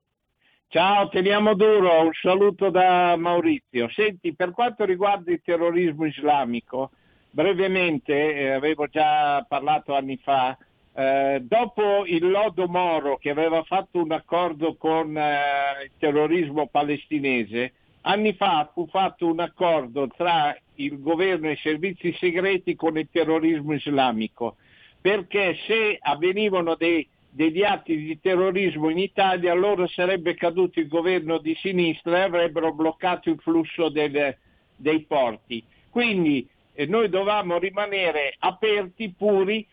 Ciao, 0.73 1.07
teniamo 1.07 1.53
duro, 1.53 2.01
un 2.01 2.13
saluto 2.19 2.71
da 2.71 3.15
Maurizio. 3.15 3.87
Senti, 3.89 4.33
per 4.33 4.49
quanto 4.49 4.85
riguarda 4.85 5.31
il 5.31 5.39
terrorismo 5.45 6.07
islamico, 6.07 6.89
brevemente, 7.29 8.33
eh, 8.33 8.49
avevo 8.49 8.87
già 8.87 9.45
parlato 9.47 9.93
anni 9.93 10.17
fa, 10.17 10.57
eh, 10.95 11.41
dopo 11.43 12.07
il 12.07 12.27
Lodo 12.27 12.65
Moro 12.65 13.17
che 13.17 13.29
aveva 13.29 13.61
fatto 13.61 14.01
un 14.01 14.13
accordo 14.13 14.75
con 14.75 15.15
eh, 15.15 15.83
il 15.83 15.91
terrorismo 15.99 16.65
palestinese, 16.65 17.73
anni 18.01 18.33
fa 18.33 18.67
fu 18.73 18.87
fatto 18.87 19.27
un 19.27 19.41
accordo 19.41 20.07
tra 20.07 20.57
il 20.77 20.99
governo 20.99 21.49
e 21.49 21.51
i 21.51 21.57
servizi 21.57 22.11
segreti 22.13 22.75
con 22.75 22.97
il 22.97 23.09
terrorismo 23.11 23.75
islamico, 23.75 24.55
perché 24.99 25.55
se 25.67 25.99
avvenivano 26.01 26.73
dei 26.73 27.07
degli 27.33 27.63
atti 27.63 27.97
di 27.97 28.19
terrorismo 28.19 28.89
in 28.89 28.99
Italia, 28.99 29.51
allora 29.51 29.87
sarebbe 29.87 30.35
caduto 30.35 30.79
il 30.79 30.87
governo 30.87 31.39
di 31.39 31.55
sinistra 31.55 32.17
e 32.17 32.21
avrebbero 32.21 32.73
bloccato 32.73 33.31
il 33.31 33.39
flusso 33.39 33.89
del, 33.89 34.37
dei 34.75 35.01
porti. 35.01 35.63
Quindi 35.89 36.47
eh, 36.73 36.85
noi 36.85 37.09
dovevamo 37.09 37.57
rimanere 37.57 38.35
aperti, 38.37 39.15
puri, 39.17 39.65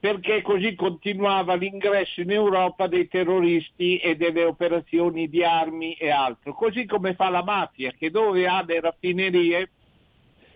perché 0.00 0.42
così 0.42 0.74
continuava 0.74 1.54
l'ingresso 1.54 2.22
in 2.22 2.32
Europa 2.32 2.88
dei 2.88 3.06
terroristi 3.06 3.98
e 3.98 4.16
delle 4.16 4.42
operazioni 4.42 5.28
di 5.28 5.44
armi 5.44 5.94
e 5.94 6.10
altro. 6.10 6.54
Così 6.54 6.86
come 6.86 7.14
fa 7.14 7.28
la 7.28 7.44
mafia, 7.44 7.92
che 7.92 8.10
dove 8.10 8.48
ha 8.48 8.64
le 8.66 8.80
raffinerie 8.80 9.70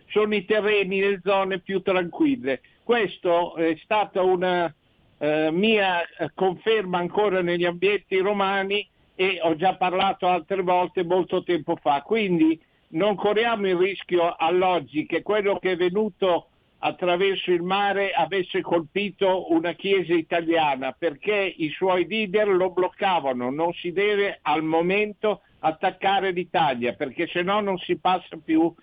sono 0.09 0.35
i 0.35 0.45
terreni, 0.45 0.99
le 0.99 1.21
zone 1.23 1.61
più 1.61 1.81
tranquille. 1.81 2.61
Questo 2.83 3.55
è 3.55 3.77
stata 3.85 4.23
una 4.23 4.75
eh, 5.23 5.51
mia 5.53 6.03
eh, 6.03 6.31
conferma 6.35 6.99
ancora 6.99 7.43
negli 7.43 7.67
ambienti 7.67 8.19
romani 8.19 8.89
e 9.15 9.39
ho 9.43 9.55
già 9.55 9.77
parlato 9.77 10.27
altre 10.27 10.63
volte 10.63 11.05
molto 11.05 11.43
tempo 11.43 11.77
fa. 11.77 12.01
Quindi 12.01 12.59
non 12.89 13.17
corriamo 13.17 13.69
il 13.69 13.77
rischio 13.77 14.35
all'oggi 14.35 15.05
che 15.05 15.23
quello 15.23 15.59
che 15.59 15.73
è 15.73 15.77
venuto 15.77 16.47
attraverso 16.79 17.53
il 17.53 17.63
mare 17.63 18.13
avesse 18.13 18.63
colpito 18.63 19.53
una 19.53 19.73
chiesa 19.73 20.15
italiana 20.15 20.93
perché 20.93 21.55
i 21.55 21.69
suoi 21.69 22.07
leader 22.09 22.49
lo 22.49 22.71
bloccavano, 22.71 23.51
non 23.51 23.75
si 23.75 23.93
deve 23.93 24.39
al 24.41 24.63
momento 24.63 25.43
attaccare 25.59 26.31
l'Italia 26.31 26.95
perché 26.95 27.27
se 27.27 27.43
no 27.43 27.61
non 27.61 27.77
si 27.77 27.99
passa 27.99 28.39
più 28.43 28.75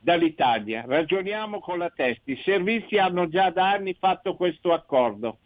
dall'Italia. 0.00 0.84
Ragioniamo 0.86 1.60
con 1.60 1.76
la 1.76 1.92
testa, 1.94 2.30
i 2.30 2.40
servizi 2.42 2.96
hanno 2.96 3.28
già 3.28 3.50
da 3.50 3.72
anni 3.72 3.94
fatto 4.00 4.34
questo 4.34 4.72
accordo. 4.72 5.36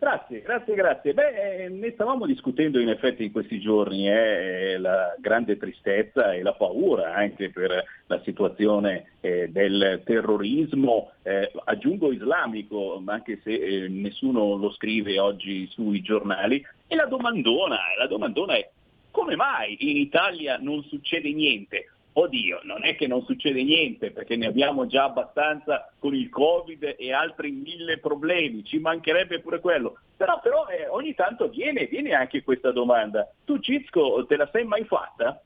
Grazie, 0.00 0.40
grazie, 0.40 0.74
grazie. 0.74 1.12
Beh, 1.12 1.64
eh, 1.64 1.68
ne 1.68 1.90
stavamo 1.92 2.24
discutendo 2.24 2.80
in 2.80 2.88
effetti 2.88 3.24
in 3.24 3.32
questi 3.32 3.60
giorni, 3.60 4.08
eh, 4.08 4.78
la 4.78 5.14
grande 5.18 5.58
tristezza 5.58 6.32
e 6.32 6.40
la 6.40 6.54
paura 6.54 7.12
anche 7.12 7.50
per 7.50 7.84
la 8.06 8.20
situazione 8.24 9.10
eh, 9.20 9.48
del 9.50 10.00
terrorismo, 10.06 11.10
eh, 11.22 11.52
aggiungo 11.64 12.12
islamico, 12.12 13.02
anche 13.04 13.40
se 13.42 13.52
eh, 13.52 13.88
nessuno 13.88 14.56
lo 14.56 14.72
scrive 14.72 15.18
oggi 15.18 15.66
sui 15.66 16.00
giornali, 16.00 16.66
e 16.86 16.94
la 16.94 17.04
domandona, 17.04 17.76
la 17.98 18.06
domandona 18.06 18.54
è 18.54 18.70
come 19.10 19.36
mai 19.36 19.76
in 19.80 19.98
Italia 19.98 20.56
non 20.56 20.82
succede 20.84 21.30
niente? 21.30 21.90
Oddio, 22.12 22.60
non 22.64 22.84
è 22.84 22.96
che 22.96 23.06
non 23.06 23.22
succede 23.22 23.62
niente 23.62 24.10
perché 24.10 24.34
ne 24.36 24.46
abbiamo 24.46 24.86
già 24.86 25.04
abbastanza 25.04 25.92
con 25.98 26.14
il 26.14 26.28
Covid 26.28 26.96
e 26.98 27.12
altri 27.12 27.52
mille 27.52 27.98
problemi, 27.98 28.64
ci 28.64 28.78
mancherebbe 28.78 29.38
pure 29.40 29.60
quello. 29.60 29.98
Però, 30.16 30.40
però 30.40 30.66
eh, 30.66 30.88
ogni 30.88 31.14
tanto 31.14 31.48
viene, 31.48 31.86
viene 31.86 32.12
anche 32.12 32.42
questa 32.42 32.72
domanda. 32.72 33.30
Tu 33.44 33.58
Cizco 33.60 34.26
te 34.26 34.36
la 34.36 34.48
sei 34.52 34.64
mai 34.64 34.84
fatta? 34.84 35.40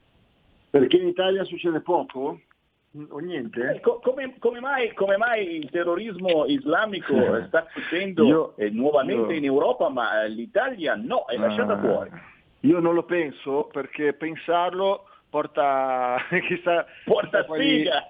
Perché 0.71 0.97
in 0.97 1.09
Italia 1.09 1.45
succede 1.45 1.81
poco? 1.81 2.41
O 3.09 3.19
niente? 3.19 3.75
Eh, 3.75 3.81
co- 3.81 3.99
come, 3.99 4.37
come, 4.39 4.61
mai, 4.61 4.95
come, 4.95 5.17
mai, 5.17 5.57
il 5.57 5.69
terrorismo 5.69 6.47
islamico 6.47 7.37
eh. 7.37 7.45
sta 7.47 7.67
succedendo 7.73 8.25
io, 8.25 8.57
eh, 8.57 8.71
nuovamente 8.71 9.33
io... 9.33 9.39
in 9.39 9.45
Europa, 9.45 9.89
ma 9.91 10.25
l'Italia 10.25 10.95
no, 10.95 11.27
è 11.27 11.37
lasciata 11.37 11.75
ah, 11.75 11.79
fuori? 11.79 12.11
Io 12.61 12.79
non 12.79 12.95
lo 12.95 13.03
penso 13.03 13.69
perché 13.71 14.15
pensarlo 14.15 15.09
porta 15.41 16.17
chissà 16.47 16.87
porta 17.05 17.43
sfiga 17.43 18.05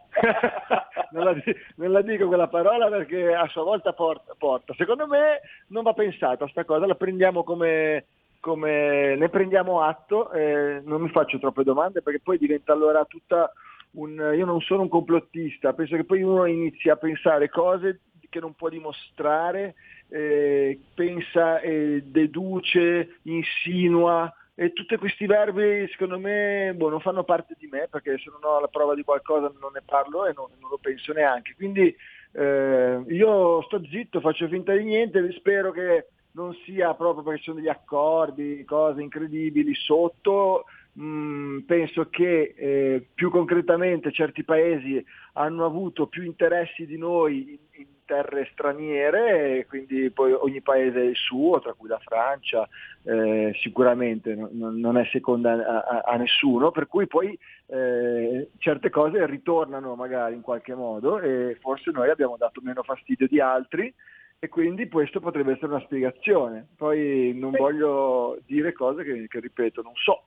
non, 1.13 1.25
la, 1.25 1.35
non, 1.77 1.93
la, 1.93 2.03
dico 2.03 2.27
quella 2.27 2.49
parola 2.49 2.89
perché 2.89 3.33
a 3.35 3.49
sua 3.49 3.63
volta 3.63 3.95
porta, 3.95 4.35
porta. 4.37 4.75
secondo 4.75 5.07
me 5.07 5.41
non 5.69 5.85
va 5.85 5.95
pensata 5.95 6.47
sta 6.49 6.65
cosa 6.65 6.87
la 6.87 6.97
prendiamo 6.97 7.43
come, 7.43 8.05
come 8.41 9.17
ne 9.17 9.29
prendiamo 9.31 9.81
atto 9.81 10.31
eh, 10.33 10.83
non 10.85 11.01
mi 11.01 11.09
faccio 11.09 11.39
troppe 11.39 11.65
domande 11.65 12.03
perché 12.03 12.21
poi 12.21 12.37
diventa 12.37 12.75
allora 12.75 13.03
tutta 13.07 13.51
un 13.93 14.35
io 14.37 14.45
non 14.45 14.61
sono 14.61 14.83
un 14.83 14.89
complottista 14.89 15.73
penso 15.73 15.97
che 15.97 16.05
poi 16.05 16.23
uno 16.23 16.45
inizia 16.45 16.93
a 16.93 16.97
pensare 16.97 17.49
cose 17.49 18.01
che 18.29 18.41
non 18.41 18.53
può 18.53 18.69
dimostrare 18.69 19.77
eh, 20.11 20.79
pensa 20.95 21.61
e 21.61 22.03
deduce 22.05 23.21
insinua 23.23 24.31
e 24.57 24.73
tutti 24.73 24.97
questi 24.97 25.27
verbi 25.27 25.89
secondo 25.91 26.19
me 26.19 26.73
boh, 26.77 26.89
non 26.89 27.01
fanno 27.01 27.25
parte 27.25 27.57
di 27.59 27.67
me 27.67 27.89
perché 27.91 28.19
se 28.19 28.31
non 28.31 28.39
ho 28.43 28.61
la 28.61 28.69
prova 28.69 28.95
di 28.95 29.03
qualcosa 29.03 29.53
non 29.61 29.73
ne 29.73 29.83
parlo 29.85 30.27
e 30.27 30.33
non, 30.35 30.47
non 30.61 30.71
lo 30.71 30.79
penso 30.79 31.13
neanche. 31.13 31.55
Quindi 31.57 31.95
eh, 32.33 33.03
io 33.09 33.63
sto 33.63 33.85
zitto, 33.85 34.21
faccio 34.21 34.47
finta 34.49 34.75
di 34.75 34.85
niente, 34.85 35.33
spero 35.33 35.73
che 35.73 36.09
non 36.33 36.55
sia 36.65 36.95
proprio 36.95 37.25
perché 37.25 37.39
ci 37.39 37.45
sono 37.47 37.59
degli 37.59 37.69
accordi, 37.69 38.65
cose 38.65 39.03
incredibili 39.03 39.75
sotto. 39.75 40.65
Mm, 41.01 41.61
penso 41.61 42.09
che 42.09 42.55
eh, 42.57 43.09
più 43.13 43.29
concretamente 43.31 44.13
certi 44.13 44.45
paesi 44.45 45.05
hanno 45.33 45.65
avuto 45.65 46.07
più 46.07 46.23
interessi 46.23 46.87
di 46.87 46.97
noi 46.97 47.51
in, 47.51 47.83
in 47.83 47.87
terre 48.05 48.49
straniere 48.53 49.59
e 49.59 49.67
quindi 49.67 50.11
poi 50.11 50.33
ogni 50.33 50.61
paese 50.61 51.01
è 51.01 51.05
il 51.05 51.17
suo, 51.17 51.61
tra 51.61 51.73
cui 51.73 51.89
la 51.89 51.99
Francia 51.99 52.69
eh, 53.03 53.53
sicuramente 53.61 54.35
non, 54.35 54.79
non, 54.79 54.97
è 54.99 55.05
seconda 55.11 55.53
a, 55.85 56.03
a, 56.05 56.17
nessuno, 56.17 56.71
per 56.71 56.87
cui 56.87 57.07
poi 57.07 57.39
eh, 57.67 58.51
certe 58.59 58.91
cose 58.91 59.27
ritornano 59.27 59.95
magari 59.95 60.35
in 60.35 60.43
qualche 60.43 60.75
modo 60.75 61.19
e 61.19 61.57
forse 61.61 61.91
noi 61.91 62.11
abbiamo 62.11 62.37
dato 62.37 62.61
meno 62.63 62.83
fastidio 62.83 63.27
di 63.27 63.41
altri 63.41 63.93
e 64.39 64.49
quindi 64.49 64.89
questo 64.89 65.21
potrebbe 65.21 65.53
essere 65.53 65.69
una 65.69 65.81
spiegazione. 65.81 66.67
Poi 66.77 67.33
non 67.35 67.53
voglio 67.53 68.39
dire 68.45 68.73
cose 68.73 69.03
che, 69.03 69.27
che 69.27 69.41
ripeto, 69.41 69.81
non 69.81 69.95
so, 69.95 70.25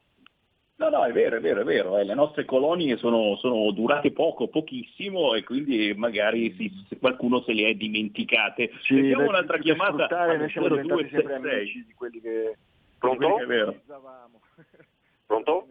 No, 0.78 0.90
no, 0.90 1.04
è 1.06 1.12
vero, 1.12 1.38
è 1.38 1.40
vero, 1.40 1.62
è 1.62 1.64
vero. 1.64 1.98
Eh, 1.98 2.04
le 2.04 2.14
nostre 2.14 2.46
colonie 2.46 2.98
sono, 2.98 3.36
sono, 3.38 3.72
durate 3.72 4.12
poco, 4.12 4.48
pochissimo 4.48 5.34
e 5.34 5.44
quindi 5.44 5.92
magari 5.96 6.54
sì, 6.56 6.72
se 6.88 7.00
qualcuno 7.00 7.42
se 7.42 7.54
le 7.54 7.70
è 7.70 7.74
dimenticate. 7.74 8.70
Sì, 8.82 8.94
Sentiamo 8.94 9.28
un'altra 9.28 9.58
chiamata 9.58 10.08
noi 10.36 10.50
siamo 10.52 10.68
diventati 10.68 11.10
sempre 11.10 11.36
amici 11.36 11.84
di 11.84 11.94
quelli 11.94 12.22
che... 12.22 12.58
Pronto? 13.00 13.40
È 13.40 13.46
vero. 13.46 13.76
Pronto? 15.26 15.68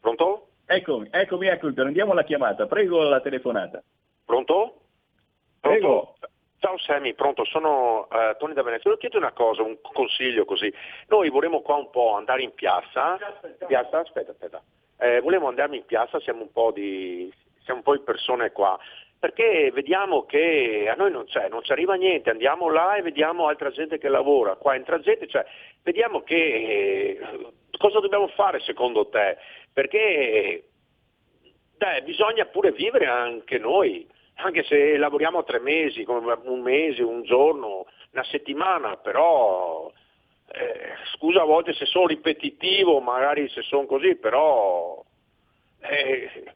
Pronto? 0.00 0.48
Eccomi, 0.64 1.08
eccomi, 1.10 1.46
eccomi, 1.48 1.72
prendiamo 1.72 2.14
la 2.14 2.22
chiamata. 2.22 2.66
Prego 2.66 3.02
la 3.02 3.20
telefonata. 3.20 3.82
Pronto? 4.24 4.82
Pronto? 5.60 6.14
Ciao 6.60 6.76
Sammy, 6.78 7.14
pronto, 7.14 7.44
sono 7.44 8.08
uh, 8.10 8.36
Tony 8.36 8.52
da 8.52 8.62
Venezia. 8.62 8.90
Volevo 8.90 9.00
chiedere 9.00 9.20
una 9.20 9.32
cosa, 9.32 9.62
un 9.62 9.80
consiglio 9.80 10.44
così. 10.44 10.72
Noi 11.06 11.30
vorremmo 11.30 11.60
qua 11.60 11.76
un 11.76 11.88
po' 11.90 12.14
andare 12.16 12.42
in 12.42 12.52
piazza. 12.52 13.16
Piazza, 13.64 14.00
aspetta, 14.00 14.32
aspetta. 14.32 14.60
Eh, 14.98 15.20
volevamo 15.20 15.50
andare 15.50 15.76
in 15.76 15.84
piazza, 15.84 16.18
siamo 16.18 16.42
un 16.42 16.50
po' 16.50 16.72
di, 16.72 17.32
siamo 17.62 17.78
un 17.78 17.84
po' 17.84 17.96
di 17.96 18.02
persone 18.02 18.50
qua, 18.50 18.76
perché 19.20 19.70
vediamo 19.72 20.26
che 20.26 20.88
a 20.90 20.96
noi 20.96 21.12
non 21.12 21.26
c'è, 21.26 21.48
non 21.48 21.62
ci 21.62 21.70
arriva 21.70 21.94
niente, 21.94 22.30
andiamo 22.30 22.68
là 22.68 22.96
e 22.96 23.02
vediamo 23.02 23.46
altra 23.46 23.70
gente 23.70 23.98
che 23.98 24.08
lavora, 24.08 24.56
qua 24.56 24.74
entra 24.74 24.98
gente, 24.98 25.28
cioè 25.28 25.46
vediamo 25.84 26.22
che 26.22 26.34
eh, 26.34 27.20
cosa 27.78 28.00
dobbiamo 28.00 28.26
fare 28.28 28.58
secondo 28.58 29.06
te? 29.06 29.36
Perché 29.72 30.64
dai, 31.76 32.02
bisogna 32.02 32.46
pure 32.46 32.72
vivere 32.72 33.06
anche 33.06 33.58
noi 33.58 34.16
anche 34.40 34.62
se 34.64 34.96
lavoriamo 34.96 35.44
tre 35.44 35.58
mesi, 35.60 36.04
un 36.06 36.60
mese, 36.60 37.02
un 37.02 37.22
giorno, 37.22 37.86
una 38.12 38.24
settimana, 38.24 38.96
però 38.96 39.90
eh, 40.50 40.94
scusa 41.14 41.42
a 41.42 41.46
volte 41.46 41.72
se 41.74 41.86
sono 41.86 42.06
ripetitivo, 42.06 43.00
magari 43.00 43.48
se 43.48 43.62
sono 43.62 43.86
così, 43.86 44.16
però 44.16 45.02
eh, 45.80 46.54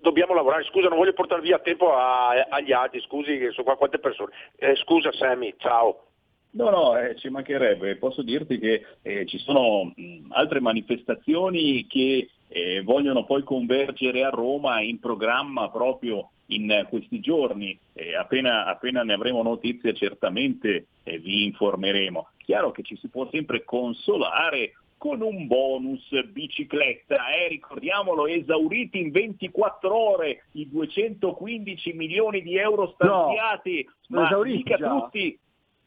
dobbiamo 0.00 0.34
lavorare. 0.34 0.64
Scusa, 0.64 0.88
non 0.88 0.98
voglio 0.98 1.12
portare 1.12 1.40
via 1.40 1.58
tempo 1.60 1.94
a- 1.94 2.46
agli 2.48 2.72
altri, 2.72 3.00
scusi, 3.00 3.38
che 3.38 3.50
sono 3.50 3.64
qua 3.64 3.76
quante 3.76 3.98
persone. 3.98 4.32
Eh, 4.56 4.74
scusa 4.76 5.12
Sammy, 5.12 5.54
ciao. 5.58 6.06
No, 6.52 6.68
no, 6.68 6.98
eh, 6.98 7.14
ci 7.16 7.28
mancherebbe. 7.28 7.96
Posso 7.96 8.22
dirti 8.22 8.58
che 8.58 8.84
eh, 9.02 9.24
ci 9.26 9.38
sono 9.38 9.92
mh, 9.94 10.30
altre 10.30 10.58
manifestazioni 10.60 11.86
che 11.86 12.28
eh, 12.48 12.82
vogliono 12.82 13.24
poi 13.24 13.44
convergere 13.44 14.24
a 14.24 14.30
Roma 14.30 14.80
in 14.80 14.98
programma 14.98 15.70
proprio 15.70 16.30
in 16.50 16.86
questi 16.88 17.20
giorni. 17.20 17.78
Eh, 17.92 18.16
appena, 18.16 18.66
appena 18.66 19.02
ne 19.02 19.12
avremo 19.12 19.42
notizie 19.42 19.94
certamente 19.94 20.86
eh, 21.02 21.18
vi 21.18 21.44
informeremo. 21.44 22.28
Chiaro 22.38 22.70
che 22.70 22.82
ci 22.82 22.96
si 22.96 23.08
può 23.08 23.28
sempre 23.30 23.64
consolare 23.64 24.72
con 25.00 25.22
un 25.22 25.46
bonus 25.46 26.10
bicicletta, 26.26 27.28
eh, 27.28 27.48
ricordiamolo, 27.48 28.26
esauriti 28.26 29.00
in 29.00 29.10
24 29.10 29.96
ore 29.96 30.44
i 30.52 30.68
215 30.68 31.94
milioni 31.94 32.42
di 32.42 32.58
euro 32.58 32.92
stanziati, 32.94 33.88
sono 34.02 34.28
ma 34.28 34.42
mica 34.42 34.76
già. 34.76 34.90
tutti. 34.90 35.38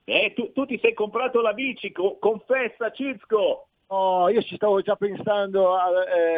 Eh, 0.06 0.34
tu, 0.36 0.52
tu 0.52 0.66
ti 0.66 0.80
sei 0.82 0.96
comprato 0.96 1.42
la 1.42 1.54
bici, 1.54 1.92
co- 1.92 2.18
confessa 2.20 2.92
Cizco. 2.92 3.68
Oh, 3.88 4.30
io 4.30 4.42
ci 4.42 4.56
stavo 4.56 4.82
già 4.82 4.96
pensando 4.96 5.76
a 5.76 5.90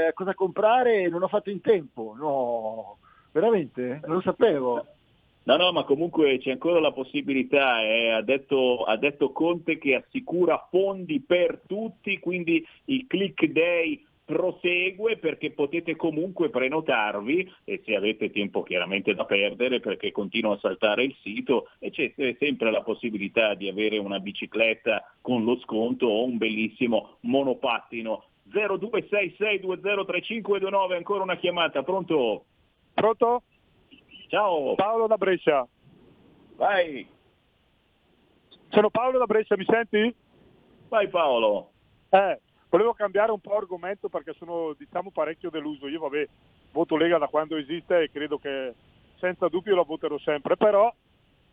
eh, 0.08 0.14
cosa 0.14 0.34
comprare 0.34 1.04
e 1.04 1.08
non 1.08 1.24
ho 1.24 1.30
fatto 1.30 1.50
in 1.50 1.62
tempo. 1.62 2.14
No, 2.18 2.98
veramente? 3.36 4.00
Non 4.06 4.16
lo 4.16 4.22
sapevo. 4.22 4.86
No, 5.44 5.58
no, 5.58 5.72
ma 5.74 5.84
comunque 5.84 6.40
c'è 6.40 6.52
ancora 6.52 6.80
la 6.80 6.92
possibilità, 6.92 7.84
eh. 7.84 8.10
ha, 8.10 8.22
detto, 8.22 8.84
ha 8.84 8.98
detto 8.98 9.32
Conte 9.32 9.78
che 9.78 9.94
assicura 9.94 10.68
fondi 10.72 11.22
per 11.22 11.62
tutti, 11.68 12.18
quindi 12.18 12.66
il 12.86 13.06
click 13.06 13.46
day 13.46 14.04
prosegue 14.26 15.18
perché 15.18 15.52
potete 15.52 15.96
comunque 15.96 16.50
prenotarvi 16.50 17.48
e 17.64 17.84
se 17.86 17.96
avete 17.96 18.32
tempo 18.32 18.64
chiaramente 18.64 19.14
da 19.14 19.26
perdere 19.26 19.80
perché 19.80 20.12
continua 20.12 20.56
a 20.56 20.60
saltare 20.60 21.04
il 21.04 21.16
sito 21.22 21.68
e 21.78 21.92
c'è 21.92 22.12
sempre 22.40 22.72
la 22.72 22.82
possibilità 22.82 23.54
di 23.54 23.68
avere 23.68 24.00
una 24.00 24.20
bicicletta 24.20 25.14
con 25.22 25.44
lo 25.44 25.60
sconto 25.60 26.08
o 26.08 26.24
un 26.24 26.38
bellissimo 26.38 27.18
monopattino. 27.20 28.24
0266203529, 28.50 30.94
ancora 30.94 31.22
una 31.22 31.38
chiamata, 31.38 31.84
pronto? 31.84 32.46
Pronto? 32.96 33.44
Ciao. 34.30 34.74
Paolo 34.76 35.08
da 35.08 35.18
Brescia. 35.18 35.68
Vai. 36.56 37.06
Sono 38.70 38.90
Paolo 38.90 39.20
da 39.20 39.26
Brescia, 39.26 39.58
mi 39.58 39.66
senti? 39.68 40.16
Vai 40.88 41.10
Paolo. 41.10 41.72
Eh, 42.10 42.40
volevo 42.70 42.94
cambiare 42.94 43.32
un 43.32 43.42
po' 43.42 43.58
argomento 43.58 44.08
perché 44.08 44.34
sono 44.38 44.74
diciamo 44.78 45.12
parecchio 45.12 45.50
deluso. 45.50 45.90
Io 45.90 46.00
vabbè, 46.00 46.28
voto 46.72 46.96
Lega 46.96 47.18
da 47.18 47.28
quando 47.28 47.58
esiste 47.58 48.04
e 48.04 48.12
credo 48.12 48.38
che 48.38 48.74
senza 49.20 49.50
dubbio 49.50 49.76
la 49.76 49.84
voterò 49.84 50.18
sempre, 50.20 50.56
però 50.56 50.92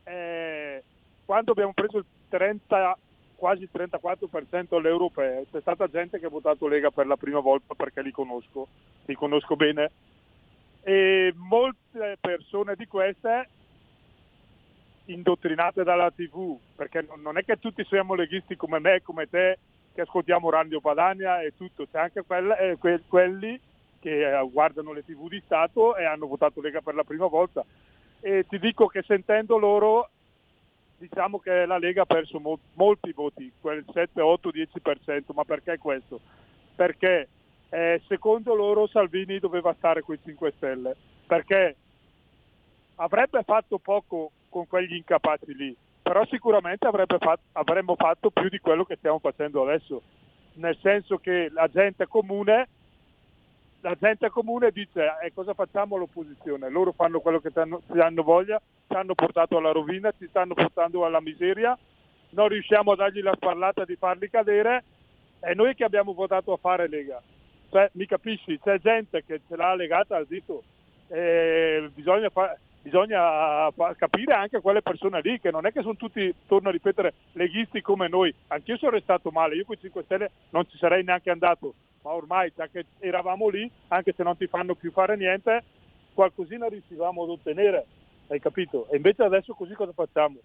eh, 0.04 0.82
quando 1.24 1.50
abbiamo 1.50 1.72
preso 1.72 1.98
il 1.98 2.04
30, 2.28 2.98
quasi 3.34 3.62
il 3.62 3.70
34% 3.72 4.76
alle 4.76 4.88
europee 4.88 5.46
c'è 5.50 5.60
stata 5.60 5.88
gente 5.88 6.20
che 6.20 6.26
ha 6.26 6.30
votato 6.30 6.68
Lega 6.68 6.92
per 6.92 7.06
la 7.06 7.16
prima 7.16 7.40
volta 7.40 7.74
perché 7.74 8.00
li 8.00 8.12
conosco, 8.12 8.68
li 9.06 9.14
conosco 9.14 9.56
bene 9.56 9.90
e 10.82 11.32
molte 11.36 12.16
persone 12.20 12.74
di 12.74 12.86
queste 12.86 13.48
indottrinate 15.06 15.82
dalla 15.82 16.10
tv 16.10 16.56
perché 16.76 17.06
non- 17.20 17.36
è 17.36 17.44
che 17.44 17.58
tutti 17.58 17.84
siamo 17.84 18.14
leghisti 18.14 18.56
come 18.56 18.78
me 18.78 19.02
come 19.02 19.28
te 19.28 19.58
che 19.94 20.02
ascoltiamo 20.02 20.48
Radio 20.48 20.80
Padania 20.80 21.40
e 21.42 21.54
tutto 21.56 21.86
c'è 21.90 21.98
anche 21.98 22.22
quelle- 22.22 22.58
eh, 22.58 22.76
que- 22.78 23.02
quelli 23.08 23.58
che 24.00 24.28
eh, 24.38 24.48
guardano 24.50 24.92
le 24.92 25.04
tv 25.04 25.28
di 25.28 25.40
Stato 25.44 25.96
e 25.96 26.04
hanno 26.04 26.26
votato 26.26 26.60
Lega 26.60 26.80
per 26.80 26.94
la 26.94 27.04
prima 27.04 27.26
volta 27.26 27.64
e 28.20 28.46
ti 28.48 28.58
dico 28.58 28.86
che 28.86 29.02
sentendo 29.02 29.58
loro 29.58 30.08
diciamo 30.98 31.38
che 31.40 31.66
la 31.66 31.78
Lega 31.78 32.02
ha 32.02 32.06
perso 32.06 32.38
mo- 32.38 32.58
molti 32.74 33.12
voti 33.12 33.52
quel 33.60 33.84
7, 33.92 34.20
8, 34.20 34.50
10% 34.50 35.32
ma 35.34 35.44
perché 35.44 35.78
questo? 35.78 36.20
perché 36.74 37.28
eh, 37.72 38.02
secondo 38.06 38.54
loro 38.54 38.86
Salvini 38.86 39.38
doveva 39.38 39.74
stare 39.78 40.02
con 40.02 40.14
i 40.14 40.20
5 40.22 40.52
Stelle, 40.56 40.94
perché 41.26 41.74
avrebbe 42.96 43.42
fatto 43.44 43.78
poco 43.78 44.30
con 44.50 44.66
quegli 44.66 44.94
incapaci 44.94 45.54
lì, 45.54 45.74
però 46.02 46.22
sicuramente 46.26 46.86
avrebbe 46.86 47.16
fat- 47.18 47.40
avremmo 47.52 47.94
fatto 47.96 48.28
più 48.28 48.50
di 48.50 48.58
quello 48.58 48.84
che 48.84 48.96
stiamo 48.96 49.18
facendo 49.20 49.62
adesso, 49.62 50.02
nel 50.54 50.76
senso 50.82 51.16
che 51.16 51.48
la 51.50 51.66
gente 51.68 52.06
comune, 52.06 52.68
la 53.80 53.96
gente 53.98 54.28
comune 54.28 54.70
dice 54.70 55.06
eh, 55.22 55.32
cosa 55.32 55.54
facciamo 55.54 55.96
all'opposizione, 55.96 56.68
loro 56.68 56.92
fanno 56.92 57.20
quello 57.20 57.40
che 57.40 57.50
ci 57.50 57.58
hanno 57.58 58.22
voglia, 58.22 58.60
ci 58.86 58.94
hanno 58.94 59.14
portato 59.14 59.56
alla 59.56 59.72
rovina, 59.72 60.12
ci 60.18 60.26
stanno 60.28 60.52
portando 60.52 61.06
alla 61.06 61.22
miseria, 61.22 61.76
non 62.32 62.48
riusciamo 62.48 62.92
a 62.92 62.96
dargli 62.96 63.22
la 63.22 63.32
spallata 63.34 63.86
di 63.86 63.96
farli 63.96 64.28
cadere 64.28 64.84
e 65.40 65.54
noi 65.54 65.74
che 65.74 65.84
abbiamo 65.84 66.12
votato 66.12 66.52
a 66.52 66.58
fare 66.58 66.86
Lega. 66.86 67.22
Cioè, 67.72 67.88
mi 67.94 68.04
capisci, 68.04 68.58
c'è 68.58 68.78
gente 68.80 69.24
che 69.24 69.40
ce 69.48 69.56
l'ha 69.56 69.74
legata 69.74 70.14
al 70.14 70.26
dito. 70.26 70.62
E 71.08 71.88
bisogna, 71.94 72.28
fa- 72.28 72.54
bisogna 72.82 73.70
fa- 73.70 73.94
capire 73.96 74.34
anche 74.34 74.60
quelle 74.60 74.82
persone 74.82 75.22
lì, 75.22 75.40
che 75.40 75.50
non 75.50 75.64
è 75.64 75.72
che 75.72 75.80
sono 75.80 75.96
tutti, 75.96 76.34
torno 76.46 76.68
a 76.68 76.72
ripetere, 76.72 77.14
leghisti 77.32 77.80
come 77.80 78.08
noi. 78.08 78.32
Anch'io 78.48 78.76
sono 78.76 78.90
restato 78.90 79.30
male, 79.30 79.54
io 79.54 79.64
con 79.64 79.76
i 79.76 79.80
5 79.80 80.02
Stelle 80.02 80.30
non 80.50 80.68
ci 80.68 80.76
sarei 80.76 81.02
neanche 81.02 81.30
andato, 81.30 81.72
ma 82.02 82.12
ormai, 82.12 82.52
già 82.54 82.68
che 82.68 82.84
eravamo 82.98 83.48
lì, 83.48 83.70
anche 83.88 84.12
se 84.14 84.22
non 84.22 84.36
ti 84.36 84.46
fanno 84.48 84.74
più 84.74 84.90
fare 84.92 85.16
niente, 85.16 85.64
qualcosina 86.12 86.66
riuscivamo 86.68 87.22
ad 87.22 87.30
ottenere, 87.30 87.86
hai 88.28 88.38
capito? 88.38 88.86
E 88.90 88.96
invece 88.96 89.22
adesso 89.22 89.54
così 89.54 89.72
cosa 89.72 89.92
facciamo? 89.92 90.36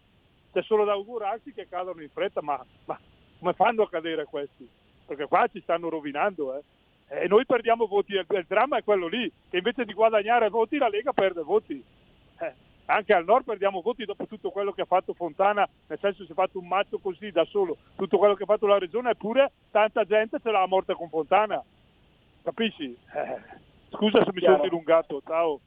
C'è 0.53 0.61
solo 0.61 0.85
da 0.85 0.93
augurarsi 0.93 1.51
che 1.51 1.67
cadano 1.67 2.01
in 2.01 2.09
fretta, 2.09 2.41
ma, 2.41 2.57
ma 2.85 2.97
come 3.37 3.51
fanno 3.51 3.83
a 3.83 3.89
cadere 3.89 4.23
questi? 4.23 4.65
Perché 5.05 5.25
qua 5.25 5.45
ci 5.51 5.59
stanno 5.59 5.89
rovinando, 5.89 6.55
eh. 6.55 6.61
E 7.09 7.27
noi 7.27 7.45
perdiamo 7.45 7.87
voti, 7.87 8.13
il, 8.13 8.45
dramma 8.47 8.77
è 8.77 8.83
quello 8.83 9.07
lì, 9.07 9.31
che 9.49 9.57
invece 9.57 9.85
di 9.85 9.93
guadagnare 9.93 10.49
voti 10.49 10.77
la 10.77 10.89
Lega 10.89 11.13
perde 11.13 11.41
voti. 11.41 11.81
Eh, 12.39 12.53
anche 12.85 13.13
al 13.13 13.23
nord 13.23 13.45
perdiamo 13.45 13.81
voti 13.81 14.03
dopo 14.03 14.27
tutto 14.27 14.49
quello 14.49 14.71
che 14.71 14.81
ha 14.81 14.85
fatto 14.85 15.13
Fontana, 15.13 15.67
nel 15.87 15.99
senso 15.99 16.25
si 16.25 16.31
è 16.31 16.35
fatto 16.35 16.59
un 16.59 16.67
mazzo 16.67 16.99
così 16.99 17.31
da 17.31 17.45
solo, 17.45 17.77
tutto 17.95 18.17
quello 18.17 18.33
che 18.33 18.43
ha 18.43 18.47
fatto 18.47 18.67
la 18.67 18.77
regione, 18.77 19.11
eppure 19.11 19.51
tanta 19.71 20.03
gente 20.03 20.39
ce 20.41 20.51
l'ha 20.51 20.61
a 20.61 20.67
morte 20.67 20.93
con 20.93 21.09
Fontana. 21.09 21.63
Capisci? 22.43 22.95
Eh, 23.13 23.41
scusa 23.89 24.23
se 24.23 24.31
mi 24.33 24.39
Chiaro. 24.39 24.55
sono 24.57 24.69
dilungato, 24.69 25.21
ciao. 25.25 25.59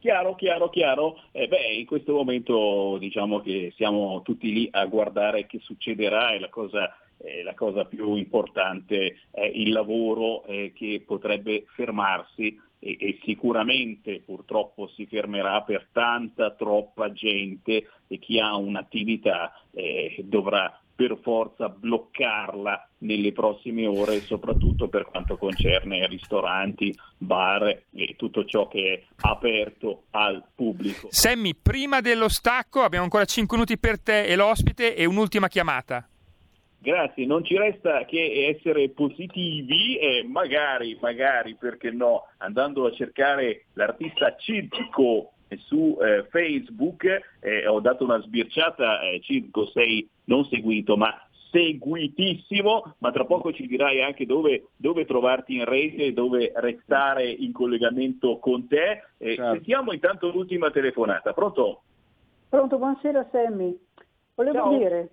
Chiaro, 0.00 0.34
chiaro, 0.34 0.70
chiaro. 0.70 1.20
Eh 1.30 1.46
beh, 1.46 1.74
in 1.74 1.84
questo 1.84 2.14
momento 2.14 2.96
diciamo 2.98 3.40
che 3.40 3.70
siamo 3.76 4.22
tutti 4.22 4.50
lì 4.50 4.68
a 4.70 4.86
guardare 4.86 5.44
che 5.44 5.58
succederà 5.58 6.32
e 6.32 6.38
la 6.38 6.48
cosa, 6.48 6.90
eh, 7.22 7.42
la 7.42 7.54
cosa 7.54 7.84
più 7.84 8.14
importante 8.14 9.20
è 9.30 9.44
il 9.44 9.72
lavoro 9.72 10.44
eh, 10.44 10.72
che 10.74 11.02
potrebbe 11.06 11.64
fermarsi 11.74 12.58
e, 12.78 12.96
e 12.98 13.18
sicuramente 13.24 14.22
purtroppo 14.24 14.88
si 14.88 15.06
fermerà 15.06 15.62
per 15.62 15.88
tanta, 15.92 16.52
troppa 16.52 17.12
gente 17.12 17.88
e 18.06 18.18
chi 18.18 18.40
ha 18.40 18.56
un'attività 18.56 19.52
eh, 19.72 20.16
dovrà 20.24 20.80
per 21.00 21.18
forza 21.22 21.70
bloccarla 21.70 22.88
nelle 22.98 23.32
prossime 23.32 23.86
ore, 23.86 24.20
soprattutto 24.20 24.88
per 24.88 25.06
quanto 25.06 25.38
concerne 25.38 26.06
ristoranti, 26.06 26.94
bar 27.16 27.84
e 27.90 28.16
tutto 28.18 28.44
ciò 28.44 28.68
che 28.68 28.92
è 28.92 29.02
aperto 29.22 30.02
al 30.10 30.44
pubblico. 30.54 31.08
Sammy, 31.10 31.54
prima 31.54 32.02
dello 32.02 32.28
stacco 32.28 32.82
abbiamo 32.82 33.04
ancora 33.04 33.24
5 33.24 33.56
minuti 33.56 33.78
per 33.78 33.98
te 33.98 34.24
e 34.24 34.36
l'ospite 34.36 34.94
e 34.94 35.06
un'ultima 35.06 35.48
chiamata. 35.48 36.06
Grazie, 36.82 37.26
non 37.26 37.44
ci 37.44 37.58
resta 37.58 38.06
che 38.06 38.56
essere 38.56 38.88
positivi 38.88 39.98
e 39.98 40.24
magari, 40.26 40.96
magari, 40.98 41.54
perché 41.54 41.90
no, 41.90 42.28
andando 42.38 42.86
a 42.86 42.92
cercare 42.92 43.66
l'artista 43.74 44.34
Circo 44.36 45.32
su 45.66 45.98
eh, 46.00 46.24
Facebook, 46.30 47.04
eh, 47.40 47.66
ho 47.66 47.80
dato 47.80 48.04
una 48.04 48.18
sbirciata, 48.22 49.02
eh, 49.02 49.20
Circo 49.20 49.66
sei 49.66 50.08
non 50.24 50.46
seguito 50.46 50.96
ma 50.96 51.14
seguitissimo, 51.50 52.94
ma 52.98 53.10
tra 53.10 53.26
poco 53.26 53.52
ci 53.52 53.66
dirai 53.66 54.02
anche 54.02 54.24
dove, 54.24 54.68
dove 54.76 55.04
trovarti 55.04 55.56
in 55.56 55.66
rete 55.66 56.14
dove 56.14 56.52
restare 56.54 57.28
in 57.28 57.52
collegamento 57.52 58.38
con 58.38 58.66
te. 58.68 59.02
Eh, 59.18 59.34
Sentiamo 59.34 59.92
intanto 59.92 60.30
l'ultima 60.30 60.70
telefonata, 60.70 61.34
pronto? 61.34 61.82
Pronto, 62.48 62.78
buonasera 62.78 63.28
Sammy. 63.30 63.78
Volevo 64.34 64.56
Ciao. 64.56 64.78
dire, 64.78 65.10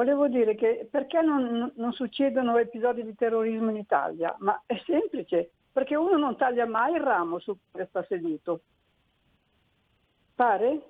volevo 0.00 0.28
dire 0.28 0.54
che 0.54 0.88
perché 0.90 1.20
non, 1.20 1.72
non 1.76 1.92
succedono 1.92 2.56
episodi 2.56 3.04
di 3.04 3.14
terrorismo 3.14 3.68
in 3.68 3.76
Italia? 3.76 4.34
Ma 4.38 4.62
è 4.64 4.80
semplice, 4.86 5.50
perché 5.70 5.94
uno 5.94 6.16
non 6.16 6.38
taglia 6.38 6.64
mai 6.64 6.94
il 6.94 7.02
ramo 7.02 7.38
su 7.38 7.54
cui 7.70 7.84
sta 7.86 8.02
seduto. 8.08 8.62
Pare? 10.34 10.80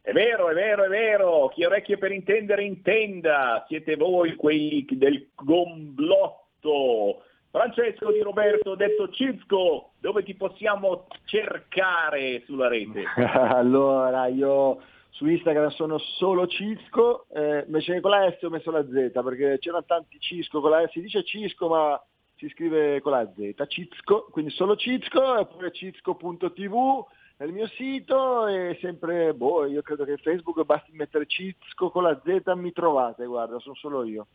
È 0.00 0.12
vero, 0.12 0.48
è 0.48 0.54
vero, 0.54 0.84
è 0.84 0.88
vero, 0.88 1.48
chi 1.48 1.62
ha 1.62 1.66
orecchie 1.66 1.98
per 1.98 2.10
intendere 2.12 2.64
intenda, 2.64 3.62
siete 3.68 3.96
voi 3.96 4.34
quelli 4.34 4.86
del 4.88 5.28
gomblotto, 5.34 7.22
Francesco 7.50 8.10
Di 8.10 8.20
Roberto, 8.20 8.76
detto 8.76 9.10
Cizco, 9.10 9.90
dove 10.00 10.22
ti 10.22 10.34
possiamo 10.34 11.06
cercare 11.26 12.42
sulla 12.46 12.68
rete? 12.68 13.04
allora, 13.34 14.26
io 14.28 14.80
su 15.18 15.26
Instagram 15.26 15.70
sono 15.70 15.98
solo 15.98 16.46
Cisco, 16.46 17.26
eh, 17.34 17.64
invece 17.66 18.00
con 18.00 18.12
la 18.12 18.30
S 18.30 18.40
ho 18.44 18.50
messo 18.50 18.70
la 18.70 18.86
Z 18.86 19.10
perché 19.24 19.58
c'erano 19.58 19.84
tanti 19.84 20.16
Cisco 20.20 20.60
con 20.60 20.70
la 20.70 20.86
S, 20.86 20.92
si 20.92 21.00
dice 21.00 21.24
Cisco 21.24 21.68
ma 21.68 22.00
si 22.36 22.48
scrive 22.50 23.00
con 23.00 23.10
la 23.10 23.28
Z, 23.34 23.66
Cizco, 23.66 24.28
quindi 24.30 24.52
solo 24.52 24.76
Cizco, 24.76 25.40
oppure 25.40 25.72
cizco.tv 25.72 27.04
è 27.36 27.42
il 27.42 27.52
mio 27.52 27.66
sito 27.66 28.46
e 28.46 28.78
sempre, 28.80 29.34
boh, 29.34 29.66
io 29.66 29.82
credo 29.82 30.04
che 30.04 30.18
Facebook 30.18 30.64
basti 30.64 30.92
mettere 30.92 31.26
Cizco 31.26 31.90
con 31.90 32.04
la 32.04 32.20
Z 32.24 32.52
mi 32.54 32.70
trovate, 32.70 33.26
guarda, 33.26 33.58
sono 33.58 33.74
solo 33.74 34.04
io, 34.04 34.28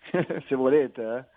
se 0.48 0.54
volete. 0.54 1.02
Eh. 1.02 1.35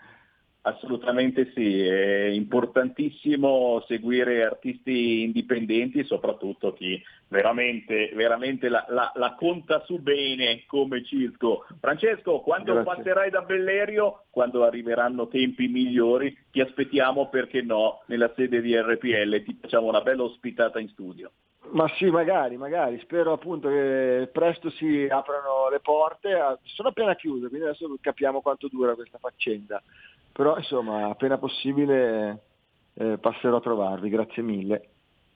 Assolutamente 0.62 1.52
sì, 1.56 1.82
è 1.82 2.26
importantissimo 2.26 3.82
seguire 3.88 4.44
artisti 4.44 5.22
indipendenti, 5.24 6.04
soprattutto 6.04 6.74
chi 6.74 7.02
veramente, 7.30 8.12
veramente 8.14 8.68
la, 8.68 8.86
la, 8.90 9.10
la, 9.16 9.36
conta 9.36 9.82
su 9.86 10.00
bene 10.00 10.66
come 10.68 11.04
Cisco. 11.06 11.66
Francesco, 11.80 12.42
quando 12.42 12.74
Grazie. 12.74 12.94
passerai 12.94 13.30
da 13.30 13.42
Bellerio, 13.42 14.26
quando 14.30 14.66
arriveranno 14.66 15.30
tempi 15.30 15.70
migliori, 15.70 16.38
ti 16.52 16.60
aspettiamo 16.60 17.30
perché 17.30 17.62
no 17.62 18.02
nella 18.08 18.32
sede 18.36 18.60
di 18.62 18.76
RPL, 18.76 19.44
ti 19.44 19.58
facciamo 19.62 19.88
una 19.88 20.02
bella 20.02 20.24
ospitata 20.24 20.80
in 20.80 20.90
studio. 20.90 21.32
Ma 21.72 21.88
sì, 21.98 22.10
magari, 22.10 22.58
magari, 22.58 23.00
spero 23.00 23.34
appunto 23.34 23.68
che 23.70 24.30
presto 24.32 24.70
si 24.72 25.08
aprano 25.10 25.70
le 25.70 25.80
porte, 25.80 26.60
sono 26.64 26.90
appena 26.90 27.16
chiuse, 27.16 27.48
quindi 27.48 27.68
adesso 27.68 27.88
capiamo 28.02 28.42
quanto 28.42 28.68
dura 28.70 28.96
questa 28.96 29.20
faccenda 29.20 29.82
però 30.40 30.56
insomma 30.56 31.10
appena 31.10 31.38
possibile 31.38 32.44
eh, 32.94 33.18
passerò 33.18 33.58
a 33.58 33.60
trovarvi, 33.60 34.08
grazie 34.08 34.42
mille. 34.42 34.90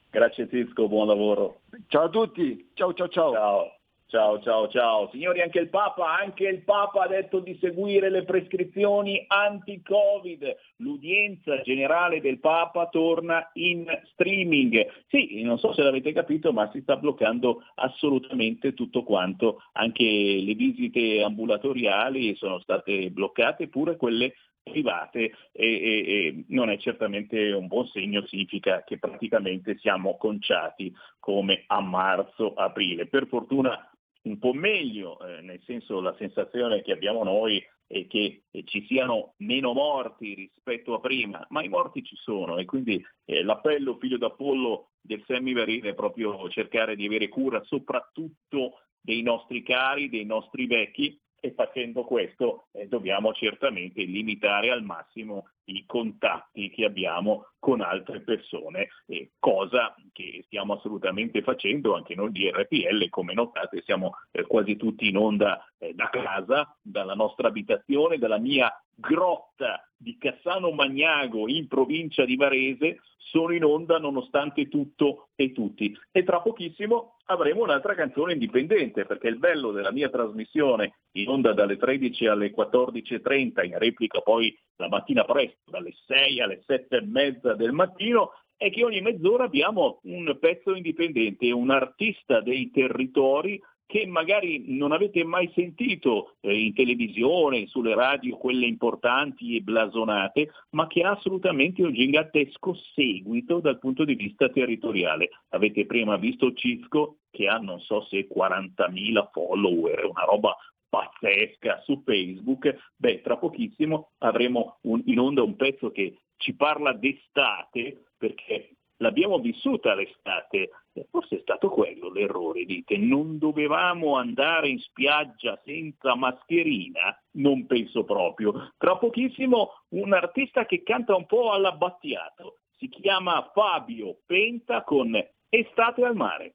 Grazie 0.09 0.47
Cisco, 0.47 0.87
buon 0.87 1.07
lavoro. 1.07 1.59
Ciao 1.87 2.03
a 2.03 2.09
tutti, 2.09 2.69
ciao 2.73 2.93
ciao 2.93 3.09
ciao. 3.09 3.31
Ciao. 3.33 3.75
Ciao, 4.13 4.39
ciao, 4.41 4.67
ciao. 4.67 5.09
Signori, 5.09 5.41
anche 5.41 5.57
il 5.57 5.69
Papa, 5.69 6.19
anche 6.19 6.47
il 6.47 6.61
Papa 6.61 7.01
ha 7.01 7.07
detto 7.07 7.39
di 7.39 7.57
seguire 7.59 8.11
le 8.11 8.23
prescrizioni 8.23 9.25
anti-Covid. 9.27 10.55
L'udienza 10.75 11.59
generale 11.63 12.21
del 12.21 12.39
Papa 12.39 12.89
torna 12.89 13.49
in 13.53 13.87
streaming. 14.11 15.05
Sì, 15.07 15.41
non 15.41 15.57
so 15.57 15.73
se 15.73 15.81
l'avete 15.81 16.13
capito, 16.13 16.53
ma 16.53 16.69
si 16.71 16.81
sta 16.81 16.95
bloccando 16.95 17.63
assolutamente 17.73 18.75
tutto 18.75 19.01
quanto. 19.01 19.63
Anche 19.71 20.03
le 20.03 20.53
visite 20.53 21.23
ambulatoriali 21.23 22.35
sono 22.35 22.59
state 22.59 23.09
bloccate, 23.09 23.67
pure 23.67 23.97
quelle 23.97 24.35
private 24.61 25.31
e, 25.51 25.65
e, 25.65 25.65
e, 25.81 26.43
non 26.49 26.69
è 26.69 26.77
certamente 26.77 27.51
un 27.51 27.65
buon 27.65 27.87
segno, 27.87 28.23
significa 28.27 28.83
che 28.83 28.99
praticamente 28.99 29.75
siamo 29.79 30.17
conciati 30.17 30.93
come 31.19 31.63
a 31.65 31.81
marzo-aprile. 31.81 33.07
Per 33.07 33.25
fortuna 33.25 33.87
un 34.23 34.39
po' 34.39 34.53
meglio, 34.53 35.19
eh, 35.25 35.41
nel 35.41 35.61
senso 35.65 35.99
la 35.99 36.15
sensazione 36.17 36.81
che 36.81 36.91
abbiamo 36.91 37.23
noi 37.23 37.63
è 37.87 38.07
che 38.07 38.43
eh, 38.49 38.63
ci 38.65 38.85
siano 38.85 39.33
meno 39.37 39.73
morti 39.73 40.33
rispetto 40.33 40.93
a 40.93 40.99
prima, 40.99 41.45
ma 41.49 41.63
i 41.63 41.69
morti 41.69 42.03
ci 42.03 42.15
sono 42.15 42.57
e 42.57 42.65
quindi 42.65 43.03
eh, 43.25 43.43
l'appello 43.43 43.97
figlio 43.97 44.17
d'Apollo 44.17 44.91
del 45.01 45.23
Semiverine 45.25 45.89
è 45.89 45.93
proprio 45.93 46.49
cercare 46.49 46.95
di 46.95 47.05
avere 47.05 47.27
cura 47.27 47.61
soprattutto 47.63 48.79
dei 48.99 49.21
nostri 49.21 49.61
cari, 49.63 50.09
dei 50.09 50.25
nostri 50.25 50.65
vecchi 50.65 51.19
e 51.39 51.53
facendo 51.53 52.03
questo 52.03 52.67
eh, 52.71 52.87
dobbiamo 52.87 53.33
certamente 53.33 54.01
limitare 54.03 54.71
al 54.71 54.83
massimo 54.83 55.49
i 55.65 55.85
contatti 55.85 56.69
che 56.69 56.85
abbiamo 56.85 57.47
con 57.59 57.81
altre 57.81 58.21
persone, 58.21 58.89
eh, 59.07 59.31
cosa 59.39 59.95
che 60.11 60.43
stiamo 60.45 60.73
assolutamente 60.73 61.41
facendo 61.41 61.95
anche 61.95 62.15
noi 62.15 62.31
di 62.31 62.49
RPL, 62.49 63.09
come 63.09 63.33
notate 63.33 63.81
siamo 63.85 64.15
eh, 64.31 64.43
quasi 64.43 64.75
tutti 64.75 65.07
in 65.07 65.17
onda 65.17 65.65
eh, 65.77 65.93
da 65.93 66.09
casa, 66.09 66.75
dalla 66.81 67.13
nostra 67.13 67.47
abitazione, 67.47 68.17
dalla 68.17 68.37
mia 68.37 68.69
grotta 68.95 69.87
di 69.95 70.17
Cassano 70.17 70.71
Magnago 70.71 71.47
in 71.47 71.67
provincia 71.67 72.25
di 72.25 72.35
Varese, 72.35 72.99
sono 73.17 73.53
in 73.53 73.63
onda 73.63 73.97
nonostante 73.97 74.67
tutto 74.67 75.29
e 75.35 75.53
tutti. 75.53 75.97
E 76.11 76.23
tra 76.23 76.41
pochissimo 76.41 77.15
avremo 77.25 77.63
un'altra 77.63 77.95
canzone 77.95 78.33
indipendente, 78.33 79.05
perché 79.05 79.27
il 79.27 79.37
bello 79.37 79.71
della 79.71 79.91
mia 79.91 80.09
trasmissione 80.09 80.99
in 81.13 81.29
onda 81.29 81.53
dalle 81.53 81.77
13 81.77 82.27
alle 82.27 82.53
14.30, 82.53 83.65
in 83.65 83.77
replica 83.79 84.19
poi 84.21 84.55
la 84.75 84.87
mattina 84.87 85.23
presto, 85.23 85.52
dalle 85.65 85.93
6 86.05 86.41
alle 86.41 86.63
7 86.65 86.97
e 86.97 87.01
mezza 87.01 87.53
del 87.53 87.71
mattino, 87.71 88.31
è 88.57 88.69
che 88.69 88.83
ogni 88.83 89.01
mezz'ora 89.01 89.43
abbiamo 89.43 89.99
un 90.03 90.37
pezzo 90.39 90.73
indipendente, 90.75 91.51
un 91.51 91.69
artista 91.69 92.39
dei 92.39 92.71
territori 92.71 93.61
che 93.85 94.07
magari 94.07 94.63
non 94.75 94.91
avete 94.91 95.23
mai 95.23 95.51
sentito 95.53 96.35
eh, 96.39 96.57
in 96.57 96.73
televisione, 96.73 97.67
sulle 97.67 97.93
radio, 97.93 98.37
quelle 98.37 98.65
importanti 98.65 99.55
e 99.55 99.61
blasonate, 99.61 100.51
ma 100.71 100.87
che 100.87 101.03
ha 101.03 101.11
assolutamente 101.11 101.83
un 101.83 101.93
gigantesco 101.93 102.73
seguito 102.95 103.59
dal 103.59 103.77
punto 103.77 104.03
di 104.03 104.15
vista 104.15 104.49
territoriale. 104.49 105.29
Avete 105.49 105.85
prima 105.85 106.17
visto 106.17 106.53
Cisco 106.53 107.17
che 107.29 107.47
ha 107.47 107.57
non 107.57 107.79
so 107.81 108.03
se 108.09 108.27
40.000 108.27 109.29
follower, 109.31 110.05
una 110.05 110.23
roba 110.23 110.55
pazzesca 110.93 111.81
su 111.85 112.03
Facebook, 112.05 112.91
beh, 112.95 113.21
tra 113.21 113.37
pochissimo 113.37 114.11
avremo 114.19 114.77
un, 114.81 115.01
in 115.05 115.19
onda 115.19 115.41
un 115.41 115.55
pezzo 115.55 115.89
che 115.89 116.19
ci 116.37 116.53
parla 116.53 116.93
d'estate, 116.93 118.09
perché 118.15 118.75
l'abbiamo 118.97 119.39
vissuta 119.39 119.95
l'estate, 119.95 120.69
forse 121.09 121.37
è 121.37 121.39
stato 121.39 121.69
quello 121.69 122.11
l'errore, 122.11 122.65
dite, 122.65 122.95
non 122.97 123.39
dovevamo 123.39 124.17
andare 124.17 124.69
in 124.69 124.77
spiaggia 124.77 125.59
senza 125.65 126.13
mascherina? 126.15 127.19
Non 127.37 127.65
penso 127.65 128.03
proprio. 128.03 128.71
Tra 128.77 128.95
pochissimo 128.97 129.71
un 129.95 130.13
artista 130.13 130.67
che 130.67 130.83
canta 130.83 131.15
un 131.15 131.25
po' 131.25 131.53
all'abbattiato, 131.53 132.59
si 132.77 132.87
chiama 132.87 133.49
Fabio 133.51 134.19
Penta 134.27 134.83
con 134.83 135.19
Estate 135.49 136.03
al 136.05 136.15
mare. 136.15 136.53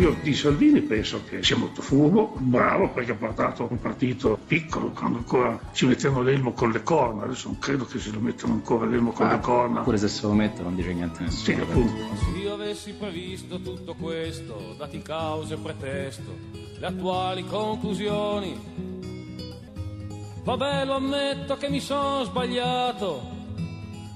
Io 0.00 0.16
di 0.22 0.32
Salvini 0.32 0.80
penso 0.80 1.22
che 1.28 1.42
sia 1.42 1.58
molto 1.58 1.82
furbo, 1.82 2.34
bravo 2.38 2.88
perché 2.88 3.10
ha 3.10 3.16
portato 3.16 3.66
un 3.68 3.78
partito 3.78 4.38
piccolo 4.46 4.92
quando 4.92 5.18
ancora 5.18 5.60
ci 5.74 5.84
mettevano 5.84 6.22
l'elmo 6.22 6.52
con 6.54 6.70
le 6.70 6.82
corna, 6.82 7.24
adesso 7.24 7.48
non 7.48 7.58
credo 7.58 7.84
che 7.84 7.98
se 7.98 8.10
lo 8.10 8.18
mettano 8.18 8.54
ancora 8.54 8.86
l'elmo 8.86 9.12
con 9.12 9.26
ah, 9.26 9.34
le 9.34 9.40
corna. 9.40 9.80
Pure 9.82 9.98
se 9.98 10.08
se 10.08 10.22
lo 10.22 10.32
metto 10.32 10.62
non 10.62 10.74
dice 10.74 10.94
niente 10.94 11.18
a 11.18 11.24
nessuno. 11.24 11.54
Sì, 11.54 11.60
appunto. 11.60 11.92
Se 12.16 12.38
io 12.38 12.54
avessi 12.54 12.92
previsto 12.94 13.60
tutto 13.60 13.92
questo, 13.92 14.74
dati 14.78 15.02
cause 15.02 15.52
e 15.52 15.58
pretesto, 15.58 16.34
le 16.78 16.86
attuali 16.86 17.44
conclusioni, 17.44 18.58
vabbè 20.42 20.86
lo 20.86 20.94
ammetto 20.94 21.58
che 21.58 21.68
mi 21.68 21.80
sono 21.80 22.24
sbagliato 22.24 23.20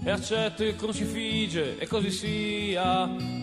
e 0.03 0.11
accetto 0.11 0.64
il 0.64 0.76
crucifige 0.76 1.76
e 1.76 1.87
così 1.87 2.11
sia 2.11 3.43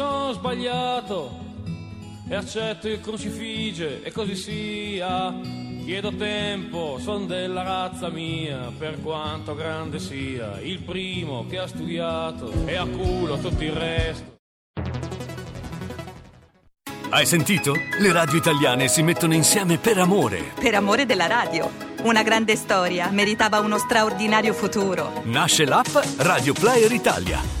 sbagliato 0.33 1.37
e 2.27 2.35
accetto 2.35 2.87
il 2.87 3.01
crucifige 3.01 4.01
e 4.03 4.11
così 4.11 4.35
sia. 4.35 5.33
Chiedo 5.83 6.15
tempo, 6.15 6.97
son 6.99 7.27
della 7.27 7.63
razza 7.63 8.09
mia, 8.09 8.71
per 8.77 9.01
quanto 9.01 9.55
grande 9.55 9.99
sia, 9.99 10.59
il 10.61 10.79
primo 10.79 11.45
che 11.47 11.57
ha 11.57 11.67
studiato 11.67 12.51
e 12.65 12.75
a 12.75 12.85
culo 12.85 13.37
tutto 13.37 13.63
il 13.63 13.71
resto. 13.71 14.29
Hai 17.09 17.25
sentito? 17.25 17.75
Le 17.99 18.11
radio 18.13 18.37
italiane 18.37 18.87
si 18.87 19.01
mettono 19.01 19.33
insieme 19.33 19.77
per 19.77 19.97
amore. 19.97 20.53
Per 20.57 20.73
amore 20.75 21.05
della 21.05 21.27
radio. 21.27 21.69
Una 22.03 22.23
grande 22.23 22.55
storia 22.55 23.09
meritava 23.09 23.59
uno 23.59 23.77
straordinario 23.77 24.53
futuro. 24.53 25.21
Nasce 25.25 25.65
l'app 25.65 25.93
Radio 26.17 26.53
Player 26.53 26.91
Italia 26.91 27.60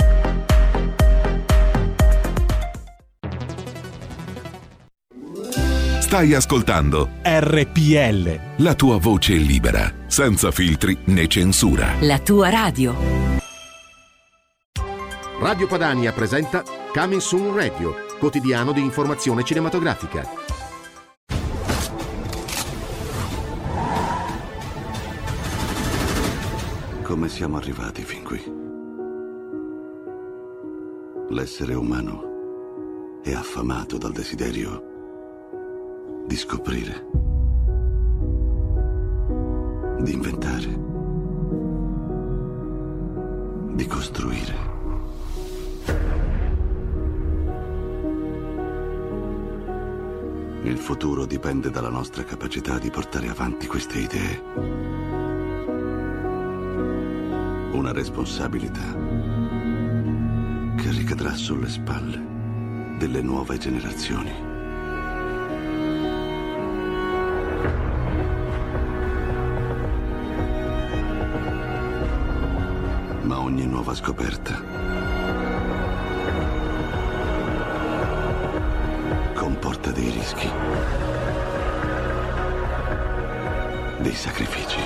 Stai 6.11 6.33
ascoltando 6.33 7.11
RPL. 7.23 8.63
la 8.63 8.75
tua 8.75 8.97
voce 8.97 9.31
libera, 9.35 9.89
senza 10.07 10.51
filtri 10.51 10.97
né 11.05 11.25
censura. 11.27 11.93
La 12.01 12.19
tua 12.19 12.49
radio. 12.49 12.93
Radio 15.39 15.67
Padania 15.67 16.11
presenta 16.11 16.63
Coming 16.91 17.21
Soon 17.21 17.55
Radio, 17.55 17.95
quotidiano 18.19 18.73
di 18.73 18.81
informazione 18.81 19.45
cinematografica. 19.45 20.27
Come 27.03 27.29
siamo 27.29 27.55
arrivati 27.55 28.01
fin 28.03 28.23
qui? 28.23 28.43
L'essere 31.29 31.73
umano 31.73 33.21
è 33.23 33.31
affamato 33.31 33.97
dal 33.97 34.11
desiderio 34.11 34.90
di 36.31 36.37
scoprire, 36.37 37.07
di 39.99 40.13
inventare, 40.13 40.79
di 43.75 43.85
costruire. 43.85 44.55
Il 50.63 50.77
futuro 50.77 51.25
dipende 51.25 51.69
dalla 51.69 51.89
nostra 51.89 52.23
capacità 52.23 52.79
di 52.79 52.89
portare 52.89 53.27
avanti 53.27 53.67
queste 53.67 53.99
idee. 53.99 54.41
Una 57.73 57.91
responsabilità 57.91 58.95
che 60.77 60.91
ricadrà 60.91 61.33
sulle 61.33 61.67
spalle 61.67 62.95
delle 62.97 63.21
nuove 63.21 63.57
generazioni. 63.57 64.50
Ma 73.31 73.39
ogni 73.39 73.65
nuova 73.65 73.93
scoperta 73.93 74.61
comporta 79.33 79.89
dei 79.91 80.09
rischi, 80.09 80.49
dei 83.99 84.11
sacrifici 84.11 84.81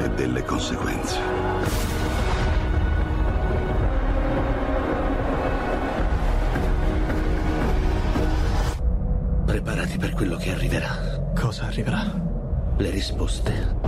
e 0.00 0.08
delle 0.10 0.44
conseguenze. 0.44 1.18
Preparati 9.46 9.96
per 9.96 10.12
quello 10.12 10.36
che 10.36 10.50
arriverà. 10.52 11.32
Cosa 11.34 11.64
arriverà? 11.64 12.04
Le 12.76 12.90
risposte. 12.90 13.87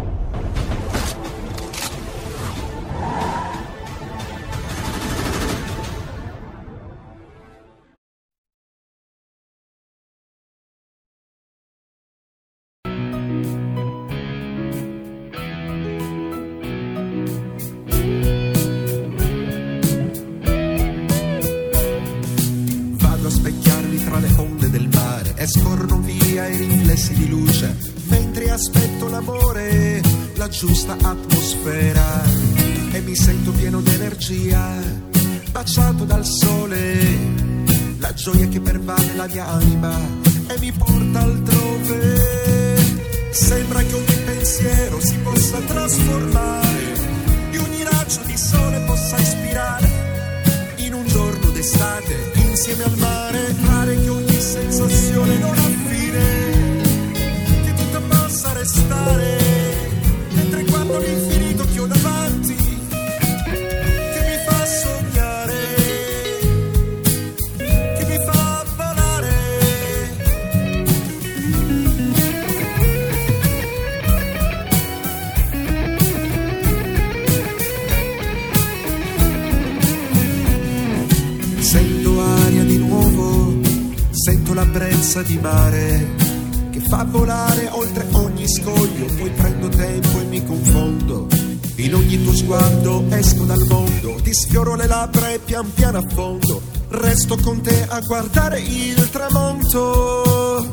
Guardare 98.07 98.61
il 98.61 99.11
tramonto. 99.11 100.67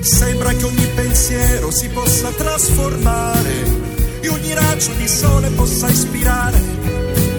Sembra 0.00 0.52
che 0.52 0.64
ogni 0.64 0.86
pensiero 0.94 1.70
si 1.70 1.88
possa 1.88 2.30
trasformare 2.30 4.20
e 4.20 4.28
ogni 4.28 4.54
raggio 4.54 4.92
di 4.92 5.08
sole 5.08 5.48
possa 5.50 5.88
ispirare. 5.88 6.58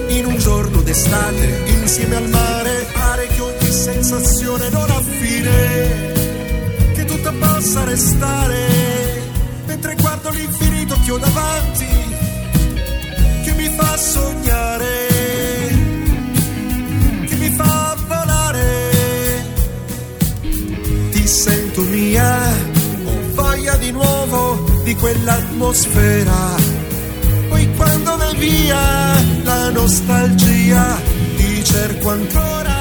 In 0.10 0.26
un 0.26 0.38
giorno 0.38 0.82
d'estate 0.82 1.64
insieme 1.68 2.16
al 2.16 2.30
mare 2.30 2.88
pare 2.94 3.28
che 3.28 3.42
ogni 3.42 3.72
sensazione 3.72 4.70
non 4.70 4.90
ha 4.90 5.02
fine 5.02 6.12
che 6.94 7.06
tutto 7.06 7.34
possa 7.34 7.84
restare. 7.84 9.22
Mentre 9.66 9.96
guardo 9.96 10.30
l'infinito 10.30 10.98
che 11.04 11.12
ho 11.12 11.18
davanti 11.18 11.88
che 13.44 13.54
mi 13.54 13.70
fa 13.70 13.98
sognare 13.98 15.09
mia. 21.84 22.38
Ho 23.06 23.34
voglia 23.34 23.76
di 23.78 23.92
nuovo 23.92 24.66
di 24.84 24.96
quell'atmosfera. 24.96 26.56
Poi 27.50 27.76
quando 27.76 28.18
vai 28.18 28.36
via 28.38 29.14
la 29.44 29.70
nostalgia 29.70 31.00
ti 31.38 31.64
cerco 31.64 32.10
ancora. 32.10 32.78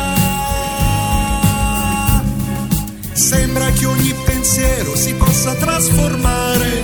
Sembra 3.13 3.71
che 3.71 3.85
ogni 3.85 4.15
pensiero 4.25 4.97
si 4.97 5.15
possa 5.15 5.55
trasformare 5.55 6.83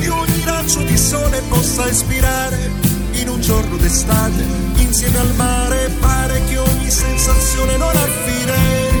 e 0.00 0.08
ogni 0.08 0.42
raggio 0.44 0.80
di 0.82 0.96
sole 0.96 1.42
possa 1.48 1.88
ispirare 1.88 2.70
in 3.12 3.28
un 3.28 3.40
giorno 3.40 3.76
d'estate 3.76 4.44
insieme 4.76 5.18
al 5.18 5.34
mare. 5.34 5.90
Pare 6.00 6.42
che 6.48 6.58
ogni 6.58 6.90
sensazione 6.90 7.76
non 7.76 7.96
ha 7.96 8.06
fine. 8.26 8.34
che 8.34 8.93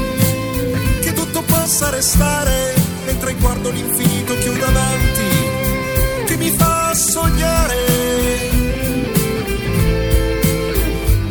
possa 1.64 1.88
restare 1.88 2.74
mentre 3.06 3.32
guardo 3.36 3.70
l'infinito 3.70 4.34
che 4.34 4.48
ho 4.50 4.52
davanti 4.52 6.26
che 6.26 6.36
mi 6.36 6.50
fa 6.50 6.92
sognare 6.94 7.86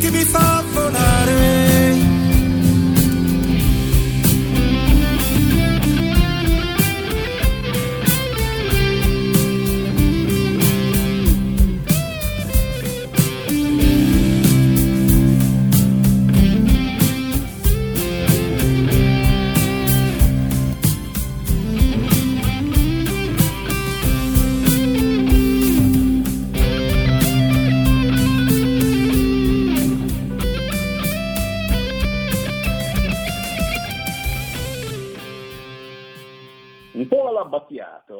che 0.00 0.10
mi 0.10 0.24
fa 0.24 0.53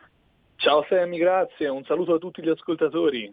Ciao 0.56 0.84
Sammy, 0.90 1.18
grazie, 1.18 1.68
un 1.68 1.84
saluto 1.84 2.16
a 2.16 2.18
tutti 2.18 2.42
gli 2.42 2.50
ascoltatori. 2.50 3.32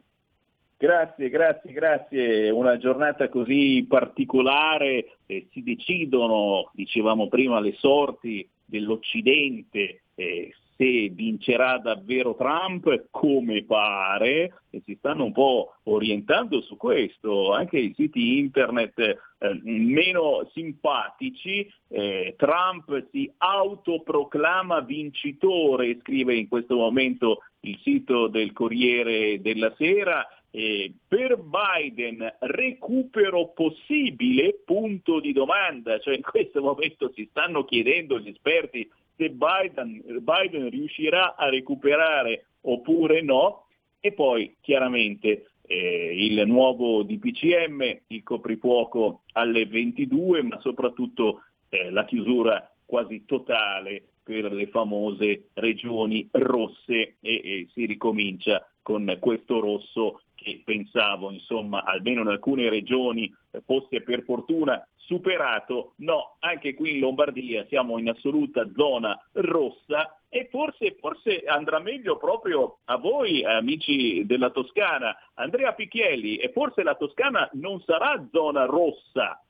Grazie, 0.76 1.30
grazie, 1.30 1.72
grazie. 1.72 2.51
Una 2.51 2.76
giornata 2.76 3.28
così 3.28 3.86
particolare, 3.88 5.16
eh, 5.24 5.47
si 5.53 5.62
decidono, 5.62 6.70
dicevamo 6.74 7.28
prima, 7.28 7.61
le 7.61 7.72
sorti 7.78 8.47
dell'Occidente, 8.64 10.03
eh, 10.16 10.53
se 10.83 11.11
vincerà 11.11 11.78
davvero 11.78 12.35
Trump, 12.35 13.05
come 13.11 13.62
pare, 13.62 14.62
e 14.70 14.83
si 14.85 14.97
stanno 14.99 15.26
un 15.26 15.33
po' 15.33 15.74
orientando 15.85 16.61
su 16.61 16.76
questo, 16.76 17.53
anche 17.53 17.78
i 17.78 17.95
siti 17.95 18.39
internet 18.39 18.99
eh, 18.99 19.61
meno 19.62 20.51
simpatici, 20.53 21.70
eh, 21.87 22.35
Trump 22.37 23.07
si 23.12 23.33
autoproclama 23.37 24.80
vincitore, 24.80 25.99
scrive 26.01 26.35
in 26.35 26.49
questo 26.49 26.74
momento 26.74 27.43
il 27.61 27.78
sito 27.83 28.26
del 28.26 28.53
Corriere 28.53 29.41
della 29.41 29.72
Sera, 29.76 30.26
eh, 30.51 30.93
per 31.07 31.39
Biden 31.39 32.37
recupero 32.41 33.53
possibile? 33.55 34.61
Punto 34.64 35.20
di 35.20 35.33
domanda, 35.33 35.99
cioè 36.01 36.16
in 36.16 36.22
questo 36.22 36.61
momento 36.61 37.11
si 37.14 37.26
stanno 37.30 37.64
chiedendo 37.64 38.18
gli 38.18 38.28
esperti 38.28 38.91
se 39.16 39.30
Biden, 39.30 40.02
Biden 40.20 40.70
riuscirà 40.70 41.36
a 41.36 41.48
recuperare 41.48 42.46
oppure 42.62 43.22
no. 43.22 43.66
E 44.00 44.12
poi 44.12 44.56
chiaramente 44.60 45.52
eh, 45.66 46.12
il 46.14 46.46
nuovo 46.46 47.02
DPCM, 47.02 48.00
il 48.08 48.22
coprifuoco 48.22 49.22
alle 49.32 49.66
22, 49.66 50.42
ma 50.42 50.60
soprattutto 50.60 51.42
eh, 51.68 51.90
la 51.90 52.04
chiusura 52.04 52.68
quasi 52.84 53.24
totale 53.24 54.02
per 54.22 54.52
le 54.52 54.66
famose 54.66 55.50
regioni 55.54 56.28
rosse. 56.32 56.92
E, 56.92 57.16
e 57.20 57.68
si 57.72 57.86
ricomincia 57.86 58.66
con 58.82 59.16
questo 59.20 59.60
rosso 59.60 60.22
che 60.43 60.62
pensavo, 60.64 61.30
insomma, 61.30 61.84
almeno 61.84 62.20
in 62.20 62.28
alcune 62.28 62.68
regioni 62.68 63.32
fosse 63.64 64.03
per 64.03 64.22
fortuna 64.24 64.86
superato, 64.97 65.95
no, 65.97 66.36
anche 66.40 66.74
qui 66.74 66.95
in 66.95 67.01
Lombardia 67.01 67.66
siamo 67.68 67.99
in 67.99 68.09
assoluta 68.09 68.68
zona 68.74 69.18
rossa 69.32 70.16
e 70.28 70.49
forse, 70.51 70.97
forse 70.99 71.43
andrà 71.47 71.78
meglio 71.78 72.16
proprio 72.16 72.78
a 72.86 72.97
voi 72.97 73.45
amici 73.45 74.24
della 74.24 74.51
Toscana, 74.51 75.14
Andrea 75.34 75.74
Picchielli, 75.74 76.36
e 76.36 76.51
forse 76.53 76.82
la 76.82 76.95
Toscana 76.95 77.49
non 77.55 77.80
sarà 77.82 78.26
zona 78.30 78.64
rossa. 78.64 79.43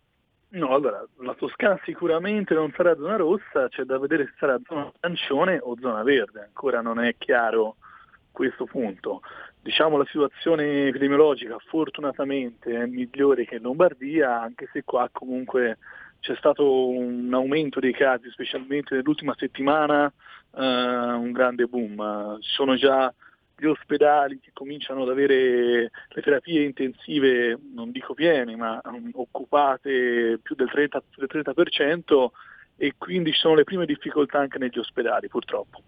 No, 0.51 0.75
allora, 0.75 1.03
la 1.19 1.35
Toscana 1.35 1.81
sicuramente 1.85 2.53
non 2.55 2.73
sarà 2.77 2.95
zona 2.97 3.17
rossa, 3.17 3.69
c'è 3.69 3.85
da 3.85 3.99
vedere 3.99 4.27
se 4.27 4.35
sarà 4.39 4.59
zona 4.67 4.93
arancione 5.01 5.59
o 5.63 5.77
zona 5.81 6.03
verde, 6.03 6.41
ancora 6.41 6.81
non 6.81 6.99
è 6.99 7.15
chiaro 7.17 7.77
questo 8.33 8.65
punto. 8.65 9.21
Diciamo 9.61 9.97
la 9.97 10.07
situazione 10.07 10.89
epidemiologica 10.89 11.57
fortunatamente 11.67 12.75
è 12.75 12.87
migliore 12.87 13.45
che 13.45 13.57
in 13.57 13.63
Lombardia, 13.63 14.41
anche 14.41 14.69
se 14.73 14.83
qua 14.83 15.09
comunque 15.13 15.79
c'è 16.21 16.35
stato 16.37 16.89
un 16.89 17.33
aumento 17.33 17.79
dei 17.81 17.93
casi, 17.93 18.31
specialmente 18.31 18.95
nell'ultima 18.95 19.35
settimana, 19.37 20.13
eh, 20.55 20.63
un 20.63 21.33
grande 21.33 21.67
boom. 21.67 22.41
Ci 22.41 22.51
sono 22.51 22.77
già 22.77 23.13
gli 23.57 23.67
ospedali 23.67 24.41
che 24.41 24.51
cominciano 24.53 25.03
ad 25.03 25.09
avere 25.09 25.91
le 26.09 26.23
terapie 26.23 26.65
intensive, 26.65 27.57
non 27.75 27.93
dico 27.93 28.15
piene, 28.15 28.57
ma 28.57 28.81
um, 28.85 29.11
occupate 29.15 30.41
più 30.43 30.57
del 30.57 30.71
30%, 30.73 31.01
del 31.17 31.29
30% 31.31 32.27
e 32.77 32.95
quindi 32.99 33.33
ci 33.33 33.39
sono 33.39 33.55
le 33.55 33.65
prime 33.65 33.87
difficoltà 33.87 34.39
anche 34.39 34.59
negli 34.59 34.79
ospedali 34.79 35.29
purtroppo. 35.29 35.81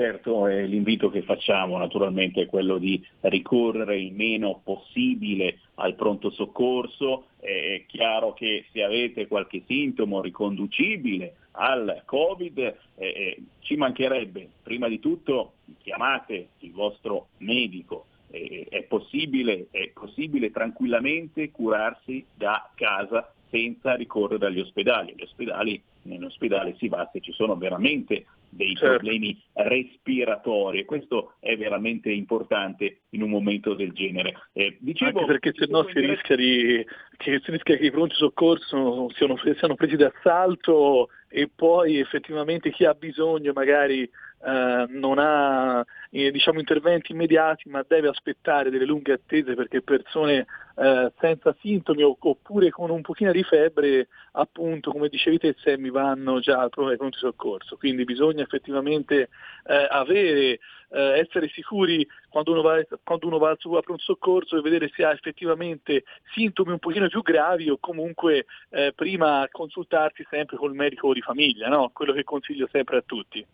Certo, 0.00 0.46
eh, 0.46 0.64
l'invito 0.64 1.10
che 1.10 1.20
facciamo 1.20 1.76
naturalmente 1.76 2.40
è 2.40 2.46
quello 2.46 2.78
di 2.78 3.06
ricorrere 3.20 4.00
il 4.00 4.14
meno 4.14 4.62
possibile 4.64 5.58
al 5.74 5.94
pronto 5.94 6.30
soccorso. 6.30 7.26
È 7.38 7.84
chiaro 7.86 8.32
che 8.32 8.64
se 8.72 8.82
avete 8.82 9.26
qualche 9.26 9.62
sintomo 9.66 10.22
riconducibile 10.22 11.34
al 11.50 12.00
Covid 12.06 12.58
eh, 12.58 12.74
eh, 12.96 13.42
ci 13.58 13.76
mancherebbe, 13.76 14.48
prima 14.62 14.88
di 14.88 15.00
tutto 15.00 15.52
chiamate 15.82 16.48
il 16.60 16.72
vostro 16.72 17.26
medico. 17.40 18.06
Eh, 18.30 18.68
è, 18.70 18.84
possibile, 18.84 19.66
è 19.70 19.90
possibile 19.92 20.50
tranquillamente 20.50 21.50
curarsi 21.50 22.24
da 22.34 22.70
casa 22.74 23.34
senza 23.50 23.96
ricorrere 23.96 24.46
agli 24.46 24.60
ospedali. 24.60 25.10
Agli 25.10 25.24
ospedali, 25.24 25.82
nell'ospedale 26.04 26.74
si 26.78 26.88
va 26.88 27.06
se 27.12 27.20
ci 27.20 27.32
sono 27.32 27.54
veramente 27.56 28.24
dei 28.50 28.74
certo. 28.74 28.96
problemi 28.96 29.40
respiratori 29.54 30.80
e 30.80 30.84
questo 30.84 31.34
è 31.40 31.56
veramente 31.56 32.10
importante 32.10 33.02
in 33.10 33.22
un 33.22 33.30
momento 33.30 33.74
del 33.74 33.92
genere. 33.92 34.34
Eh, 34.52 34.76
dicevo, 34.80 35.20
Anche 35.20 35.32
perché 35.32 35.52
se 35.54 35.66
no 35.70 35.86
si 35.92 36.00
rischia, 36.00 36.36
di, 36.36 36.84
che, 37.16 37.40
si 37.42 37.50
rischia 37.50 37.76
che 37.76 37.86
i 37.86 37.90
pronti 37.90 38.16
soccorso 38.16 39.08
siano, 39.14 39.36
siano 39.56 39.74
presi 39.74 39.96
d'assalto 39.96 41.08
e 41.28 41.48
poi 41.54 41.98
effettivamente 41.98 42.70
chi 42.70 42.84
ha 42.84 42.94
bisogno 42.94 43.52
magari 43.52 44.08
eh, 44.42 44.86
non 44.88 45.18
ha 45.18 45.84
eh, 46.10 46.30
diciamo, 46.30 46.60
interventi 46.60 47.12
immediati 47.12 47.68
ma 47.68 47.84
deve 47.86 48.08
aspettare 48.08 48.70
delle 48.70 48.86
lunghe 48.86 49.12
attese 49.12 49.54
perché 49.54 49.82
persone 49.82 50.46
eh, 50.76 51.12
senza 51.20 51.54
sintomi 51.60 52.02
oppure 52.02 52.70
con 52.70 52.88
un 52.88 53.02
pochino 53.02 53.32
di 53.32 53.42
febbre 53.42 54.08
appunto 54.32 54.92
come 54.92 55.08
dicevi 55.08 55.38
te 55.38 55.54
Sammy 55.58 55.90
vanno 55.90 56.40
già 56.40 56.58
al 56.58 56.70
pronto 56.70 57.18
soccorso 57.18 57.76
quindi 57.76 58.04
bisogna 58.04 58.42
effettivamente 58.42 59.28
eh, 59.66 59.86
avere 59.90 60.58
eh, 60.92 61.18
essere 61.18 61.48
sicuri 61.48 62.06
quando 62.30 62.52
uno, 62.52 62.62
va, 62.62 62.80
quando 63.04 63.26
uno 63.26 63.36
va 63.36 63.50
al 63.50 63.58
pronto 63.58 63.98
soccorso 63.98 64.56
e 64.56 64.62
vedere 64.62 64.90
se 64.94 65.04
ha 65.04 65.12
effettivamente 65.12 66.04
sintomi 66.32 66.72
un 66.72 66.78
pochino 66.78 67.08
più 67.08 67.20
gravi 67.20 67.68
o 67.68 67.76
comunque 67.78 68.46
prima 68.94 69.46
consultarsi 69.50 70.26
sempre 70.30 70.56
col 70.56 70.74
medico 70.74 71.12
di 71.12 71.20
famiglia, 71.20 71.68
no? 71.68 71.90
quello 71.92 72.12
che 72.12 72.24
consiglio 72.24 72.68
sempre 72.72 72.96
a 72.96 73.02
tutti. 73.04 73.46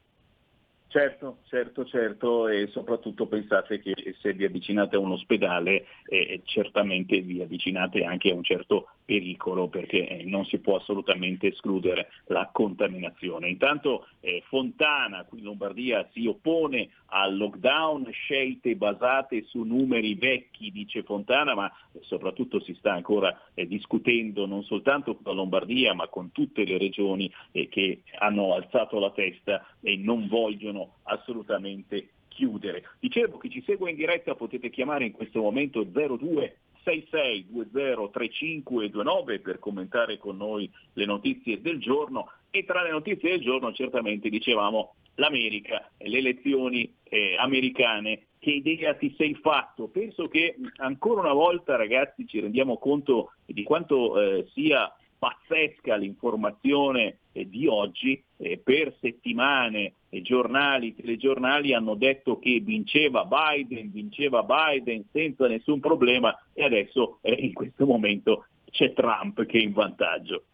Certo, 0.89 1.39
certo, 1.49 1.85
certo 1.85 2.49
e 2.49 2.69
soprattutto 2.69 3.27
pensate 3.27 3.81
che 3.81 3.95
se 4.21 4.33
vi 4.33 4.45
avvicinate 4.45 4.97
a 4.97 5.01
un 5.01 5.13
ospedale 5.13 5.87
eh, 6.09 6.43
certamente 6.45 7.21
vi 7.21 7.43
avvicinate 7.43 8.05
anche 8.05 8.31
a 8.31 8.35
un 8.35 8.45
certo 8.45 8.89
pericolo 9.07 9.69
perché 9.69 10.23
non 10.25 10.45
si 10.45 10.59
può 10.59 10.77
assolutamente 10.77 11.47
escludere 11.47 12.09
la 12.27 12.51
contaminazione. 12.53 13.49
Intanto 13.49 14.09
eh, 14.21 14.43
Fontana 14.49 15.25
qui 15.25 15.39
in 15.39 15.45
Lombardia 15.45 16.07
si 16.13 16.27
oppone 16.27 16.91
al 17.07 17.37
lockdown, 17.37 18.11
scelte 18.11 18.75
basate 18.75 19.45
su 19.45 19.63
numeri 19.63 20.15
vecchi, 20.17 20.73
dice 20.73 21.05
Fontana, 21.05 21.55
ma 21.55 21.73
soprattutto 22.01 22.61
si 22.61 22.75
sta 22.75 22.93
ancora 22.93 23.41
eh, 23.55 23.67
discutendo 23.67 24.45
non 24.45 24.65
soltanto 24.65 25.15
con 25.15 25.25
la 25.25 25.33
Lombardia 25.33 25.95
ma 25.95 26.09
con 26.09 26.33
tutte 26.33 26.65
le 26.65 26.77
regioni 26.77 27.33
eh, 27.53 27.69
che 27.69 28.03
hanno 28.19 28.55
alzato 28.55 28.99
la 28.99 29.13
testa 29.13 29.65
e 29.81 29.97
non 29.97 30.27
vogliono 30.27 30.97
assolutamente 31.05 32.09
chiudere. 32.37 32.85
Dicevo 33.01 33.39
che 33.39 33.49
ci 33.49 33.63
segue 33.65 33.91
in 33.91 33.97
diretta, 33.97 34.35
potete 34.35 34.69
chiamare 34.69 35.07
in 35.07 35.13
questo 35.13 35.41
momento 35.41 35.85
02 35.85 36.57
66203529 36.87 39.43
per 39.43 39.59
commentare 39.59 40.19
con 40.19 40.37
noi 40.37 40.71
le 40.93 41.05
notizie 41.05 41.61
del 41.61 41.81
giorno 41.81 42.31
e 42.51 42.65
tra 42.65 42.83
le 42.83 42.91
notizie 42.91 43.31
del 43.31 43.41
giorno 43.41 43.73
certamente 43.73 44.29
dicevamo 44.29 44.95
l'America, 45.17 45.91
le 45.99 46.19
elezioni 46.19 46.93
eh, 47.05 47.37
americane, 47.39 48.27
che 48.39 48.51
idea 48.51 48.95
ti 48.95 49.15
sei 49.17 49.35
fatto? 49.35 49.89
Penso 49.89 50.29
che 50.29 50.57
ancora 50.77 51.21
una 51.21 51.33
volta 51.33 51.77
ragazzi 51.77 52.27
ci 52.27 52.41
rendiamo 52.41 52.79
conto 52.79 53.33
di 53.45 53.63
quanto 53.63 54.21
eh, 54.21 54.47
sia 54.53 54.95
pazzesca 55.27 55.97
l'informazione 55.97 57.19
eh, 57.33 57.49
di 57.49 57.67
oggi, 57.67 58.23
eh, 58.37 58.61
per 58.63 58.95
settimane 59.01 59.95
i 60.11 60.23
giornali, 60.23 60.95
telegiornali 60.95 61.75
hanno 61.75 61.97
detto 61.97 62.39
che 62.39 62.61
vinceva 62.61 63.25
Biden, 63.25 63.91
vinceva 63.91 64.45
Biden 64.45 65.05
senza 65.11 65.49
nessun 65.49 65.81
problema 65.81 66.37
e 66.53 66.65
adesso 66.65 67.19
eh, 67.23 67.33
in 67.33 67.53
questo 67.55 67.87
momento 67.87 68.47
c'è 68.71 68.93
Trump 68.93 69.45
che 69.47 69.59
è 69.59 69.63
in 69.63 69.73
vantaggio. 69.73 70.45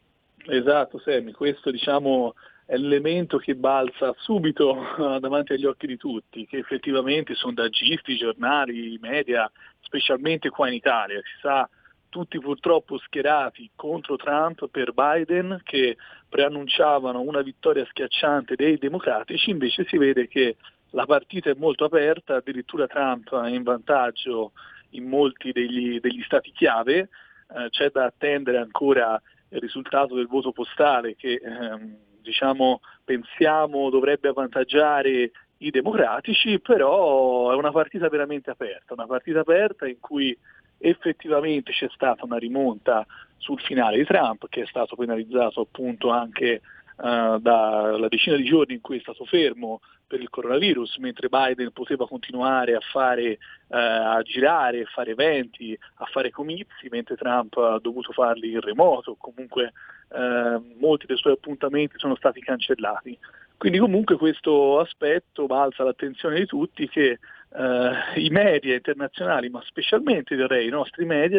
Esatto, 0.46 0.98
Sammy, 0.98 1.32
questo 1.32 1.70
diciamo 1.70 2.34
è 2.64 2.76
l'elemento 2.76 3.36
che 3.36 3.54
balza 3.54 4.14
subito 4.18 4.74
davanti 5.20 5.52
agli 5.52 5.66
occhi 5.66 5.86
di 5.86 5.98
tutti, 5.98 6.46
che 6.46 6.58
effettivamente 6.58 7.32
i 7.32 7.36
sondaggisti, 7.36 8.12
i 8.12 8.16
giornali, 8.16 8.98
media, 9.00 9.50
specialmente 9.82 10.48
qua 10.48 10.68
in 10.68 10.74
Italia, 10.74 11.20
si 11.20 11.40
sa 11.42 11.68
tutti 12.12 12.38
purtroppo 12.38 12.98
schierati 12.98 13.70
contro 13.74 14.16
Trump 14.16 14.68
per 14.68 14.92
Biden 14.92 15.62
che 15.64 15.96
preannunciavano 16.28 17.22
una 17.22 17.40
vittoria 17.40 17.86
schiacciante 17.86 18.54
dei 18.54 18.76
democratici, 18.76 19.48
invece 19.48 19.86
si 19.86 19.96
vede 19.96 20.28
che 20.28 20.56
la 20.90 21.06
partita 21.06 21.48
è 21.48 21.54
molto 21.56 21.86
aperta, 21.86 22.36
addirittura 22.36 22.86
Trump 22.86 23.34
è 23.34 23.48
in 23.48 23.62
vantaggio 23.62 24.52
in 24.90 25.08
molti 25.08 25.52
degli, 25.52 26.00
degli 26.00 26.22
stati 26.24 26.52
chiave, 26.52 26.98
eh, 26.98 27.68
c'è 27.70 27.88
da 27.90 28.04
attendere 28.04 28.58
ancora 28.58 29.18
il 29.48 29.58
risultato 29.58 30.14
del 30.14 30.26
voto 30.26 30.52
postale 30.52 31.16
che 31.16 31.40
ehm, 31.42 31.96
diciamo, 32.20 32.82
pensiamo 33.04 33.88
dovrebbe 33.88 34.28
avvantaggiare 34.28 35.30
i 35.56 35.70
democratici, 35.70 36.60
però 36.60 37.52
è 37.52 37.54
una 37.54 37.72
partita 37.72 38.10
veramente 38.10 38.50
aperta, 38.50 38.92
una 38.92 39.06
partita 39.06 39.40
aperta 39.40 39.86
in 39.86 39.98
cui 39.98 40.36
effettivamente 40.82 41.72
c'è 41.72 41.88
stata 41.94 42.24
una 42.24 42.38
rimonta 42.38 43.06
sul 43.38 43.60
finale 43.60 43.96
di 43.96 44.04
Trump 44.04 44.48
che 44.48 44.62
è 44.62 44.66
stato 44.66 44.96
penalizzato 44.96 45.60
appunto 45.60 46.10
anche 46.10 46.60
uh, 46.96 47.38
dalla 47.38 48.08
decina 48.08 48.36
di 48.36 48.44
giorni 48.44 48.74
in 48.74 48.80
cui 48.80 48.98
è 48.98 49.00
stato 49.00 49.24
fermo 49.24 49.80
per 50.06 50.20
il 50.20 50.28
coronavirus, 50.28 50.98
mentre 50.98 51.28
Biden 51.28 51.72
poteva 51.72 52.06
continuare 52.06 52.74
a 52.74 52.80
fare, 52.80 53.38
uh, 53.68 53.76
a 53.76 54.20
girare, 54.22 54.82
a 54.82 54.90
fare 54.92 55.12
eventi, 55.12 55.76
a 55.96 56.04
fare 56.04 56.30
comizi, 56.30 56.88
mentre 56.90 57.16
Trump 57.16 57.56
ha 57.56 57.78
dovuto 57.80 58.12
farli 58.12 58.52
in 58.52 58.60
remoto, 58.60 59.16
comunque 59.18 59.72
uh, 60.08 60.62
molti 60.78 61.06
dei 61.06 61.16
suoi 61.16 61.32
appuntamenti 61.32 61.94
sono 61.96 62.14
stati 62.16 62.40
cancellati. 62.40 63.18
Quindi 63.62 63.78
comunque 63.78 64.16
questo 64.16 64.80
aspetto 64.80 65.46
balza 65.46 65.84
l'attenzione 65.84 66.40
di 66.40 66.46
tutti 66.46 66.88
che 66.88 67.10
eh, 67.10 68.20
i 68.20 68.28
media 68.28 68.74
internazionali, 68.74 69.50
ma 69.50 69.62
specialmente 69.64 70.34
direi 70.34 70.66
i 70.66 70.70
nostri 70.70 71.04
media, 71.04 71.38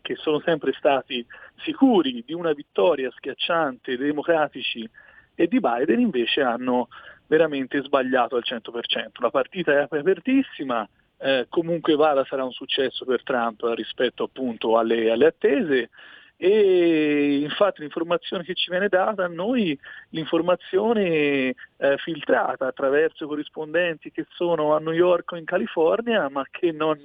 che 0.00 0.14
sono 0.14 0.38
sempre 0.44 0.72
stati 0.74 1.26
sicuri 1.64 2.22
di 2.24 2.32
una 2.32 2.52
vittoria 2.52 3.10
schiacciante 3.10 3.96
dei 3.96 4.06
democratici 4.06 4.88
e 5.34 5.48
di 5.48 5.58
Biden, 5.58 5.98
invece 5.98 6.42
hanno 6.42 6.86
veramente 7.26 7.82
sbagliato 7.82 8.36
al 8.36 8.44
100%. 8.46 9.08
La 9.20 9.30
partita 9.30 9.72
è 9.72 9.88
apertissima, 9.90 10.88
eh, 11.18 11.46
comunque 11.48 11.96
vada 11.96 12.24
sarà 12.24 12.44
un 12.44 12.52
successo 12.52 13.04
per 13.04 13.24
Trump 13.24 13.64
rispetto 13.74 14.22
appunto 14.22 14.78
alle, 14.78 15.10
alle 15.10 15.26
attese 15.26 15.90
e 16.36 17.38
infatti 17.42 17.80
l'informazione 17.80 18.42
che 18.42 18.54
ci 18.54 18.70
viene 18.70 18.88
data 18.88 19.24
a 19.24 19.28
noi, 19.28 19.78
l'informazione 20.10 21.54
eh, 21.76 21.96
filtrata 21.98 22.66
attraverso 22.66 23.26
corrispondenti 23.26 24.10
che 24.10 24.26
sono 24.30 24.74
a 24.74 24.80
New 24.80 24.92
York 24.92 25.32
o 25.32 25.36
in 25.36 25.44
California 25.44 26.28
ma 26.28 26.44
che 26.50 26.72
non 26.72 27.00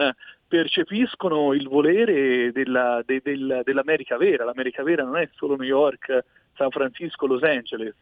percepiscono 0.47 1.53
il 1.53 1.67
volere 1.67 2.51
della, 2.51 3.03
de, 3.05 3.21
del, 3.23 3.61
dell'America 3.63 4.17
vera. 4.17 4.45
L'America 4.45 4.81
vera 4.81 5.03
non 5.03 5.17
è 5.17 5.29
solo 5.35 5.55
New 5.55 5.67
York, 5.67 6.25
San 6.55 6.71
Francisco, 6.71 7.27
Los 7.27 7.43
Angeles, 7.43 7.95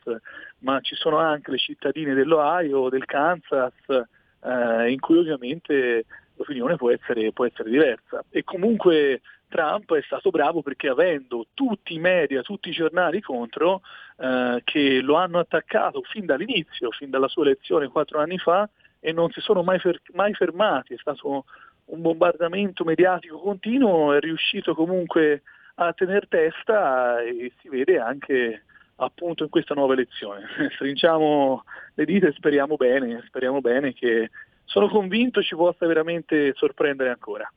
ma 0.60 0.80
ci 0.80 0.96
sono 0.96 1.18
anche 1.18 1.52
le 1.52 1.58
cittadine 1.58 2.14
dell'Ohio, 2.14 2.90
del 2.90 3.06
Kansas, 3.06 3.74
eh, 3.90 4.90
in 4.90 5.00
cui 5.00 5.18
ovviamente 5.18 6.06
l'opinione 6.36 6.78
può 6.78 6.90
essere, 6.90 7.32
può 7.34 7.46
essere 7.46 7.70
diversa. 7.70 8.24
E 8.30 8.44
comunque 8.44 9.22
Trump 9.48 9.94
è 9.94 10.02
stato 10.04 10.30
bravo 10.30 10.62
perché 10.62 10.88
avendo 10.90 11.48
tutti 11.54 11.94
i 11.94 12.00
media, 12.00 12.42
tutti 12.42 12.70
i 12.70 12.74
giornali 12.74 13.22
contro, 13.22 13.82
eh, 14.18 14.62
che 14.64 15.02
lo 15.02 15.16
hanno 15.16 15.40
attaccato 15.40 16.02
fin 16.04 16.26
dall'inizio, 16.26 16.92
fin 16.92 17.10
dalla 17.10 17.28
sua 17.28 17.44
elezione 17.44 17.88
quattro 17.88 18.20
anni 18.20 18.38
fa, 18.38 18.70
e 19.00 19.12
non 19.12 19.30
si 19.32 19.42
sono 19.42 19.64
mai, 19.64 19.80
fer- 19.80 20.02
mai 20.14 20.34
fermati, 20.34 20.94
è 20.94 20.98
stato 20.98 21.46
un 21.86 22.02
bombardamento 22.02 22.84
mediatico 22.84 23.40
continuo, 23.40 24.14
è 24.14 24.20
riuscito 24.20 24.76
comunque 24.76 25.44
a 25.76 25.94
tenere 25.94 26.28
testa 26.28 27.22
e 27.22 27.52
si 27.62 27.70
vede 27.70 28.00
anche 28.00 28.64
appunto 28.96 29.44
in 29.44 29.50
questa 29.50 29.74
nuova 29.74 29.94
elezione. 29.94 30.46
Stringiamo 30.74 31.64
le 31.94 32.06
dita 32.06 32.28
e 32.28 32.34
speriamo 32.34 32.76
bene, 32.76 33.24
speriamo 33.28 33.62
bene 33.62 33.94
che 33.94 34.30
sono 34.66 34.90
convinto 34.90 35.42
ci 35.42 35.56
possa 35.56 35.86
veramente 35.86 36.54
sorprendere 36.56 37.10
ancora 37.10 37.50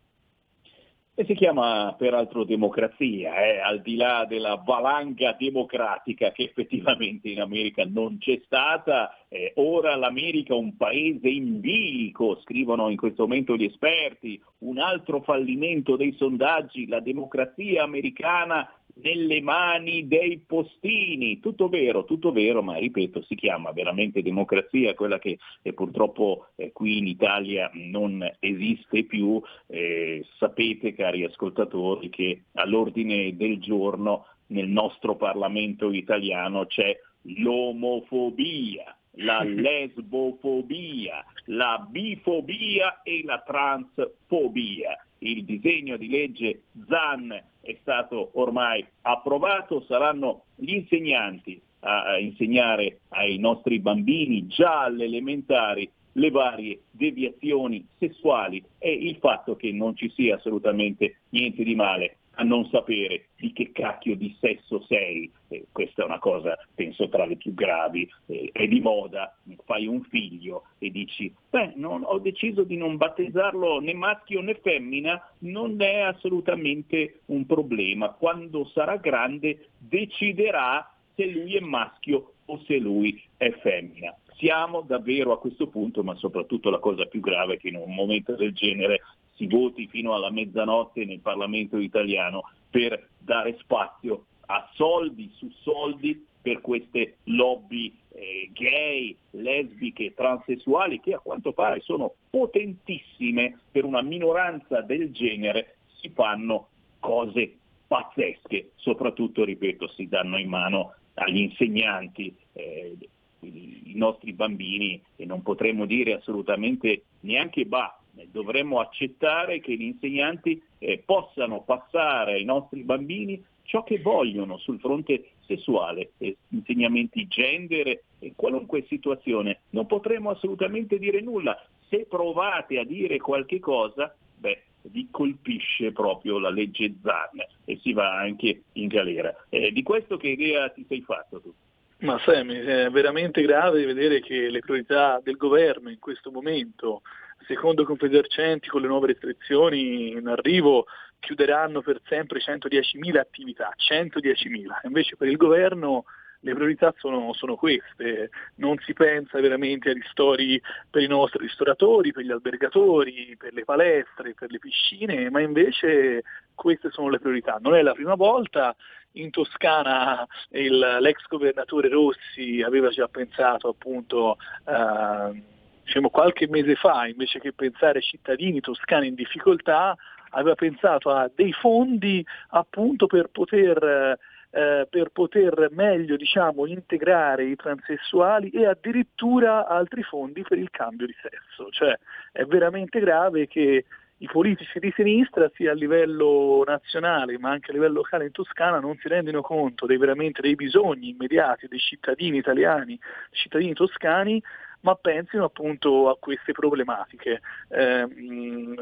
e 1.15 1.25
si 1.27 1.35
chiama 1.35 1.95
peraltro 1.99 2.45
democrazia, 2.45 3.35
eh, 3.43 3.59
al 3.59 3.83
di 3.83 3.97
là 3.97 4.25
della 4.27 4.57
valanga 4.57 5.37
democratica 5.39 6.33
che 6.33 6.45
effettivamente 6.45 7.29
in 7.29 7.41
America 7.41 7.85
non 7.85 8.17
c'è 8.19 8.41
stata, 8.45 9.15
eh, 9.29 9.53
ora 9.57 9.97
l'America 9.97 10.55
è 10.55 10.57
un 10.57 10.77
paese 10.77 11.29
in 11.29 11.61
bilico, 11.61 12.41
scrivono 12.43 12.89
in 12.89 12.97
questo 12.97 13.25
momento 13.25 13.57
gli 13.57 13.65
esperti, 13.65 14.41
un 14.59 14.79
altro 14.79 15.21
fallimento 15.21 15.97
dei 15.97 16.15
sondaggi, 16.17 16.87
la 16.87 17.01
democrazia 17.01 17.83
americana 17.83 18.67
nelle 19.03 19.41
mani 19.41 20.07
dei 20.07 20.43
postini. 20.47 21.41
Tutto 21.41 21.69
vero, 21.69 22.05
tutto 22.05 22.33
vero, 22.33 22.63
ma 22.63 22.77
ripeto, 22.77 23.23
si 23.23 23.35
chiama 23.35 23.73
veramente 23.73 24.23
democrazia, 24.23 24.95
quella 24.95 25.19
che 25.19 25.39
eh, 25.63 25.73
purtroppo 25.73 26.49
eh, 26.57 26.73
qui 26.73 26.99
in 26.99 27.07
Italia 27.07 27.71
non 27.75 28.29
esiste 28.39 29.05
più. 29.05 29.41
Eh, 29.67 30.25
sapete, 30.39 30.95
cari 30.95 31.25
ascoltatori, 31.25 32.11
che 32.11 32.43
all'ordine 32.55 33.37
del 33.37 33.59
giorno 33.61 34.27
nel 34.49 34.69
nostro 34.69 35.17
Parlamento 35.17 35.93
italiano 35.93 36.67
c'è 36.67 36.99
l'omofobia 37.23 38.95
la 39.15 39.43
lesbofobia, 39.45 41.25
la 41.47 41.85
bifobia 41.89 43.03
e 43.03 43.23
la 43.25 43.43
transfobia. 43.45 44.97
Il 45.23 45.45
disegno 45.45 45.99
di 45.99 46.09
legge 46.09 46.63
ZAN 46.87 47.31
è 47.61 47.77
stato 47.83 48.31
ormai 48.35 48.85
approvato, 49.03 49.83
saranno 49.83 50.45
gli 50.55 50.73
insegnanti 50.73 51.61
a 51.81 52.19
insegnare 52.19 53.01
ai 53.09 53.39
nostri 53.39 53.81
bambini 53.81 54.47
già 54.47 54.81
alle 54.83 55.05
elementari 55.05 55.91
le 56.13 56.31
varie 56.31 56.81
deviazioni 56.91 57.87
sessuali 57.99 58.63
e 58.79 58.93
il 58.93 59.17
fatto 59.17 59.57
che 59.57 59.73
non 59.73 59.95
ci 59.95 60.11
sia 60.11 60.37
assolutamente 60.37 61.21
niente 61.31 61.63
di 61.65 61.75
male 61.75 62.17
a 62.41 62.43
non 62.43 62.67
sapere 62.71 63.27
di 63.37 63.53
che 63.53 63.71
cacchio 63.71 64.17
di 64.17 64.35
sesso 64.41 64.83
sei. 64.89 65.31
Eh, 65.49 65.67
questa 65.71 66.03
è 66.03 66.07
una 66.07 66.19
cosa, 66.19 66.57
penso, 66.75 67.09
tra 67.11 67.27
le 67.27 67.37
più 67.37 67.53
gravi. 67.53 68.11
Eh, 68.27 68.49
è 68.51 68.67
di 68.67 68.81
moda, 68.81 69.37
fai 69.67 69.87
un 69.87 70.03
figlio 70.05 70.65
e 70.79 70.91
dici, 70.91 71.33
beh, 71.51 71.75
non, 71.77 72.03
ho 72.03 72.19
deciso 72.19 72.65
di 72.65 72.79
non 72.79 72.97
battezzarlo 72.97 73.81
né 73.81 73.93
maschio 73.93 74.41
né 74.41 74.55
femmina, 74.55 75.23
non 75.41 75.81
è 75.83 75.99
assolutamente 76.01 77.21
un 77.27 77.45
problema. 77.45 78.09
Quando 78.09 78.65
sarà 78.73 78.97
grande 78.97 79.69
deciderà 79.77 80.91
se 81.15 81.27
lui 81.27 81.57
è 81.57 81.61
maschio 81.61 82.33
o 82.47 82.63
se 82.65 82.79
lui 82.79 83.23
è 83.37 83.51
femmina. 83.61 84.17
siamo 84.37 84.81
davvero 84.81 85.33
a 85.33 85.39
questo 85.39 85.67
punto, 85.67 86.03
ma 86.03 86.15
soprattutto 86.15 86.71
la 86.71 86.79
cosa 86.79 87.05
più 87.05 87.21
grave 87.21 87.55
è 87.55 87.59
che 87.59 87.69
in 87.69 87.77
un 87.77 87.95
momento 87.95 88.35
del 88.35 88.55
genere 88.55 89.03
si 89.41 89.47
voti 89.47 89.89
fino 89.89 90.13
alla 90.13 90.31
mezzanotte 90.31 91.07
nel 91.07 91.21
Parlamento 91.21 91.79
italiano 91.79 92.51
per 92.69 93.09
dare 93.19 93.57
spazio 93.59 94.27
a 94.47 94.69
soldi 94.75 95.33
su 95.35 95.51
soldi 95.63 96.27
per 96.43 96.61
queste 96.61 97.17
lobby 97.25 97.97
eh, 98.13 98.51
gay, 98.53 99.17
lesbiche, 99.31 100.13
transessuali 100.15 101.01
che 101.01 101.15
a 101.15 101.19
quanto 101.19 101.53
pare 101.53 101.81
sono 101.81 102.15
potentissime. 102.29 103.61
Per 103.71 103.85
una 103.85 104.03
minoranza 104.03 104.83
del 104.83 105.11
genere, 105.13 105.77
si 106.01 106.11
fanno 106.11 106.69
cose 106.99 107.57
pazzesche, 107.87 108.73
soprattutto, 108.77 109.45
ripeto, 109.45 109.89
si 109.89 110.07
danno 110.07 110.39
in 110.39 110.49
mano 110.49 110.95
agli 111.15 111.41
insegnanti, 111.41 112.35
eh, 112.53 112.97
i 113.41 113.93
nostri 113.95 114.33
bambini 114.33 115.01
e 115.17 115.25
non 115.25 115.43
potremmo 115.43 115.87
dire 115.87 116.15
assolutamente 116.15 117.05
neanche 117.21 117.65
bah, 117.65 118.00
dovremmo 118.31 118.81
accettare 118.81 119.61
che 119.61 119.75
gli 119.77 119.85
insegnanti 119.85 120.63
eh, 120.79 121.03
possano 121.05 121.63
passare 121.63 122.35
ai 122.35 122.45
nostri 122.45 122.83
bambini 122.83 123.43
ciò 123.63 123.85
che 123.85 124.01
vogliono 124.01 124.59
sul 124.59 124.81
fronte 124.81 125.31
sessuale, 125.47 126.13
eh, 126.19 126.37
insegnamenti 126.49 127.27
gender 127.29 128.01
e 128.19 128.33
qualunque 128.35 128.85
situazione. 128.89 129.61
Non 129.71 129.87
potremo 129.87 130.31
assolutamente 130.31 130.99
dire 130.99 131.21
nulla. 131.21 131.57
Se 131.89 132.07
provate 132.09 132.79
a 132.79 132.85
dire 132.85 133.19
qualche 133.19 133.59
cosa, 133.59 134.15
beh, 134.37 134.63
vi 134.83 135.09
colpisce 135.11 135.93
proprio 135.93 136.39
la 136.39 136.51
legge 136.51 136.95
Zan 137.03 137.45
e 137.65 137.79
si 137.81 137.93
va 137.93 138.17
anche 138.17 138.63
in 138.73 138.89
galera. 138.89 139.35
Eh, 139.49 139.73
di 139.73 139.83
questo 139.83 140.17
che 140.17 140.29
idea 140.29 140.69
ti 140.71 140.85
sei 140.89 141.03
fatto 141.03 141.41
tu? 141.41 141.53
Ma 142.01 142.19
Sammy, 142.21 142.55
è 142.55 142.89
veramente 142.91 143.43
grave 143.43 143.85
vedere 143.85 144.21
che 144.21 144.49
le 144.49 144.61
priorità 144.61 145.21
del 145.23 145.37
governo 145.37 145.91
in 145.91 145.99
questo 145.99 146.31
momento, 146.31 147.03
secondo 147.47 147.85
Confesercenti, 147.85 148.69
con 148.69 148.83
le 148.83 148.89
nuove 148.89 149.09
restrizioni 149.09 150.11
in 150.11 150.27
arrivo, 150.29 150.87
chiuderanno 151.19 151.83
per 151.83 152.01
sempre 152.07 152.41
110.000 152.41 153.19
attività, 153.19 153.73
110.000. 153.77 154.67
Invece 154.85 155.17
per 155.17 155.29
il 155.29 155.37
governo 155.37 156.05
le 156.43 156.55
priorità 156.55 156.95
sono, 156.97 157.35
sono, 157.35 157.55
queste, 157.57 158.31
non 158.57 158.79
si 158.79 158.95
pensa 158.95 159.41
veramente 159.41 159.91
a 159.91 159.93
ristori 159.93 160.61
per 160.89 161.03
i 161.03 161.07
nostri 161.07 161.41
ristoratori, 161.43 162.13
per 162.13 162.25
gli 162.25 162.31
albergatori, 162.31 163.37
per 163.37 163.53
le 163.53 163.65
palestre, 163.65 164.35
per 164.35 164.51
le 164.51 164.59
piscine, 164.59 165.29
ma 165.29 165.41
invece 165.41 166.23
queste 166.55 166.91
sono 166.91 167.11
le 167.11 167.19
priorità. 167.19 167.59
Non 167.61 167.75
è 167.75 167.83
la 167.83 167.93
prima 167.93 168.15
volta, 168.15 168.75
in 169.13 169.31
Toscana 169.31 170.27
il, 170.51 170.99
l'ex 171.01 171.27
governatore 171.29 171.89
Rossi 171.89 172.63
aveva 172.65 172.89
già 172.91 173.09
pensato 173.09 173.69
appunto 173.69 174.37
eh, 174.67 175.59
diciamo 175.91 176.09
qualche 176.09 176.47
mese 176.49 176.77
fa, 176.77 177.09
invece 177.09 177.41
che 177.41 177.53
pensare 177.53 177.99
ai 177.99 178.05
cittadini 178.05 178.61
toscani 178.61 179.09
in 179.09 179.15
difficoltà, 179.15 179.97
aveva 180.31 180.55
pensato 180.55 181.11
a 181.11 181.29
dei 181.35 181.53
fondi 181.53 182.25
appunto 182.51 183.09
per 183.09 183.29
poter 183.33 184.17
eh, 184.53 184.87
per 184.91 185.11
poter 185.11 185.69
meglio 185.71 186.17
diciamo, 186.17 186.67
integrare 186.67 187.45
i 187.45 187.55
transessuali 187.55 188.51
e 188.51 188.67
addirittura 188.67 189.67
altri 189.67 190.03
fondi 190.03 190.43
per 190.43 190.59
il 190.59 190.71
cambio 190.71 191.07
di 191.07 191.15
sesso. 191.21 191.71
Cioè 191.71 191.97
è 192.33 192.45
veramente 192.45 192.99
grave 192.99 193.47
che 193.47 193.85
i 194.23 194.27
politici 194.27 194.79
di 194.81 194.93
sinistra 194.95 195.51
sia 195.55 195.71
a 195.71 195.75
livello 195.75 196.63
nazionale 196.67 197.39
ma 197.39 197.51
anche 197.51 197.71
a 197.71 197.75
livello 197.75 197.95
locale 197.95 198.27
in 198.27 198.33
Toscana 198.33 198.79
non 198.79 198.97
si 199.01 199.09
rendano 199.09 199.41
conto 199.41 199.87
dei, 199.87 199.97
veramente 199.97 200.41
dei 200.43 200.57
bisogni 200.57 201.11
immediati 201.11 201.69
dei 201.69 201.79
cittadini 201.79 202.37
italiani, 202.39 202.99
dei 202.99 203.39
cittadini 203.39 203.73
toscani 203.73 204.43
ma 204.81 204.95
pensino 204.95 205.45
appunto 205.45 206.09
a 206.09 206.17
queste 206.19 206.53
problematiche. 206.53 207.41
Eh, 207.69 208.07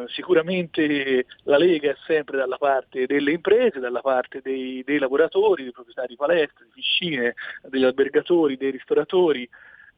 sicuramente 0.08 1.26
la 1.44 1.58
Lega 1.58 1.90
è 1.90 1.96
sempre 2.06 2.36
dalla 2.36 2.56
parte 2.56 3.06
delle 3.06 3.32
imprese, 3.32 3.80
dalla 3.80 4.00
parte 4.00 4.40
dei, 4.42 4.82
dei 4.84 4.98
lavoratori, 4.98 5.64
dei 5.64 5.72
proprietari 5.72 6.08
di 6.08 6.16
palestre, 6.16 6.64
di 6.66 6.70
piscine, 6.74 7.34
degli 7.62 7.84
albergatori, 7.84 8.56
dei 8.56 8.70
ristoratori, 8.70 9.48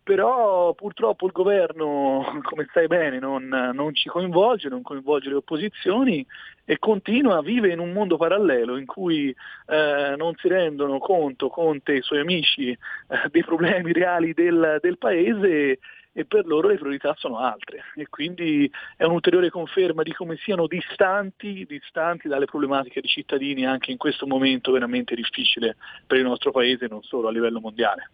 però 0.03 0.75
purtroppo 0.75 1.27
il 1.27 1.33
governo, 1.33 2.41
come 2.43 2.67
sai 2.73 2.87
bene, 2.87 3.19
non, 3.19 3.47
non, 3.47 3.95
ci 3.95 4.09
coinvolge, 4.09 4.69
non 4.69 4.83
coinvolge 4.83 5.29
le 5.29 5.37
opposizioni 5.37 6.27
e 6.65 6.79
continua, 6.79 7.43
vive 7.43 7.73
in 7.73 7.79
un 7.79 7.93
mondo 7.93 8.17
parallelo 8.17 8.77
in 8.77 8.87
cui 8.87 9.35
eh, 9.67 10.15
non 10.17 10.35
si 10.37 10.49
rendono 10.49 10.99
conto 10.99 11.49
Conte 11.49 11.93
e 11.93 11.97
i 11.97 12.03
suoi 12.03 12.21
amici 12.21 12.71
eh, 12.71 12.79
dei 13.31 13.45
problemi 13.45 13.93
reali 13.93 14.33
del, 14.33 14.79
del 14.81 14.99
paese 14.99 15.79
e 16.13 16.25
per 16.25 16.45
loro 16.45 16.69
le 16.69 16.77
priorità 16.77 17.15
sono 17.17 17.39
altre 17.39 17.85
e 17.95 18.09
quindi 18.09 18.71
è 18.97 19.05
un'ulteriore 19.05 19.49
conferma 19.49 20.03
di 20.03 20.13
come 20.13 20.37
siano 20.39 20.67
distanti, 20.67 21.65
distanti 21.69 22.27
dalle 22.27 22.47
problematiche 22.47 23.01
dei 23.01 23.09
cittadini 23.09 23.65
anche 23.65 23.93
in 23.93 23.97
questo 23.97 24.27
momento 24.27 24.73
veramente 24.73 25.15
difficile 25.15 25.77
per 26.07 26.19
il 26.19 26.25
nostro 26.25 26.51
paese 26.51 26.89
non 26.89 27.03
solo 27.03 27.29
a 27.29 27.31
livello 27.31 27.61
mondiale. 27.61 28.11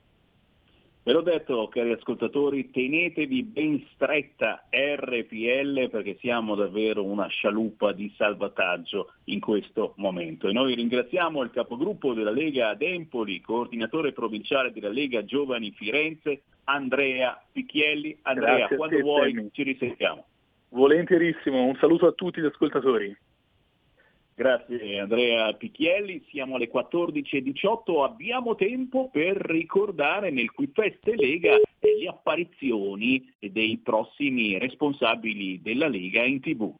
Ve 1.06 1.12
l'ho 1.12 1.20
detto, 1.20 1.68
cari 1.68 1.92
ascoltatori, 1.92 2.68
tenetevi 2.72 3.44
ben 3.44 3.80
stretta 3.92 4.66
RPL 4.70 5.88
perché 5.88 6.16
siamo 6.18 6.56
davvero 6.56 7.04
una 7.04 7.28
scialuppa 7.28 7.92
di 7.92 8.12
salvataggio 8.16 9.12
in 9.26 9.38
questo 9.38 9.92
momento. 9.98 10.48
E 10.48 10.52
noi 10.52 10.74
ringraziamo 10.74 11.44
il 11.44 11.52
capogruppo 11.52 12.12
della 12.12 12.32
Lega 12.32 12.70
ad 12.70 12.82
Empoli, 12.82 13.40
coordinatore 13.40 14.10
provinciale 14.10 14.72
della 14.72 14.88
Lega 14.88 15.24
Giovani 15.24 15.70
Firenze, 15.70 16.42
Andrea 16.64 17.40
Picchielli. 17.52 18.18
Andrea, 18.22 18.56
Grazie 18.56 18.76
quando 18.76 18.96
te, 18.96 19.02
vuoi 19.02 19.48
ci 19.52 19.62
risentiamo. 19.62 20.24
Volentierissimo, 20.70 21.66
un 21.66 21.76
saluto 21.76 22.08
a 22.08 22.12
tutti 22.14 22.40
gli 22.40 22.46
ascoltatori. 22.46 23.16
Grazie 24.38 25.00
Andrea 25.00 25.50
Picchielli, 25.54 26.22
siamo 26.28 26.56
alle 26.56 26.70
14.18, 26.70 28.04
abbiamo 28.04 28.54
tempo 28.54 29.08
per 29.10 29.34
ricordare 29.34 30.30
nel 30.30 30.50
Quifest 30.50 31.06
Lega 31.06 31.52
le 31.52 32.06
apparizioni 32.06 33.32
dei 33.38 33.78
prossimi 33.82 34.58
responsabili 34.58 35.62
della 35.62 35.88
Lega 35.88 36.22
in 36.22 36.40
tv. 36.40 36.74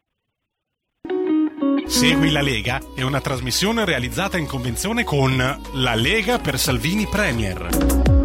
Segui 1.87 2.31
la 2.31 2.43
Lega 2.43 2.79
è 2.95 3.01
una 3.01 3.23
trasmissione 3.23 3.87
realizzata 3.87 4.37
in 4.37 4.47
convenzione 4.47 5.05
con 5.05 5.35
La 5.37 5.95
Lega 5.95 6.39
per 6.39 6.59
Salvini 6.59 7.07
Premier. 7.07 8.16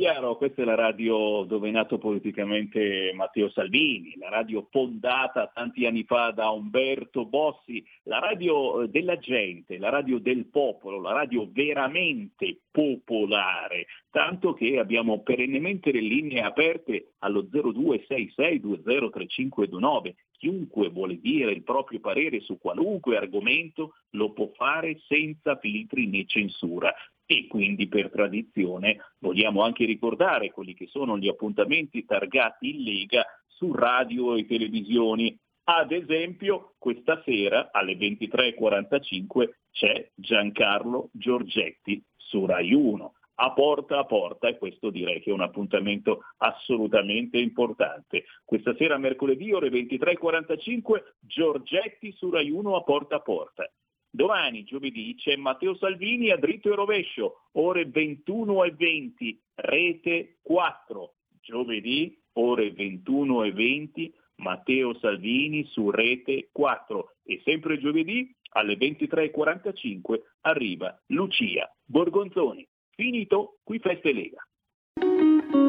Chiaro, 0.00 0.38
questa 0.38 0.62
è 0.62 0.64
la 0.64 0.76
radio 0.76 1.44
dove 1.46 1.68
è 1.68 1.70
nato 1.70 1.98
politicamente 1.98 3.12
Matteo 3.14 3.50
Salvini, 3.50 4.14
la 4.16 4.30
radio 4.30 4.66
fondata 4.70 5.50
tanti 5.52 5.84
anni 5.84 6.04
fa 6.04 6.30
da 6.30 6.48
Umberto 6.48 7.26
Bossi, 7.26 7.84
la 8.04 8.18
radio 8.18 8.80
eh, 8.80 8.88
della 8.88 9.18
gente, 9.18 9.76
la 9.76 9.90
radio 9.90 10.18
del 10.18 10.46
popolo, 10.46 11.02
la 11.02 11.12
radio 11.12 11.46
veramente 11.52 12.60
popolare, 12.70 13.88
tanto 14.10 14.54
che 14.54 14.78
abbiamo 14.78 15.20
perennemente 15.20 15.92
le 15.92 16.00
linee 16.00 16.40
aperte 16.40 17.10
allo 17.18 17.42
0266203529. 17.42 20.14
Chiunque 20.38 20.88
vuole 20.88 21.20
dire 21.20 21.52
il 21.52 21.62
proprio 21.62 22.00
parere 22.00 22.40
su 22.40 22.56
qualunque 22.56 23.18
argomento 23.18 23.96
lo 24.12 24.32
può 24.32 24.50
fare 24.54 24.98
senza 25.06 25.58
filtri 25.58 26.06
né 26.06 26.24
censura 26.24 26.90
e 27.30 27.46
quindi 27.46 27.86
per 27.86 28.10
tradizione 28.10 29.14
vogliamo 29.20 29.62
anche 29.62 29.84
ricordare 29.84 30.50
quelli 30.50 30.74
che 30.74 30.88
sono 30.88 31.16
gli 31.16 31.28
appuntamenti 31.28 32.04
targati 32.04 32.74
in 32.74 32.82
Lega 32.82 33.24
su 33.46 33.72
radio 33.72 34.34
e 34.34 34.46
televisioni. 34.46 35.38
Ad 35.62 35.92
esempio, 35.92 36.74
questa 36.76 37.22
sera 37.24 37.70
alle 37.70 37.94
23.45 37.94 39.50
c'è 39.70 40.10
Giancarlo 40.12 41.10
Giorgetti 41.12 42.02
su 42.16 42.46
Rai 42.46 42.72
1 42.72 43.12
a 43.42 43.52
porta 43.52 43.98
a 43.98 44.04
porta 44.04 44.48
e 44.48 44.58
questo 44.58 44.90
direi 44.90 45.20
che 45.20 45.30
è 45.30 45.32
un 45.32 45.42
appuntamento 45.42 46.22
assolutamente 46.38 47.38
importante. 47.38 48.24
Questa 48.44 48.74
sera 48.74 48.98
mercoledì 48.98 49.52
ore 49.52 49.68
23.45 49.68 51.14
Giorgetti 51.20 52.10
su 52.10 52.28
Rai 52.28 52.50
1 52.50 52.74
a 52.74 52.82
porta 52.82 53.14
a 53.14 53.20
porta. 53.20 53.70
Domani, 54.10 54.64
giovedì, 54.64 55.14
c'è 55.14 55.36
Matteo 55.36 55.76
Salvini 55.76 56.30
a 56.30 56.36
dritto 56.36 56.72
e 56.72 56.74
rovescio, 56.74 57.42
ore 57.52 57.84
21.20, 57.84 59.36
rete 59.54 60.38
4. 60.42 61.14
Giovedì, 61.40 62.20
ore 62.32 62.72
21.20, 62.72 64.10
Matteo 64.36 64.98
Salvini 64.98 65.64
su 65.66 65.90
rete 65.90 66.48
4. 66.50 67.14
E 67.24 67.40
sempre 67.44 67.78
giovedì, 67.78 68.34
alle 68.50 68.74
23.45, 68.74 70.20
arriva 70.40 71.00
Lucia 71.06 71.72
Borgonzoni. 71.84 72.66
Finito, 72.90 73.58
qui 73.62 73.78
Feste 73.78 74.12
Lega. 74.12 74.44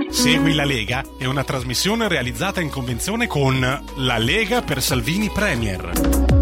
Segui 0.10 0.54
la 0.54 0.66
Lega 0.66 1.04
è 1.18 1.26
una 1.26 1.44
trasmissione 1.44 2.08
realizzata 2.08 2.60
in 2.60 2.70
convenzione 2.70 3.28
con 3.28 3.60
La 3.60 4.18
Lega 4.18 4.62
per 4.62 4.82
Salvini 4.82 5.30
Premier. 5.30 6.41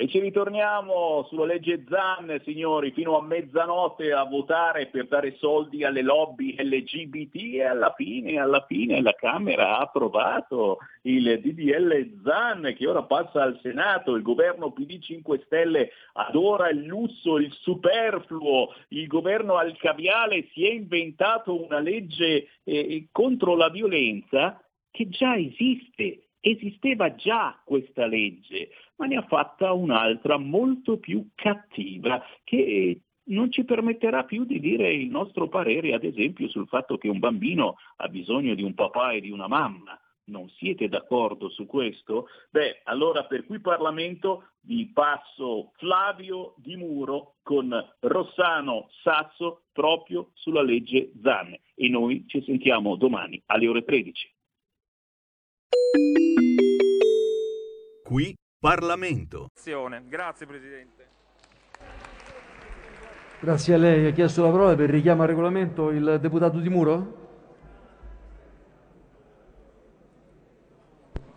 E 0.00 0.08
ci 0.08 0.18
ritorniamo 0.18 1.26
sulla 1.28 1.44
legge 1.44 1.84
Zan, 1.86 2.40
signori, 2.42 2.90
fino 2.92 3.18
a 3.18 3.22
mezzanotte 3.22 4.14
a 4.14 4.24
votare 4.24 4.86
per 4.86 5.08
dare 5.08 5.36
soldi 5.36 5.84
alle 5.84 6.00
lobby 6.00 6.56
LGBT 6.56 7.56
e 7.56 7.64
alla 7.64 7.92
fine, 7.94 8.40
alla 8.40 8.64
fine 8.66 9.02
la 9.02 9.12
Camera 9.12 9.76
ha 9.76 9.82
approvato 9.82 10.78
il 11.02 11.38
DDL 11.42 12.22
Zan 12.24 12.74
che 12.78 12.86
ora 12.86 13.02
passa 13.02 13.42
al 13.42 13.58
Senato, 13.60 14.14
il 14.14 14.22
governo 14.22 14.72
PD 14.72 15.00
5 15.00 15.42
Stelle 15.44 15.90
adora 16.14 16.70
il 16.70 16.82
lusso, 16.86 17.36
il 17.36 17.52
superfluo, 17.52 18.72
il 18.88 19.06
governo 19.06 19.56
al 19.56 19.76
caviale 19.76 20.48
si 20.54 20.66
è 20.66 20.72
inventato 20.72 21.62
una 21.62 21.78
legge 21.78 22.48
eh, 22.64 23.06
contro 23.12 23.54
la 23.54 23.68
violenza 23.68 24.64
che 24.90 25.10
già 25.10 25.36
esiste 25.36 26.29
Esisteva 26.40 27.14
già 27.14 27.60
questa 27.64 28.06
legge, 28.06 28.70
ma 28.96 29.06
ne 29.06 29.16
ha 29.16 29.26
fatta 29.26 29.72
un'altra 29.72 30.38
molto 30.38 30.98
più 30.98 31.28
cattiva 31.34 32.24
che 32.44 33.00
non 33.30 33.50
ci 33.50 33.64
permetterà 33.64 34.24
più 34.24 34.44
di 34.44 34.60
dire 34.60 34.92
il 34.92 35.08
nostro 35.08 35.48
parere, 35.48 35.94
ad 35.94 36.04
esempio, 36.04 36.48
sul 36.48 36.66
fatto 36.66 36.96
che 36.98 37.08
un 37.08 37.18
bambino 37.18 37.76
ha 37.96 38.08
bisogno 38.08 38.54
di 38.54 38.62
un 38.62 38.74
papà 38.74 39.12
e 39.12 39.20
di 39.20 39.30
una 39.30 39.48
mamma. 39.48 39.98
Non 40.24 40.48
siete 40.50 40.88
d'accordo 40.88 41.48
su 41.48 41.66
questo? 41.66 42.28
Beh, 42.50 42.82
allora 42.84 43.24
per 43.24 43.44
cui 43.46 43.60
Parlamento 43.60 44.50
vi 44.62 44.86
passo 44.92 45.72
Flavio 45.76 46.54
Di 46.58 46.76
Muro 46.76 47.34
con 47.42 47.72
Rossano 48.00 48.88
Sasso 49.02 49.62
proprio 49.72 50.30
sulla 50.34 50.62
legge 50.62 51.10
Zanne 51.20 51.60
e 51.74 51.88
noi 51.88 52.24
ci 52.28 52.42
sentiamo 52.44 52.94
domani 52.94 53.42
alle 53.46 53.66
ore 53.66 53.82
13. 53.82 54.34
Qui 58.10 58.36
Parlamento. 58.58 59.50
Grazie 60.08 60.44
Presidente. 60.44 61.08
Grazie 63.38 63.74
a 63.74 63.76
lei. 63.76 64.06
Ha 64.06 64.10
chiesto 64.10 64.42
la 64.42 64.50
parola 64.50 64.74
per 64.74 64.90
richiamo 64.90 65.22
al 65.22 65.28
regolamento 65.28 65.90
il 65.90 66.18
deputato 66.20 66.58
Di 66.58 66.68
Muro? 66.68 67.18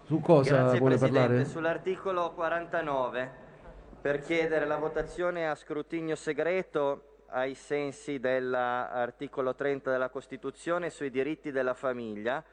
Su 0.06 0.20
cosa 0.20 0.50
Grazie 0.50 0.80
vuole 0.80 0.98
Presidente. 0.98 1.28
parlare? 1.28 1.46
Sull'articolo 1.46 2.32
49 2.34 3.32
per 4.02 4.22
chiedere 4.22 4.66
la 4.66 4.78
votazione 4.78 5.48
a 5.48 5.54
scrutinio 5.54 6.16
segreto 6.16 7.20
ai 7.28 7.54
sensi 7.54 8.18
dell'articolo 8.18 9.54
30 9.54 9.92
della 9.92 10.10
Costituzione 10.10 10.90
sui 10.90 11.12
diritti 11.12 11.52
della 11.52 11.76
famiglia 11.76 12.44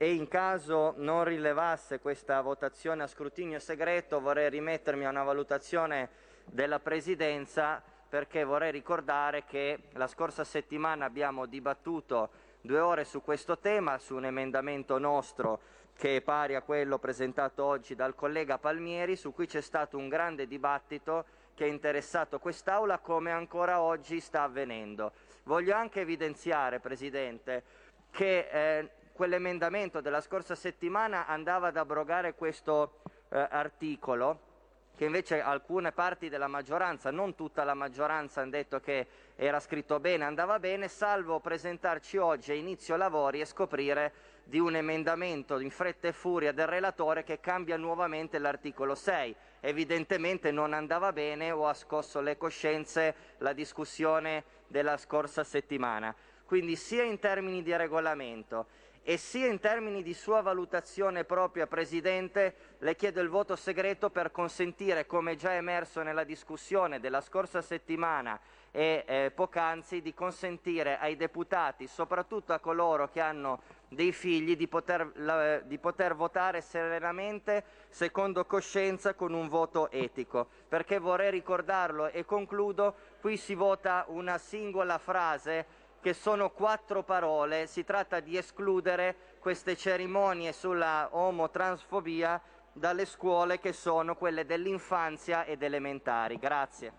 e 0.00 0.14
in 0.14 0.28
caso 0.28 0.94
non 0.96 1.24
rilevasse 1.24 1.98
questa 1.98 2.40
votazione 2.40 3.02
a 3.02 3.08
scrutinio 3.08 3.58
segreto 3.58 4.20
vorrei 4.20 4.48
rimettermi 4.48 5.04
a 5.04 5.10
una 5.10 5.24
valutazione 5.24 6.08
della 6.44 6.78
Presidenza 6.78 7.82
perché 8.08 8.44
vorrei 8.44 8.70
ricordare 8.70 9.44
che 9.44 9.80
la 9.94 10.06
scorsa 10.06 10.44
settimana 10.44 11.04
abbiamo 11.04 11.46
dibattuto 11.46 12.30
due 12.60 12.78
ore 12.78 13.04
su 13.04 13.22
questo 13.22 13.58
tema, 13.58 13.98
su 13.98 14.14
un 14.14 14.24
emendamento 14.24 14.98
nostro 14.98 15.60
che 15.96 16.16
è 16.16 16.20
pari 16.20 16.54
a 16.54 16.62
quello 16.62 16.98
presentato 16.98 17.64
oggi 17.64 17.96
dal 17.96 18.14
collega 18.14 18.56
Palmieri, 18.56 19.16
su 19.16 19.34
cui 19.34 19.48
c'è 19.48 19.60
stato 19.60 19.98
un 19.98 20.08
grande 20.08 20.46
dibattito 20.46 21.24
che 21.54 21.64
ha 21.64 21.66
interessato 21.66 22.38
quest'Aula 22.38 22.98
come 22.98 23.32
ancora 23.32 23.80
oggi 23.80 24.20
sta 24.20 24.44
avvenendo. 24.44 25.10
Voglio 25.42 25.74
anche 25.74 26.02
evidenziare, 26.02 26.78
Presidente, 26.78 27.64
che 28.12 28.48
eh, 28.48 28.90
quell'emendamento 29.18 30.00
della 30.00 30.20
scorsa 30.20 30.54
settimana 30.54 31.26
andava 31.26 31.66
ad 31.66 31.76
abrogare 31.76 32.36
questo 32.36 33.00
eh, 33.30 33.48
articolo 33.50 34.46
che 34.94 35.06
invece 35.06 35.40
alcune 35.40 35.90
parti 35.90 36.28
della 36.28 36.46
maggioranza, 36.46 37.10
non 37.10 37.34
tutta 37.34 37.64
la 37.64 37.74
maggioranza, 37.74 38.40
hanno 38.42 38.50
detto 38.50 38.78
che 38.78 39.06
era 39.34 39.58
scritto 39.58 39.98
bene, 39.98 40.24
andava 40.24 40.60
bene, 40.60 40.86
salvo 40.86 41.40
presentarci 41.40 42.16
oggi 42.16 42.52
a 42.52 42.54
inizio 42.54 42.94
lavori 42.94 43.40
e 43.40 43.44
scoprire 43.44 44.12
di 44.44 44.60
un 44.60 44.76
emendamento 44.76 45.58
in 45.58 45.70
fretta 45.70 46.06
e 46.06 46.12
furia 46.12 46.52
del 46.52 46.68
relatore 46.68 47.24
che 47.24 47.40
cambia 47.40 47.76
nuovamente 47.76 48.38
l'articolo 48.38 48.94
6. 48.94 49.34
Evidentemente 49.60 50.52
non 50.52 50.72
andava 50.72 51.12
bene 51.12 51.50
o 51.50 51.66
ha 51.66 51.74
scosso 51.74 52.20
le 52.20 52.36
coscienze 52.36 53.14
la 53.38 53.52
discussione 53.52 54.44
della 54.68 54.96
scorsa 54.96 55.42
settimana. 55.42 56.14
Quindi 56.44 56.76
sia 56.76 57.02
in 57.02 57.18
termini 57.18 57.62
di 57.62 57.76
regolamento 57.76 58.66
e 59.02 59.16
sia 59.16 59.46
in 59.46 59.58
termini 59.58 60.02
di 60.02 60.14
sua 60.14 60.40
valutazione 60.40 61.24
propria, 61.24 61.66
Presidente, 61.66 62.54
le 62.78 62.94
chiedo 62.96 63.20
il 63.20 63.28
voto 63.28 63.56
segreto 63.56 64.10
per 64.10 64.30
consentire, 64.30 65.06
come 65.06 65.36
già 65.36 65.54
emerso 65.54 66.02
nella 66.02 66.24
discussione 66.24 67.00
della 67.00 67.20
scorsa 67.20 67.62
settimana 67.62 68.38
e 68.70 69.04
eh, 69.06 69.32
poc'anzi, 69.34 70.02
di 70.02 70.12
consentire 70.12 70.98
ai 70.98 71.16
deputati, 71.16 71.86
soprattutto 71.86 72.52
a 72.52 72.58
coloro 72.58 73.08
che 73.08 73.20
hanno 73.20 73.60
dei 73.88 74.12
figli, 74.12 74.56
di 74.56 74.68
poter, 74.68 75.10
la, 75.14 75.58
di 75.60 75.78
poter 75.78 76.14
votare 76.14 76.60
serenamente, 76.60 77.64
secondo 77.88 78.44
coscienza, 78.44 79.14
con 79.14 79.32
un 79.32 79.48
voto 79.48 79.90
etico. 79.90 80.48
Perché 80.68 80.98
vorrei 80.98 81.30
ricordarlo 81.30 82.08
e 82.08 82.24
concludo, 82.24 82.94
qui 83.20 83.36
si 83.36 83.54
vota 83.54 84.04
una 84.08 84.36
singola 84.38 84.98
frase 84.98 85.77
che 86.00 86.14
sono 86.14 86.50
quattro 86.50 87.02
parole, 87.02 87.66
si 87.66 87.84
tratta 87.84 88.20
di 88.20 88.36
escludere 88.36 89.14
queste 89.38 89.76
cerimonie 89.76 90.52
sulla 90.52 91.08
omotransfobia 91.12 92.40
dalle 92.72 93.04
scuole 93.04 93.58
che 93.58 93.72
sono 93.72 94.14
quelle 94.16 94.46
dell'infanzia 94.46 95.44
ed 95.44 95.62
elementari. 95.62 96.38
Grazie. 96.38 96.92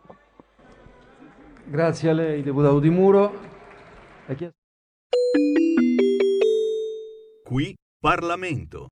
Grazie 1.63 2.09
a 2.09 2.13
lei, 2.13 2.41
deputato 2.41 2.79
Di 2.79 2.89
Muro. 2.89 3.57
Qui 7.43 7.75
Parlamento. 7.99 8.87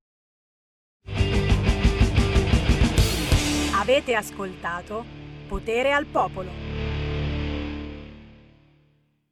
Avete 3.79 4.15
ascoltato 4.15 5.05
Potere 5.47 5.93
al 5.93 6.05
Popolo. 6.05 6.66